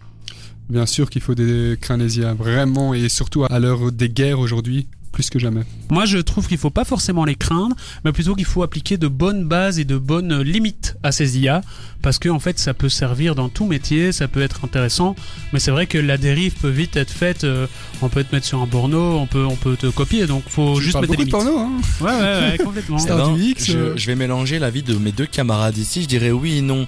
Bien 0.69 0.87
sûr 0.87 1.11
qu'il 1.11 1.23
faut 1.23 1.35
des 1.35 1.77
cranésiens, 1.81 2.35
vraiment, 2.35 2.95
et 2.95 3.09
surtout 3.09 3.43
à 3.43 3.59
l'heure 3.59 3.91
des 3.91 4.09
guerres 4.09 4.39
aujourd'hui, 4.39 4.87
plus 5.21 5.29
que 5.31 5.39
jamais. 5.39 5.61
Moi, 5.91 6.07
je 6.07 6.17
trouve 6.17 6.49
qu'il 6.49 6.57
faut 6.57 6.71
pas 6.71 6.85
forcément 6.87 7.27
les 7.27 7.35
craindre, 7.35 7.77
mais 8.05 8.13
plutôt 8.13 8.35
qu'il 8.35 8.47
faut 8.47 8.63
appliquer 8.63 8.97
de 8.97 9.07
bonnes 9.07 9.45
bases 9.45 9.79
et 9.79 9.85
de 9.85 9.99
bonnes 9.99 10.41
limites 10.41 10.97
à 11.03 11.13
ces 11.13 11.39
IA, 11.39 11.61
parce 12.01 12.19
que 12.19 12.31
en 12.31 12.39
fait, 12.39 12.59
ça 12.59 12.73
peut 12.73 12.89
servir 12.89 13.35
dans 13.35 13.51
tout 13.51 13.67
métier, 13.67 14.13
ça 14.13 14.27
peut 14.29 14.41
être 14.41 14.65
intéressant, 14.65 15.15
mais 15.53 15.59
c'est 15.59 15.71
vrai 15.71 15.87
que 15.87 15.99
la 15.99 16.17
dérive 16.17 16.55
peut 16.55 16.71
vite 16.71 16.97
être 16.97 17.11
faite. 17.11 17.45
euh, 17.45 17.67
on 18.01 18.09
peut 18.09 18.25
te 18.25 18.35
mettre 18.35 18.47
sur 18.47 18.63
un 18.63 18.67
borno, 18.67 19.19
on 19.19 19.27
peut, 19.27 19.45
on 19.45 19.57
peut 19.57 19.77
te 19.77 19.89
copier, 19.89 20.27
donc 20.27 20.45
faut 20.49 20.77
Tu 20.77 20.85
juste 20.85 20.95
mettre 20.99 21.15
des 21.15 21.25
beaucoup 21.25 21.45
de 21.45 21.45
limites. 21.45 21.53
porno, 21.53 21.59
hein 21.59 21.71
Ouais, 22.01 22.11
ouais, 22.13 22.51
ouais, 22.53 22.59
complètement. 22.65 22.99
Star 22.99 23.19
Eh 23.19 23.23
ben, 23.31 23.35
du 23.37 23.43
X, 23.51 23.67
je, 23.73 23.77
euh. 23.79 23.97
je 23.97 24.07
vais 24.07 24.17
mélanger 24.17 24.59
l'avis 24.59 24.83
de 24.83 24.95
mes 24.95 25.13
deux 25.13 25.27
camarades 25.27 25.77
ici. 25.77 26.03
Je 26.03 26.09
dirais 26.09 26.31
oui 26.31 26.57
et 26.59 26.63
non. 26.63 26.87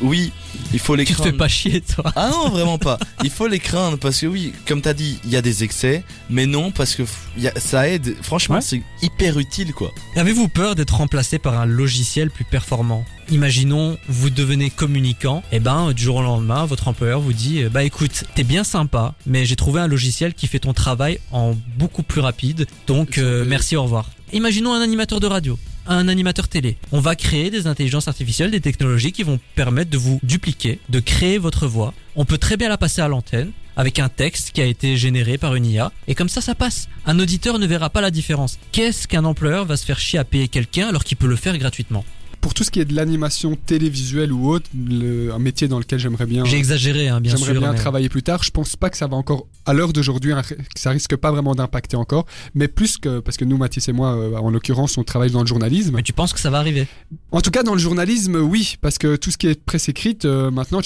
Oui, 0.00 0.32
il 0.72 0.78
faut 0.78 0.94
les 0.94 1.04
Tu 1.04 1.12
te 1.12 1.18
craindre. 1.18 1.30
fais 1.32 1.36
pas 1.36 1.48
chier 1.48 1.80
toi 1.80 2.04
Ah 2.16 2.30
non, 2.30 2.48
vraiment 2.48 2.78
pas. 2.78 2.98
Il 3.24 3.30
faut 3.30 3.46
les 3.46 3.58
craindre 3.58 3.98
parce 3.98 4.20
que 4.20 4.26
oui, 4.26 4.52
comme 4.66 4.80
t'as 4.82 4.94
dit, 4.94 5.18
il 5.24 5.30
y 5.30 5.36
a 5.36 5.42
des 5.42 5.64
excès, 5.64 6.02
mais 6.30 6.46
non 6.46 6.70
parce 6.70 6.94
que 6.94 7.02
y 7.38 7.48
a- 7.48 7.58
ça 7.60 7.88
aide. 7.88 8.16
Franchement, 8.22 8.56
Ouais. 8.56 8.60
c'est 8.62 8.82
hyper 9.02 9.38
utile 9.38 9.72
quoi. 9.72 9.90
Avez-vous 10.16 10.48
peur 10.48 10.74
d'être 10.74 10.96
remplacé 10.96 11.38
par 11.38 11.58
un 11.60 11.66
logiciel 11.66 12.30
plus 12.30 12.44
performant? 12.44 13.04
Imaginons, 13.30 13.96
vous 14.08 14.28
devenez 14.30 14.70
communicant, 14.70 15.44
et 15.52 15.60
ben 15.60 15.92
du 15.92 16.02
jour 16.02 16.16
au 16.16 16.22
lendemain, 16.22 16.64
votre 16.64 16.88
employeur 16.88 17.20
vous 17.20 17.32
dit, 17.32 17.62
bah 17.70 17.84
écoute, 17.84 18.24
t'es 18.34 18.42
bien 18.42 18.64
sympa, 18.64 19.14
mais 19.24 19.44
j'ai 19.46 19.54
trouvé 19.54 19.80
un 19.80 19.86
logiciel 19.86 20.34
qui 20.34 20.48
fait 20.48 20.58
ton 20.58 20.72
travail 20.72 21.20
en 21.30 21.54
beaucoup 21.78 22.02
plus 22.02 22.20
rapide, 22.20 22.66
donc 22.88 23.18
euh, 23.18 23.44
merci, 23.46 23.76
au 23.76 23.84
revoir. 23.84 24.10
Imaginons 24.32 24.72
un 24.74 24.80
animateur 24.80 25.20
de 25.20 25.26
radio, 25.28 25.58
un 25.86 26.08
animateur 26.08 26.48
télé. 26.48 26.76
On 26.92 27.00
va 27.00 27.16
créer 27.16 27.50
des 27.50 27.66
intelligences 27.66 28.08
artificielles, 28.08 28.50
des 28.50 28.60
technologies 28.60 29.12
qui 29.12 29.22
vont 29.22 29.40
permettre 29.54 29.90
de 29.90 29.98
vous 29.98 30.20
dupliquer, 30.22 30.78
de 30.88 31.00
créer 31.00 31.38
votre 31.38 31.66
voix. 31.66 31.94
On 32.16 32.24
peut 32.24 32.38
très 32.38 32.56
bien 32.56 32.68
la 32.68 32.78
passer 32.78 33.00
à 33.00 33.08
l'antenne 33.08 33.52
avec 33.76 33.98
un 33.98 34.08
texte 34.08 34.50
qui 34.52 34.60
a 34.60 34.66
été 34.66 34.96
généré 34.96 35.38
par 35.38 35.54
une 35.54 35.64
IA 35.64 35.92
et 36.06 36.14
comme 36.14 36.28
ça 36.28 36.40
ça 36.40 36.54
passe. 36.54 36.88
Un 37.06 37.18
auditeur 37.18 37.58
ne 37.58 37.66
verra 37.66 37.90
pas 37.90 38.00
la 38.00 38.10
différence. 38.10 38.58
Qu'est-ce 38.72 39.08
qu'un 39.08 39.24
employeur 39.24 39.64
va 39.64 39.76
se 39.76 39.86
faire 39.86 39.98
chier 39.98 40.18
à 40.18 40.24
payer 40.24 40.48
quelqu'un 40.48 40.88
alors 40.88 41.04
qu'il 41.04 41.16
peut 41.16 41.26
le 41.26 41.36
faire 41.36 41.56
gratuitement? 41.56 42.04
Pour 42.40 42.54
tout 42.54 42.64
ce 42.64 42.70
qui 42.70 42.80
est 42.80 42.84
de 42.84 42.94
l'animation 42.94 43.54
télévisuelle 43.54 44.32
ou 44.32 44.48
autre, 44.50 44.66
le- 44.74 45.32
un 45.32 45.38
métier 45.38 45.68
dans 45.68 45.78
lequel 45.78 45.98
j'aimerais 45.98 46.26
bien, 46.26 46.44
J'ai 46.44 46.56
exagéré 46.56 47.08
hein, 47.08 47.20
bien 47.20 47.32
j'aimerais 47.36 47.52
sûr. 47.52 47.60
bien 47.60 47.72
mais- 47.72 47.78
travailler 47.78 48.08
plus 48.08 48.22
tard, 48.22 48.42
je 48.42 48.50
pense 48.50 48.76
pas 48.76 48.88
que 48.90 48.96
ça 48.96 49.06
va 49.06 49.16
encore, 49.16 49.46
à 49.66 49.72
l'heure 49.74 49.92
d'aujourd'hui, 49.92 50.32
ça 50.76 50.90
risque 50.90 51.16
pas 51.16 51.30
vraiment 51.30 51.54
d'impacter 51.54 51.96
encore, 51.96 52.26
mais 52.54 52.68
plus 52.68 52.98
que, 52.98 53.20
parce 53.20 53.36
que 53.36 53.44
nous, 53.44 53.56
Mathis 53.56 53.88
et 53.88 53.92
moi, 53.92 54.14
euh, 54.16 54.36
en 54.36 54.50
l'occurrence, 54.50 54.96
on 54.98 55.04
travaille 55.04 55.30
dans 55.30 55.40
le 55.42 55.46
journalisme. 55.46 55.94
Mais 55.96 56.02
tu 56.02 56.12
penses 56.12 56.32
que 56.32 56.40
ça 56.40 56.50
va 56.50 56.58
arriver? 56.58 56.86
En 57.32 57.40
tout 57.40 57.50
cas, 57.50 57.62
dans 57.62 57.74
le 57.74 57.78
journalisme, 57.80 58.36
oui, 58.36 58.76
parce 58.80 58.98
que 58.98 59.16
tout 59.16 59.30
ce 59.30 59.38
qui 59.38 59.46
est 59.48 59.62
presse 59.62 59.88
écrite, 59.88 60.24
euh, 60.24 60.50
maintenant, 60.50 60.80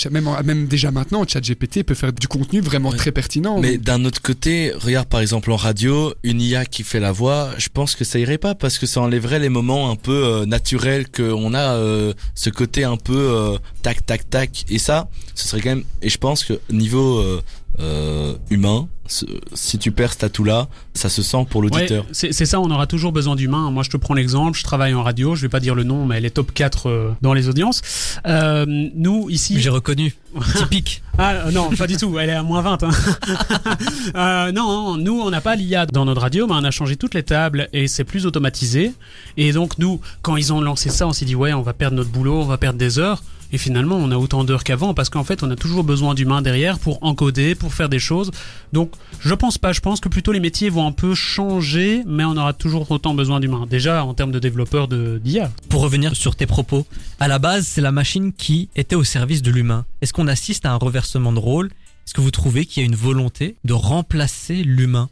même, 0.45 0.67
déjà 0.67 0.91
maintenant, 0.91 1.25
ChatGPT 1.27 1.83
peut 1.85 1.95
faire 1.95 2.13
du 2.13 2.29
contenu 2.29 2.61
vraiment 2.61 2.91
Ouais. 2.91 2.97
très 2.97 3.13
pertinent. 3.13 3.59
Mais 3.61 3.79
d'un 3.79 4.05
autre 4.05 4.21
côté, 4.23 4.73
regarde 4.75 5.09
par 5.09 5.21
exemple 5.21 5.51
en 5.51 5.57
radio, 5.57 6.13
une 6.23 6.41
IA 6.41 6.67
qui 6.67 6.83
fait 6.83 7.01
la 7.01 7.13
voix, 7.13 7.51
je 7.59 7.69
pense 7.73 7.95
que 7.95 8.05
ça 8.05 8.19
irait 8.19 8.39
pas 8.39 8.55
parce 8.55 8.79
que 8.79 8.87
ça 8.87 9.01
enlèverait 9.01 9.39
les 9.39 9.49
moments 9.49 9.91
un 9.91 9.97
peu 9.97 10.13
euh, 10.25 10.47
naturels 10.47 11.07
qu'on 11.11 11.43
a, 11.53 11.74
euh, 11.74 12.14
ce 12.34 12.49
côté 12.49 12.84
un 12.84 12.97
peu 12.97 13.16
euh, 13.16 13.59
tac 13.82 14.07
tac 14.07 14.30
tac. 14.30 14.64
Et 14.70 14.78
ça, 14.78 15.09
ce 15.34 15.47
serait 15.49 15.61
quand 15.61 15.70
même. 15.70 15.84
Et 16.01 16.09
je 16.09 16.18
pense 16.18 16.45
que 16.45 16.61
niveau 16.70 17.22
euh, 17.81 18.35
humain, 18.51 18.89
si 19.07 19.79
tu 19.79 19.93
perds 19.93 20.12
cet 20.12 20.25
atout-là, 20.25 20.68
ça 20.95 21.09
se 21.09 21.22
sent 21.22 21.47
pour 21.51 21.62
l'auditeur. 21.62 22.05
Ouais, 22.05 22.33
c'est 22.33 22.47
ça, 22.47 22.61
on 22.61 22.70
aura 22.70 22.87
toujours 22.87 23.12
besoin 23.12 23.37
d'humains. 23.37 23.70
Moi, 23.70 23.83
je 23.83 23.91
te 23.91 23.97
prends 23.97 24.14
l'exemple, 24.14 24.59
je 24.59 24.64
travaille 24.64 24.95
en 24.95 25.03
radio, 25.03 25.35
je 25.35 25.43
vais 25.43 25.49
pas 25.49 25.61
dire 25.61 25.75
le 25.75 25.85
nom, 25.85 26.07
mais 26.07 26.16
elle 26.16 26.25
est 26.25 26.31
top 26.31 26.53
4 26.53 26.89
euh, 26.89 27.11
dans 27.20 27.35
les 27.35 27.49
audiences. 27.49 27.83
Euh, 28.27 28.64
nous, 28.66 29.29
ici... 29.29 29.61
J'ai 29.61 29.70
reconnu. 29.70 30.14
Typique. 30.57 31.03
Ah 31.18 31.51
non, 31.53 31.70
pas 31.70 31.87
du 31.87 31.97
tout, 31.97 32.18
elle 32.18 32.31
est 32.31 32.35
à 32.35 32.43
moins 32.43 32.62
20. 32.62 32.83
Hein. 32.83 32.91
Euh, 34.16 34.53
non, 34.53 34.97
nous, 34.97 35.20
on 35.20 35.31
n'a 35.31 35.41
pas 35.41 35.57
l'IA 35.57 35.87
dans 35.87 36.05
notre 36.05 36.20
radio, 36.20 36.47
mais 36.47 36.55
on 36.55 36.64
a 36.64 36.70
changé 36.70 36.97
toutes 36.97 37.14
les 37.14 37.22
tables 37.22 37.68
et 37.72 37.89
c'est 37.89 38.05
plus 38.05 38.27
automatisé. 38.27 38.93
Et 39.37 39.53
donc, 39.53 39.79
nous, 39.79 40.01
quand 40.22 40.37
ils 40.37 40.53
ont 40.53 40.61
lancé 40.61 40.89
ça, 40.89 41.07
on 41.07 41.12
s'est 41.12 41.25
dit, 41.25 41.35
ouais, 41.35 41.53
on 41.53 41.62
va 41.62 41.72
perdre 41.72 41.97
notre 41.97 42.11
boulot, 42.11 42.41
on 42.41 42.45
va 42.45 42.59
perdre 42.59 42.79
des 42.79 42.99
heures. 42.99 43.22
Et 43.55 43.57
finalement, 43.57 43.95
on 43.95 44.11
a 44.11 44.17
autant 44.17 44.43
d'heures 44.43 44.65
qu'avant 44.65 44.95
parce 44.95 45.11
qu'en 45.11 45.23
fait, 45.23 45.45
on 45.45 45.51
a 45.53 45.55
toujours 45.55 45.85
besoin 45.85 46.15
d'humains 46.15 46.43
derrière 46.43 46.81
pour 46.81 47.01
encoder, 47.05 47.55
pour 47.55 47.73
faire 47.73 47.89
des 47.89 48.01
choses. 48.01 48.33
Donc, 48.73 48.91
je 49.21 49.33
pense 49.33 49.59
pas. 49.59 49.73
Je 49.73 49.79
pense 49.79 50.01
que 50.01 50.09
plutôt 50.09 50.33
les 50.33 50.41
métiers 50.41 50.71
vont 50.71 50.85
un 50.85 50.91
peu 50.91 51.15
changer, 51.15 52.03
mais 52.05 52.25
on 52.25 52.37
aura 52.37 52.53
toujours 52.53 52.91
autant 52.91 53.15
besoin 53.15 53.39
d'humains. 53.39 53.69
Déjà, 53.71 54.05
en 54.05 54.13
termes 54.13 54.33
de 54.33 54.41
développeurs 54.41 54.89
de 54.89 55.21
d'IA. 55.23 55.53
Pour 55.69 55.83
revenir 55.83 56.17
sur 56.17 56.35
tes 56.35 56.47
propos, 56.47 56.85
à 57.21 57.29
la 57.29 57.39
base, 57.39 57.69
c'est 57.69 57.81
la 57.81 57.93
machine 57.93 58.33
qui 58.33 58.71
était 58.75 58.97
au 58.97 59.05
service 59.05 59.41
de 59.41 59.53
l'humain. 59.53 59.87
Est-ce 60.03 60.13
qu'on 60.13 60.27
assiste 60.27 60.67
à 60.67 60.73
un 60.73 60.77
reversement 60.77 61.33
de 61.33 61.39
rôle? 61.39 61.67
Est-ce 62.07 62.13
que 62.13 62.23
vous 62.23 62.33
trouvez 62.33 62.67
qu'il 62.67 62.83
y 62.83 62.85
a 62.85 62.89
une 62.89 62.97
volonté 62.97 63.55
de 63.63 63.73
remplacer 63.73 64.65
l'humain? 64.65 65.11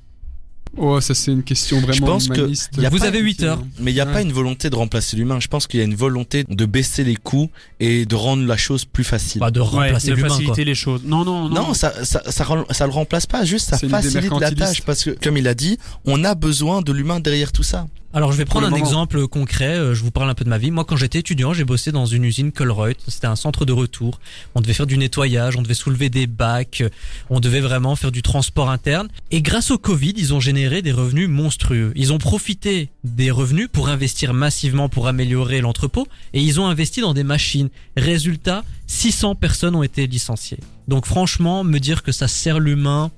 Oh, 0.77 1.01
ça 1.03 1.15
c'est 1.15 1.31
une 1.33 1.43
question 1.43 1.81
vraiment 1.81 2.07
pense 2.07 2.29
que 2.29 2.39
humaniste. 2.39 2.71
y 2.79 2.87
a 2.87 2.89
Vous 2.89 3.05
avez 3.05 3.19
une- 3.19 3.27
8 3.27 3.43
heures. 3.43 3.63
Mais 3.79 3.91
il 3.91 3.95
n'y 3.95 4.01
a 4.01 4.07
Ouais. 4.07 4.13
pas 4.13 4.23
une 4.23 4.33
volonté 4.33 4.71
de 4.71 4.75
remplacer 4.77 5.17
l'humain. 5.19 5.39
Je 5.39 5.49
pense 5.49 5.67
qu'il 5.67 5.79
y 5.79 5.83
a 5.83 5.85
une 5.87 5.95
volonté 5.95 6.45
de 6.49 6.65
baisser 6.65 7.05
les 7.05 7.17
coûts 7.17 7.51
et 7.79 8.07
de 8.07 8.15
rendre 8.15 8.47
la 8.47 8.57
chose 8.57 8.87
plus 8.87 9.05
facile. 9.05 9.41
Bah, 9.41 9.51
de 9.51 9.61
Ouais, 9.61 9.67
remplacer 9.67 10.13
de 10.13 10.17
quoi. 10.17 10.31
faciliter 10.31 10.65
les 10.65 10.75
choses. 10.75 11.03
Non, 11.05 11.25
non, 11.25 11.49
non. 11.51 11.67
non, 11.67 11.75
ça, 11.75 11.93
ça, 12.05 12.23
ça, 12.31 12.47
ça 12.71 12.87
le 12.87 12.93
remplace 12.93 13.27
pas, 13.27 13.45
juste 13.45 13.69
ça 13.69 13.77
facilite 13.79 14.33
la 14.41 14.51
tâche 14.51 14.81
parce 14.83 15.05
que, 15.05 15.11
comme 15.11 15.37
il 15.37 15.47
a 15.47 15.55
dit, 15.55 15.79
on 16.07 16.25
a 16.25 16.35
besoin 16.35 16.81
de 16.81 16.91
l'humain 16.93 17.21
derrière 17.21 17.53
tout 17.53 17.63
ça. 17.63 17.87
Alors 18.15 18.31
je 18.31 18.37
vais 18.37 18.45
prendre 18.45 18.67
un 18.67 18.71
moment. 18.71 18.83
exemple 18.83 19.27
concret, 19.27 19.79
euh, 19.79 19.95
je 19.95 20.03
vous 20.03 20.11
parle 20.11 20.29
un 20.29 20.35
peu 20.35 20.45
de 20.45 20.51
ma 20.51 20.59
vie. 20.59 20.71
Moi 20.71 20.85
quand 20.85 20.97
j'étais 20.97 21.21
étudiant, 21.21 21.55
j'ai 21.55 21.65
bossé 21.65 21.93
dans 21.93 22.05
une 22.05 22.25
usine 22.25 22.53
Colruyt, 22.53 22.99
c'était 23.09 23.27
un 23.27 23.37
centre 23.37 23.65
de 23.65 23.73
retour. 23.73 24.21
On 24.55 24.61
devait 24.61 24.75
faire 24.75 24.87
du 24.87 24.99
nettoyage, 24.99 25.57
on 25.57 25.63
devait 25.63 25.73
soulever 25.73 26.11
des 26.11 26.27
bacs, 26.27 26.83
euh, 26.83 26.91
on 27.31 27.41
devait 27.41 27.61
vraiment 27.61 27.97
faire 27.97 28.13
du 28.13 28.21
transport 28.21 28.69
interne. 28.69 29.09
Et 29.31 29.41
grâce 29.41 29.71
au 29.71 29.79
Covid, 29.79 30.13
ils 30.19 30.35
ont 30.35 30.41
généré 30.41 30.83
des 30.83 30.93
revenus 30.93 31.29
monstrueux. 31.29 31.93
Ils 31.97 32.13
ont 32.13 32.19
profité 32.19 32.91
des 33.03 33.31
revenus 33.31 33.69
pour 33.73 33.89
investir 33.89 34.35
massivement 34.35 34.91
pour 34.91 35.09
améliorer 35.09 35.63
l'entrepôt 35.63 36.07
et 36.35 36.43
ils 36.43 36.61
ont 36.61 36.67
investi 36.67 37.01
dans 37.01 37.15
des 37.15 37.25
machines. 37.25 37.71
Résultat, 37.97 38.63
600 38.89 39.37
personnes 39.37 39.75
ont 39.75 39.83
été 39.83 40.07
licenciées. 40.07 40.59
Donc 40.89 41.07
franchement, 41.07 41.65
me 41.65 41.79
dire 41.79 42.03
que 42.03 42.13
ça 42.13 42.29
sert 42.29 42.59
l'humain, 42.61 43.11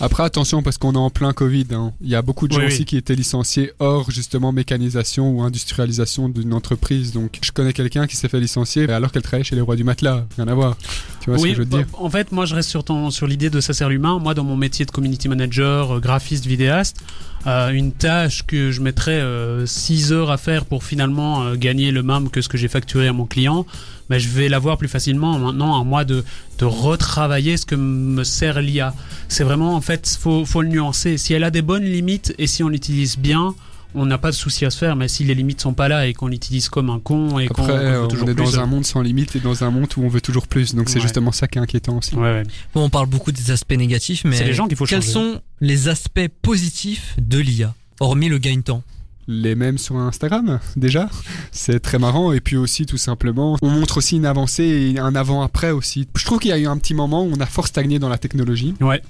Après, 0.00 0.22
attention, 0.22 0.62
parce 0.62 0.78
qu'on 0.78 0.92
est 0.92 0.96
en 0.98 1.10
plein 1.10 1.32
Covid. 1.32 1.66
hein. 1.72 1.92
Il 2.00 2.08
y 2.08 2.14
a 2.14 2.22
beaucoup 2.22 2.46
de 2.46 2.52
gens 2.52 2.60
Oui, 2.60 2.66
oui. 2.68 2.72
aussi 2.74 2.84
qui 2.84 2.96
étaient 2.96 3.14
licenciés 3.16 3.72
hors 3.80 4.10
justement 4.10 4.52
mécanisation 4.52 5.30
ou 5.30 5.42
industrialisation 5.42 6.28
d'une 6.28 6.54
entreprise. 6.54 7.12
Donc, 7.12 7.38
je 7.42 7.50
connais 7.50 7.72
quelqu'un 7.72 8.06
qui 8.06 8.14
s'est 8.16 8.28
fait 8.28 8.38
licencier 8.40 8.88
alors 8.90 9.10
qu'elle 9.10 9.22
travaillait 9.22 9.44
chez 9.44 9.56
les 9.56 9.60
rois 9.62 9.74
du 9.76 9.84
matelas. 9.84 10.26
Rien 10.36 10.46
à 10.48 10.54
voir. 10.54 10.76
Tu 11.20 11.30
vois 11.30 11.38
oui, 11.38 11.50
ce 11.50 11.54
que 11.56 11.56
je 11.56 11.62
veux 11.62 11.68
te 11.68 11.76
dire? 11.76 11.86
en 11.94 12.10
fait, 12.10 12.32
moi 12.32 12.46
je 12.46 12.54
reste 12.54 12.70
sur, 12.70 12.84
ton, 12.84 13.10
sur 13.10 13.26
l'idée 13.26 13.50
de 13.50 13.60
ça 13.60 13.72
sert 13.72 13.88
l'humain. 13.88 14.18
Moi, 14.18 14.34
dans 14.34 14.44
mon 14.44 14.56
métier 14.56 14.84
de 14.84 14.90
community 14.90 15.28
manager, 15.28 15.96
euh, 15.96 16.00
graphiste, 16.00 16.46
vidéaste, 16.46 16.98
euh, 17.46 17.70
une 17.70 17.92
tâche 17.92 18.44
que 18.46 18.70
je 18.70 18.80
mettrais 18.80 19.22
6 19.64 20.12
heures 20.12 20.30
à 20.30 20.36
faire 20.36 20.64
pour 20.64 20.84
finalement 20.84 21.42
euh, 21.42 21.54
gagner 21.54 21.90
le 21.90 22.02
même 22.02 22.30
que 22.30 22.40
ce 22.40 22.48
que 22.48 22.58
j'ai 22.58 22.68
facturé 22.68 23.08
à 23.08 23.12
mon 23.12 23.26
client, 23.26 23.66
mais 24.10 24.20
je 24.20 24.28
vais 24.28 24.48
l'avoir 24.48 24.76
plus 24.76 24.88
facilement 24.88 25.38
maintenant 25.38 25.80
à 25.80 25.84
moi 25.84 26.04
de, 26.04 26.24
de 26.58 26.64
retravailler 26.64 27.56
ce 27.56 27.66
que 27.66 27.74
me 27.74 28.24
sert 28.24 28.60
l'IA. 28.60 28.94
C'est 29.28 29.44
vraiment, 29.44 29.74
en 29.74 29.80
fait, 29.80 30.18
faut, 30.20 30.44
faut 30.44 30.62
le 30.62 30.68
nuancer. 30.68 31.18
Si 31.18 31.32
elle 31.34 31.44
a 31.44 31.50
des 31.50 31.62
bonnes 31.62 31.84
limites 31.84 32.34
et 32.38 32.46
si 32.46 32.62
on 32.62 32.68
l'utilise 32.68 33.18
bien, 33.18 33.54
on 33.94 34.06
n'a 34.06 34.18
pas 34.18 34.30
de 34.30 34.36
souci 34.36 34.64
à 34.64 34.70
se 34.70 34.78
faire, 34.78 34.96
mais 34.96 35.08
si 35.08 35.24
les 35.24 35.34
limites 35.34 35.60
sont 35.60 35.72
pas 35.74 35.88
là 35.88 36.06
et 36.06 36.12
qu'on 36.12 36.28
l'utilise 36.28 36.68
comme 36.68 36.90
un 36.90 36.98
con 37.00 37.38
et 37.38 37.48
qu'on 37.48 37.62
veut 37.62 37.72
on 37.72 38.08
est 38.08 38.34
plus, 38.34 38.34
dans 38.34 38.54
euh, 38.58 38.62
un 38.62 38.66
monde 38.66 38.84
sans 38.84 39.00
limite 39.00 39.34
et 39.36 39.40
dans 39.40 39.64
un 39.64 39.70
monde 39.70 39.88
où 39.96 40.02
on 40.04 40.08
veut 40.08 40.20
toujours 40.20 40.46
plus. 40.46 40.74
Donc, 40.74 40.88
c'est 40.88 40.96
Ouais. 40.96 41.00
justement 41.02 41.32
ça 41.32 41.48
qui 41.48 41.58
est 41.58 41.60
inquiétant 41.62 41.96
aussi. 41.98 42.14
Ouais, 42.14 42.22
ouais. 42.22 42.42
Bon, 42.74 42.84
on 42.84 42.90
parle 42.90 43.06
beaucoup 43.06 43.32
des 43.32 43.50
aspects 43.50 43.72
négatifs, 43.76 44.24
mais 44.24 44.42
les 44.44 44.52
gens 44.54 44.66
qu'il 44.68 44.76
faut 44.76 44.84
quels 44.86 45.00
changer. 45.02 45.12
sont 45.12 45.40
les 45.60 45.88
aspects 45.88 46.28
positifs 46.42 47.14
de 47.18 47.38
l'IA 47.38 47.74
Hormis 48.00 48.28
le 48.28 48.38
gain 48.38 48.56
de 48.56 48.62
temps? 48.62 48.82
les 49.30 49.54
mêmes 49.54 49.76
sur 49.76 49.94
Instagram 49.96 50.58
déjà 50.74 51.10
c'est 51.52 51.80
très 51.80 51.98
marrant 51.98 52.32
et 52.32 52.40
puis 52.40 52.56
aussi 52.56 52.86
tout 52.86 52.96
simplement 52.96 53.58
on 53.60 53.68
montre 53.68 53.98
aussi 53.98 54.16
une 54.16 54.24
avancée 54.24 54.64
et 54.94 54.98
un 54.98 55.14
avant-après 55.14 55.70
aussi 55.70 56.08
je 56.16 56.24
trouve 56.24 56.38
qu'il 56.38 56.48
y 56.48 56.54
a 56.54 56.58
eu 56.58 56.66
un 56.66 56.78
petit 56.78 56.94
moment 56.94 57.22
où 57.24 57.30
on 57.36 57.38
a 57.40 57.44
fort 57.44 57.66
stagné 57.66 57.98
dans 57.98 58.08
la 58.08 58.16
technologie 58.16 58.72
Ouais. 58.80 59.02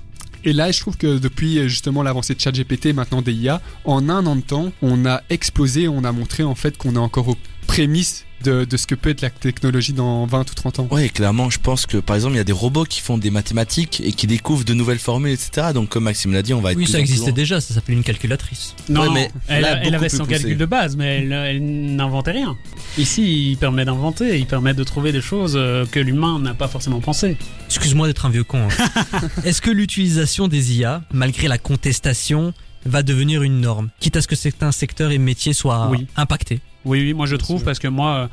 Et 0.44 0.52
là 0.52 0.70
je 0.70 0.80
trouve 0.80 0.96
que 0.96 1.18
depuis 1.18 1.58
euh, 1.58 1.68
justement 1.68 2.02
l'avancée 2.02 2.34
de 2.34 2.40
ChatGPT 2.40 2.94
maintenant 2.94 3.22
des 3.22 3.32
IA 3.32 3.60
en 3.84 4.08
un 4.08 4.26
an 4.26 4.36
de 4.36 4.40
temps 4.40 4.72
on 4.82 5.06
a 5.06 5.22
explosé 5.30 5.88
on 5.88 6.04
a 6.04 6.12
montré 6.12 6.42
en 6.42 6.54
fait 6.54 6.76
qu'on 6.76 6.94
est 6.94 6.98
encore 6.98 7.28
aux 7.28 7.36
prémices 7.66 8.24
de, 8.44 8.64
de 8.64 8.76
ce 8.76 8.86
que 8.86 8.94
peut 8.94 9.10
être 9.10 9.20
la 9.20 9.30
technologie 9.30 9.92
dans 9.92 10.26
20 10.26 10.40
ou 10.50 10.54
30 10.54 10.78
ans 10.80 10.88
Ouais, 10.90 11.08
clairement, 11.08 11.50
je 11.50 11.58
pense 11.58 11.86
que 11.86 11.96
par 11.98 12.16
exemple, 12.16 12.34
il 12.34 12.38
y 12.38 12.40
a 12.40 12.44
des 12.44 12.52
robots 12.52 12.84
qui 12.84 13.00
font 13.00 13.18
des 13.18 13.30
mathématiques 13.30 14.00
et 14.04 14.12
qui 14.12 14.26
découvrent 14.26 14.64
de 14.64 14.74
nouvelles 14.74 14.98
formules, 14.98 15.32
etc. 15.32 15.68
Donc, 15.74 15.88
comme 15.88 16.04
Maxime 16.04 16.32
l'a 16.32 16.42
dit, 16.42 16.54
on 16.54 16.60
va 16.60 16.72
être 16.72 16.78
Oui, 16.78 16.84
plus 16.84 16.92
ça 16.92 17.00
existait 17.00 17.32
déjà, 17.32 17.60
ça 17.60 17.74
s'appelait 17.74 17.94
une 17.94 18.02
calculatrice. 18.02 18.74
Non, 18.88 19.02
Ouais, 19.02 19.08
mais 19.12 19.30
elle, 19.48 19.62
là, 19.62 19.76
elle 19.78 19.82
beaucoup 19.84 19.94
avait 19.96 20.08
son 20.08 20.18
poussé. 20.24 20.30
calcul 20.40 20.56
de 20.58 20.66
base, 20.66 20.96
mais 20.96 21.18
elle, 21.22 21.32
elle 21.32 21.94
n'inventait 21.96 22.32
rien. 22.32 22.56
Ici, 22.96 23.50
il 23.52 23.56
permet 23.56 23.84
d'inventer, 23.84 24.38
il 24.38 24.46
permet 24.46 24.74
de 24.74 24.84
trouver 24.84 25.12
des 25.12 25.20
choses 25.20 25.54
euh, 25.56 25.84
que 25.86 26.00
l'humain 26.00 26.38
n'a 26.38 26.54
pas 26.54 26.68
forcément 26.68 27.00
pensé. 27.00 27.36
Excuse-moi 27.66 28.06
d'être 28.06 28.26
un 28.26 28.30
vieux 28.30 28.44
con. 28.44 28.68
hein. 28.68 29.20
Est-ce 29.44 29.60
que 29.62 29.70
l'utilisation 29.70 30.48
des 30.48 30.76
IA, 30.78 31.02
malgré 31.12 31.48
la 31.48 31.58
contestation, 31.58 32.52
va 32.86 33.02
devenir 33.02 33.42
une 33.42 33.60
norme 33.60 33.90
Quitte 34.00 34.16
à 34.16 34.22
ce 34.22 34.28
que 34.28 34.36
certains 34.36 34.72
secteurs 34.72 35.10
et 35.10 35.18
métiers 35.18 35.52
soient 35.52 35.88
Oui. 35.90 36.06
impactés? 36.16 36.60
Oui, 36.88 37.00
oui, 37.02 37.14
moi 37.14 37.26
je 37.26 37.36
trouve 37.36 37.62
parce 37.64 37.78
que 37.78 37.88
moi, 37.88 38.10
euh, 38.16 38.26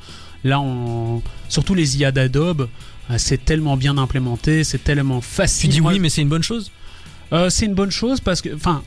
là, 0.49 0.59
on... 0.59 1.21
surtout 1.49 1.75
les 1.75 1.97
IA 1.97 2.11
d'Adobe, 2.11 2.67
euh, 3.11 3.15
c'est 3.17 3.43
tellement 3.45 3.77
bien 3.77 3.97
implémenté, 3.97 4.63
c'est 4.63 4.83
tellement 4.83 5.19
Tu 5.19 5.25
facile. 5.27 5.69
dis 5.69 5.81
Moi, 5.81 5.91
oui, 5.93 5.99
mais 5.99 6.09
c'est 6.09 6.21
une 6.21 6.29
bonne 6.29 6.43
chose? 6.43 6.71
Euh, 7.33 7.49
c'est 7.49 7.65
une 7.65 7.73
bonne 7.75 7.91
chose 7.91 8.19
parce 8.19 8.41
que, 8.41 8.49
enfin, 8.55 8.81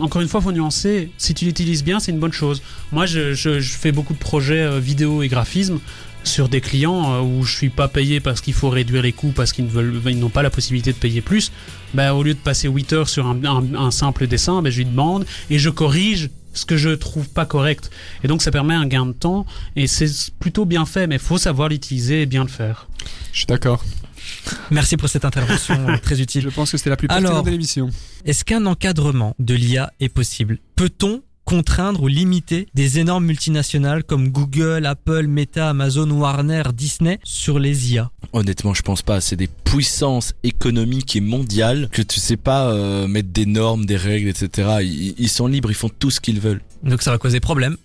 encore 0.00 0.20
une 0.22 0.28
fois, 0.28 0.40
faut 0.40 0.52
nuancer. 0.52 1.10
Si 1.18 1.34
tu 1.34 1.44
l'utilises 1.44 1.84
bien, 1.84 2.00
c'est 2.00 2.10
une 2.12 2.18
bonne 2.18 2.32
chose. 2.32 2.62
Moi, 2.92 3.06
je, 3.06 3.32
je- 3.34 3.60
je 3.60 3.72
fais 3.72 3.92
beaucoup 3.92 4.12
de 4.12 4.18
projets 4.18 4.60
euh, 4.62 4.78
vidéo 4.80 5.22
et 5.22 5.28
graphisme 5.28 5.78
sur 6.24 6.48
des 6.48 6.60
clients 6.60 7.12
euh, 7.14 7.20
où 7.20 7.44
je 7.44 7.54
suis 7.54 7.68
pas 7.68 7.86
payé 7.86 8.18
parce 8.18 8.40
qu'il 8.40 8.54
faut 8.54 8.70
réduire 8.70 9.02
les 9.02 9.12
coûts 9.12 9.32
parce 9.34 9.52
qu'ils 9.52 9.66
ne 9.66 9.70
veulent, 9.70 10.00
ils 10.06 10.18
n'ont 10.18 10.30
pas 10.30 10.42
la 10.42 10.50
possibilité 10.50 10.92
de 10.92 10.96
payer 10.98 11.20
plus. 11.20 11.52
Bah, 11.94 12.14
au 12.14 12.22
lieu 12.24 12.34
de 12.34 12.38
passer 12.38 12.66
8 12.68 12.92
heures 12.92 13.08
sur 13.08 13.26
un, 13.26 13.38
un- 13.44 13.74
un 13.76 13.90
simple 13.90 14.26
dessin, 14.26 14.60
bah, 14.62 14.70
je 14.70 14.78
lui 14.78 14.86
demande 14.86 15.24
et 15.50 15.58
je 15.58 15.70
corrige 15.70 16.30
ce 16.54 16.64
que 16.64 16.76
je 16.76 16.90
trouve 16.90 17.28
pas 17.28 17.46
correct. 17.46 17.90
Et 18.22 18.28
donc, 18.28 18.42
ça 18.42 18.50
permet 18.50 18.74
un 18.74 18.86
gain 18.86 19.06
de 19.06 19.12
temps 19.12 19.46
et 19.76 19.86
c'est 19.86 20.32
plutôt 20.38 20.64
bien 20.64 20.86
fait, 20.86 21.06
mais 21.06 21.18
faut 21.18 21.38
savoir 21.38 21.68
l'utiliser 21.68 22.22
et 22.22 22.26
bien 22.26 22.42
le 22.44 22.50
faire. 22.50 22.88
je 23.32 23.38
suis 23.38 23.46
d'accord 23.46 23.84
Merci 24.70 24.96
pour 24.96 25.08
cette 25.08 25.24
intervention 25.24 25.98
très 26.02 26.20
utile. 26.20 26.42
je 26.42 26.48
pense 26.48 26.70
que 26.70 26.78
c'était 26.78 26.90
la 26.90 26.96
plus 26.96 27.08
pertinente 27.08 27.44
de 27.44 27.50
l'émission 27.50 27.90
Est-ce 28.24 28.44
qu'un 28.44 28.64
encadrement 28.66 29.34
de 29.38 29.54
l'IA 29.54 29.92
est 30.00 30.08
possible? 30.08 30.58
Peut-on 30.76 31.22
contraindre 31.44 32.02
ou 32.02 32.08
limiter 32.08 32.66
des 32.74 32.98
énormes 32.98 33.26
multinationales 33.26 34.04
comme 34.04 34.28
Google, 34.30 34.86
Apple, 34.86 35.26
Meta, 35.26 35.68
Amazon, 35.70 36.10
Warner, 36.10 36.62
Disney 36.74 37.18
sur 37.22 37.58
les 37.58 37.92
IA 37.92 38.10
Honnêtement, 38.32 38.74
je 38.74 38.82
pense 38.82 39.02
pas. 39.02 39.20
C'est 39.20 39.36
des 39.36 39.48
puissances 39.48 40.34
économiques 40.42 41.16
et 41.16 41.20
mondiales 41.20 41.88
que 41.92 42.02
tu 42.02 42.20
sais 42.20 42.36
pas 42.36 42.70
euh, 42.72 43.06
mettre 43.06 43.28
des 43.28 43.46
normes, 43.46 43.86
des 43.86 43.96
règles, 43.96 44.28
etc. 44.28 44.78
Ils, 44.82 45.14
ils 45.18 45.28
sont 45.28 45.46
libres, 45.46 45.70
ils 45.70 45.74
font 45.76 45.90
tout 45.98 46.10
ce 46.10 46.20
qu'ils 46.20 46.40
veulent. 46.40 46.62
Donc 46.82 47.02
ça 47.02 47.10
va 47.10 47.18
causer 47.18 47.40
problème. 47.40 47.76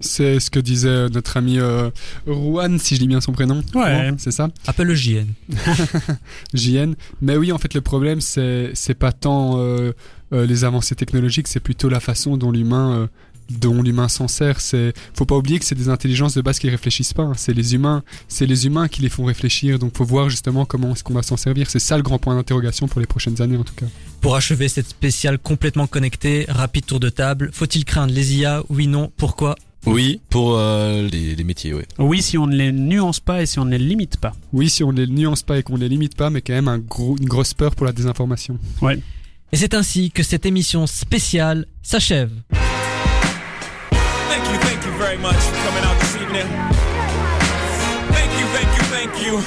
c'est 0.00 0.40
ce 0.40 0.50
que 0.50 0.58
disait 0.58 1.08
notre 1.10 1.36
ami 1.36 1.58
euh, 1.60 1.90
Juan 2.26 2.78
si 2.78 2.96
je 2.96 3.00
dis 3.00 3.06
bien 3.06 3.20
son 3.20 3.32
prénom 3.32 3.62
Ouais. 3.74 4.10
C'est 4.18 4.32
ça? 4.32 4.48
Appelle 4.66 4.88
le 4.88 4.94
JN. 4.94 5.26
JN. 6.54 6.94
Mais 7.20 7.36
oui, 7.36 7.52
en 7.52 7.58
fait, 7.58 7.74
le 7.74 7.80
problème, 7.80 8.20
c'est 8.20 8.70
c'est 8.74 8.94
pas 8.94 9.12
tant 9.12 9.58
euh, 9.58 9.92
euh, 10.32 10.46
les 10.46 10.64
avancées 10.64 10.94
technologiques, 10.94 11.48
c'est 11.48 11.60
plutôt 11.60 11.88
la 11.88 12.00
façon 12.00 12.36
dont 12.36 12.50
l'humain 12.50 12.92
euh, 13.02 13.06
dont 13.50 13.82
l'humain 13.82 14.08
s'en 14.08 14.28
sert. 14.28 14.60
C'est 14.60 14.94
faut 15.14 15.26
pas 15.26 15.36
oublier 15.36 15.58
que 15.58 15.64
c'est 15.64 15.74
des 15.74 15.88
intelligences 15.88 16.34
de 16.34 16.40
base 16.40 16.58
qui 16.58 16.70
réfléchissent 16.70 17.12
pas. 17.12 17.24
hein. 17.24 17.32
C'est 17.36 17.52
les 17.52 17.74
humains, 17.74 18.02
c'est 18.28 18.46
les 18.46 18.66
humains 18.66 18.88
qui 18.88 19.02
les 19.02 19.08
font 19.10 19.24
réfléchir. 19.24 19.78
Donc, 19.78 19.96
faut 19.96 20.04
voir 20.04 20.30
justement 20.30 20.64
comment 20.64 20.92
est-ce 20.92 21.04
qu'on 21.04 21.12
va 21.14 21.22
s'en 21.22 21.36
servir. 21.36 21.68
C'est 21.68 21.80
ça 21.80 21.96
le 21.96 22.02
grand 22.02 22.18
point 22.18 22.34
d'interrogation 22.34 22.88
pour 22.88 23.00
les 23.00 23.06
prochaines 23.06 23.42
années, 23.42 23.56
en 23.56 23.64
tout 23.64 23.74
cas. 23.74 23.86
Pour 24.20 24.36
achever 24.36 24.68
cette 24.68 24.88
spéciale 24.88 25.38
complètement 25.38 25.86
connectée, 25.86 26.46
rapide 26.48 26.86
tour 26.86 27.00
de 27.00 27.08
table, 27.08 27.50
faut-il 27.52 27.84
craindre 27.84 28.14
les 28.14 28.36
IA 28.36 28.62
Oui, 28.70 28.86
non, 28.86 29.10
pourquoi? 29.16 29.56
Oui, 29.84 30.20
pour 30.30 30.54
euh, 30.56 31.08
les, 31.10 31.34
les 31.34 31.44
métiers, 31.44 31.74
ouais. 31.74 31.84
Oui, 31.98 32.22
si 32.22 32.38
on 32.38 32.46
ne 32.46 32.54
les 32.54 32.70
nuance 32.70 33.18
pas 33.18 33.42
et 33.42 33.46
si 33.46 33.58
on 33.58 33.64
ne 33.64 33.72
les 33.72 33.78
limite 33.78 34.16
pas. 34.16 34.32
Oui, 34.52 34.70
si 34.70 34.84
on 34.84 34.92
les 34.92 35.08
nuance 35.08 35.42
pas 35.42 35.58
et 35.58 35.64
qu'on 35.64 35.76
les 35.76 35.88
limite 35.88 36.14
pas, 36.16 36.30
mais 36.30 36.40
quand 36.40 36.52
même 36.52 36.68
un 36.68 36.78
gros, 36.78 37.16
une 37.18 37.26
grosse 37.26 37.52
peur 37.52 37.74
pour 37.74 37.84
la 37.84 37.92
désinformation. 37.92 38.56
Et 39.52 39.58
c'est 39.58 39.74
ainsi 39.74 40.10
que 40.10 40.22
cette 40.22 40.46
émission 40.46 40.86
spéciale 40.86 41.66
s'achève. 41.82 42.30
Thank 42.50 44.48
you, 44.48 44.58
thank 44.60 44.84
you 44.86 44.92
very 44.98 45.18
much 45.18 45.34
for 45.34 45.56
coming 45.66 45.84
out 45.84 45.98
this 46.00 46.16
evening. 46.16 46.48
Thank 48.12 48.32
you, 48.40 48.46
thank 48.54 48.70
you, 48.76 48.84
thank 48.90 49.26
you. 49.26 49.38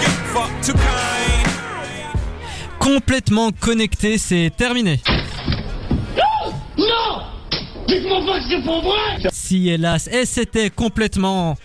Get 0.00 0.10
fuck 0.32 0.50
too 0.60 0.72
kind. 0.72 1.48
Complètement 2.80 3.52
connecté, 3.52 4.18
c'est 4.18 4.50
terminé. 4.56 5.00
Non 6.76 7.22
Dites-moi 7.86 8.20
pas 8.26 8.40
que 8.40 8.44
c'est 8.50 8.64
pas 8.64 8.80
vrai 8.80 9.30
Si 9.32 9.68
hélas, 9.68 10.08
et 10.08 10.26
c'était 10.26 10.70
complètement 10.70 11.56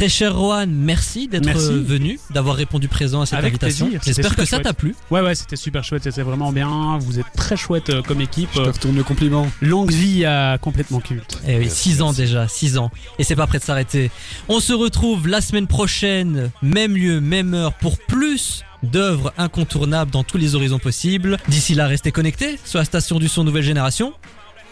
Très 0.00 0.08
cher 0.08 0.34
Rohan, 0.34 0.64
merci 0.66 1.28
d'être 1.28 1.44
venu, 1.44 2.18
d'avoir 2.30 2.56
répondu 2.56 2.88
présent 2.88 3.20
à 3.20 3.26
cette 3.26 3.38
Avec 3.38 3.50
invitation. 3.50 3.90
J'espère 4.02 4.34
que 4.34 4.46
ça 4.46 4.58
t'a 4.58 4.72
plu. 4.72 4.94
Ouais, 5.10 5.20
ouais, 5.20 5.34
c'était 5.34 5.56
super 5.56 5.84
chouette, 5.84 6.04
c'était 6.04 6.22
vraiment 6.22 6.52
bien. 6.52 6.96
Vous 7.02 7.18
êtes 7.18 7.30
très 7.36 7.54
chouette 7.54 7.90
euh, 7.90 8.00
comme 8.00 8.22
équipe. 8.22 8.48
Je 8.54 8.62
te 8.62 8.68
retourne 8.70 8.96
le 8.96 9.04
compliment. 9.04 9.46
longue 9.60 9.92
vie 9.92 10.24
à 10.24 10.56
complètement 10.56 11.00
culte. 11.00 11.42
Eh 11.46 11.58
oui, 11.58 11.68
6 11.68 12.00
ans 12.00 12.14
déjà, 12.14 12.48
6 12.48 12.78
ans. 12.78 12.90
Et 13.18 13.24
c'est 13.24 13.36
pas 13.36 13.46
prêt 13.46 13.58
de 13.58 13.62
s'arrêter. 13.62 14.10
On 14.48 14.58
se 14.58 14.72
retrouve 14.72 15.28
la 15.28 15.42
semaine 15.42 15.66
prochaine, 15.66 16.50
même 16.62 16.96
lieu, 16.96 17.20
même 17.20 17.52
heure, 17.52 17.74
pour 17.74 17.98
plus 17.98 18.64
d'œuvres 18.82 19.34
incontournables 19.36 20.10
dans 20.10 20.24
tous 20.24 20.38
les 20.38 20.54
horizons 20.54 20.78
possibles. 20.78 21.36
D'ici 21.48 21.74
là, 21.74 21.86
restez 21.86 22.10
connectés 22.10 22.58
sur 22.64 22.78
la 22.78 22.86
station 22.86 23.18
du 23.18 23.28
son 23.28 23.44
nouvelle 23.44 23.64
génération. 23.64 24.14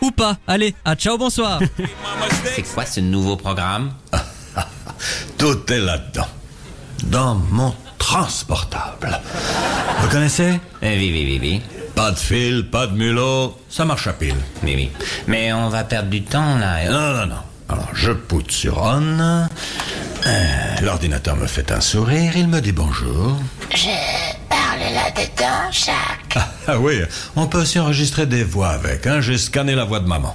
Ou 0.00 0.10
pas. 0.10 0.38
Allez, 0.46 0.74
à 0.86 0.94
ciao, 0.94 1.18
bonsoir. 1.18 1.60
C'est 2.56 2.62
quoi 2.72 2.86
ce 2.86 3.00
nouveau 3.00 3.36
programme? 3.36 3.92
Tout 5.36 5.72
est 5.72 5.80
là-dedans. 5.80 6.28
Dans 7.04 7.34
mon 7.34 7.74
transportable. 7.98 9.20
Vous 10.00 10.08
connaissez? 10.08 10.60
Eh 10.82 10.96
oui, 10.96 11.10
oui, 11.12 11.26
oui, 11.26 11.38
oui. 11.40 11.62
Pas 11.94 12.12
de 12.12 12.18
fil, 12.18 12.68
pas 12.70 12.86
de 12.86 12.96
mulot, 12.96 13.56
ça 13.68 13.84
marche 13.84 14.06
à 14.06 14.12
pile. 14.12 14.36
Oui, 14.62 14.74
oui. 14.76 14.90
Mais 15.26 15.52
on 15.52 15.68
va 15.68 15.84
perdre 15.84 16.08
du 16.08 16.22
temps, 16.22 16.56
là. 16.58 16.84
Non, 16.88 17.16
non, 17.20 17.26
non. 17.26 17.42
Alors, 17.68 17.88
je 17.92 18.12
poutre 18.12 18.54
sur 18.54 18.78
on. 18.78 19.18
Euh, 19.20 19.46
L'ordinateur 20.82 21.36
me 21.36 21.46
fait 21.46 21.70
un 21.70 21.80
sourire, 21.80 22.32
il 22.36 22.48
me 22.48 22.60
dit 22.60 22.72
bonjour. 22.72 23.36
Je 23.74 23.88
parle 24.48 24.80
là-dedans, 24.94 25.70
Jacques. 25.70 26.36
Ah, 26.36 26.48
ah 26.66 26.78
oui, 26.78 27.00
on 27.36 27.46
peut 27.46 27.60
aussi 27.60 27.78
enregistrer 27.78 28.26
des 28.26 28.44
voix 28.44 28.70
avec. 28.70 29.06
Hein. 29.06 29.20
J'ai 29.20 29.36
scanné 29.38 29.74
la 29.74 29.84
voix 29.84 30.00
de 30.00 30.08
maman. 30.08 30.34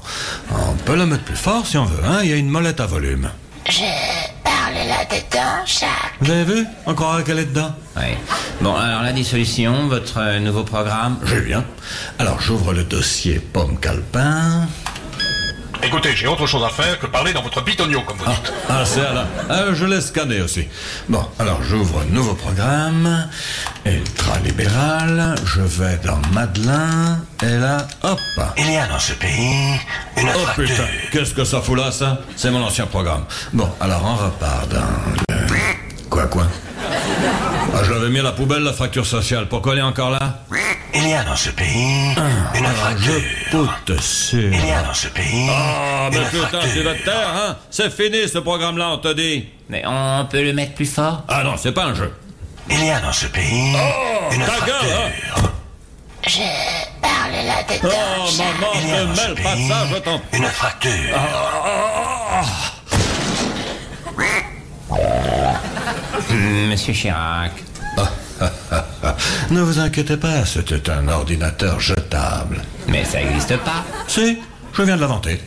On 0.52 0.74
peut 0.86 0.96
la 0.96 1.06
mettre 1.06 1.24
plus 1.24 1.36
fort 1.36 1.66
si 1.66 1.78
on 1.78 1.86
veut. 1.86 2.04
Hein. 2.06 2.20
Il 2.24 2.30
y 2.30 2.34
a 2.34 2.36
une 2.36 2.50
molette 2.50 2.80
à 2.80 2.86
volume. 2.86 3.30
Je 3.70 3.82
parle 4.74 4.88
là-dedans, 4.88 5.66
Jacques. 5.66 6.14
Vous 6.20 6.32
avez 6.32 6.44
vu? 6.44 6.66
On 6.86 6.94
croirait 6.94 7.24
qu'elle 7.24 7.40
est 7.40 7.46
dedans. 7.46 7.74
Oui. 7.98 8.16
Bon, 8.62 8.76
alors 8.76 9.04
la 9.04 9.12
dissolution, 9.12 9.88
votre 9.88 10.20
euh, 10.20 10.40
nouveau 10.40 10.64
programme? 10.64 11.18
Je 11.24 11.36
viens. 11.36 11.66
Alors, 12.20 12.42
j'ouvre 12.42 12.74
le 12.74 12.84
dossier 12.84 13.40
Pomme 13.40 13.78
Calpin. 13.80 14.68
Écoutez, 15.86 16.16
j'ai 16.16 16.28
autre 16.28 16.48
chose 16.48 16.64
à 16.64 16.70
faire 16.70 16.98
que 17.00 17.06
parler 17.08 17.34
dans 17.34 17.42
votre 17.42 17.62
bitonio, 17.64 18.02
comme 18.02 18.18
vous 18.18 18.26
dites. 18.26 18.54
Ah, 18.70 18.84
c'est 18.86 19.02
là. 19.02 19.28
Ah, 19.50 19.66
je 19.74 19.86
l'ai 19.86 20.02
scanné 20.02 20.42
aussi. 20.42 20.68
Bon, 21.10 21.24
alors 21.40 21.62
j'ouvre 21.64 22.00
un 22.02 22.06
nouveau 22.14 22.34
programme. 22.34 23.28
Ultra-libéral. 23.86 25.36
Je 25.46 25.62
vais 25.62 25.98
dans 26.06 26.20
Madelin. 26.32 27.20
Et 27.44 27.58
là, 27.58 27.86
hop. 28.04 28.20
Il 28.58 28.72
y 28.72 28.78
a 28.78 28.88
dans 28.88 29.00
ce 29.00 29.14
pays 29.14 29.80
une 30.18 30.30
Oh 30.34 30.40
fracture. 30.40 30.66
putain, 30.68 30.88
qu'est-ce 31.12 31.34
que 31.34 31.44
ça 31.44 31.62
fout 31.62 31.78
là, 31.78 31.92
ça? 31.92 32.20
C'est 32.38 32.50
mon 32.52 32.64
ancien 32.64 32.86
programme. 32.86 33.26
Bon, 33.52 33.70
alors 33.82 34.04
on 34.06 34.16
repart 34.16 34.68
dans 34.70 34.80
le... 35.30 35.46
Quoi, 36.10 36.28
quoi? 36.28 36.48
Ah, 37.74 37.84
Je 37.84 37.92
l'avais 37.94 38.10
mis 38.10 38.20
à 38.20 38.24
la 38.24 38.32
poubelle, 38.32 38.64
la 38.64 38.74
fracture 38.74 39.06
sociale. 39.06 39.48
Pourquoi 39.48 39.74
elle 39.74 39.80
est 39.80 39.84
encore 39.84 40.12
là? 40.12 40.40
Il 40.96 41.10
y 41.10 41.14
a 41.14 41.24
dans 41.24 41.36
ce 41.36 41.50
pays 41.50 42.14
une 42.56 42.66
Alors, 42.66 42.72
fracture. 42.78 43.14
je 43.14 43.50
poute 43.50 44.00
sur... 44.02 44.40
Il 44.40 44.66
y 44.68 44.72
a 44.72 44.84
dans 44.84 44.94
ce 44.94 45.08
pays 45.08 45.50
Ah, 45.50 46.10
mais 46.12 46.20
putain, 46.30 46.60
tu 46.74 46.82
vas 46.84 46.94
te 46.94 47.04
taire, 47.04 47.30
hein? 47.36 47.58
C'est 47.72 47.92
fini, 47.92 48.28
ce 48.28 48.38
programme-là, 48.40 48.90
on 48.92 48.98
te 49.00 49.12
dit. 49.14 49.48
Mais 49.70 49.84
on 49.88 50.26
peut 50.30 50.44
le 50.44 50.54
mettre 50.54 50.74
plus 50.76 50.86
fort? 50.92 51.24
Ah 51.28 51.44
non, 51.44 51.56
c'est 51.58 51.72
pas 51.72 51.86
un 51.86 51.96
jeu. 51.96 52.14
Il 52.70 52.86
y 52.86 52.90
a 52.92 53.00
dans 53.00 53.12
ce 53.12 53.26
pays 53.28 53.74
une 54.32 54.40
Ta 54.46 54.52
fracture. 54.52 54.76
gueule, 54.82 54.92
hein? 54.98 55.50
Je 56.26 56.40
parle 57.02 57.32
là-dedans, 57.46 57.90
Oh, 57.92 58.30
maman, 58.38 58.72
Il 58.82 58.88
y 58.88 58.92
a 58.94 59.02
ne 59.02 59.08
dans 59.08 59.16
ce 59.16 59.22
mêle 59.28 59.36
pas 59.44 59.52
pays 59.56 59.68
ça, 59.68 59.76
je 59.92 59.98
t'en... 60.00 60.22
une 60.32 60.46
fracture. 60.46 61.18
Hmm, 64.90 64.96
Monsieur 66.70 66.94
Chirac. 66.94 67.52
Ne 69.52 69.62
vous 69.62 69.80
inquiétez 69.80 70.18
pas, 70.18 70.46
c'était 70.46 70.90
un 70.90 71.08
ordinateur 71.08 71.80
jetable. 71.80 72.62
Mais 72.88 73.06
ça 73.06 73.20
n'existe 73.20 73.58
pas. 73.58 73.86
Si, 74.08 74.40
je 74.74 74.82
viens 74.82 74.96
de 74.96 75.02
l'inventer. 75.02 75.40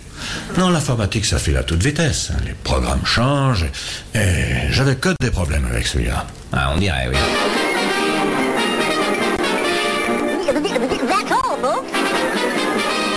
Non, 0.57 0.71
l'informatique, 0.71 1.27
ça 1.27 1.39
file 1.39 1.57
à 1.57 1.63
toute 1.63 1.83
vitesse. 1.83 2.31
Les 2.45 2.53
programmes 2.53 3.05
changent 3.05 3.67
et 4.15 4.71
j'avais 4.71 4.97
que 4.97 5.11
des 5.21 5.31
problèmes 5.31 5.67
avec 5.67 5.87
celui-là. 5.87 6.27
Ah, 6.53 6.73
on 6.75 6.79
dirait, 6.79 7.09
oui. 7.11 7.17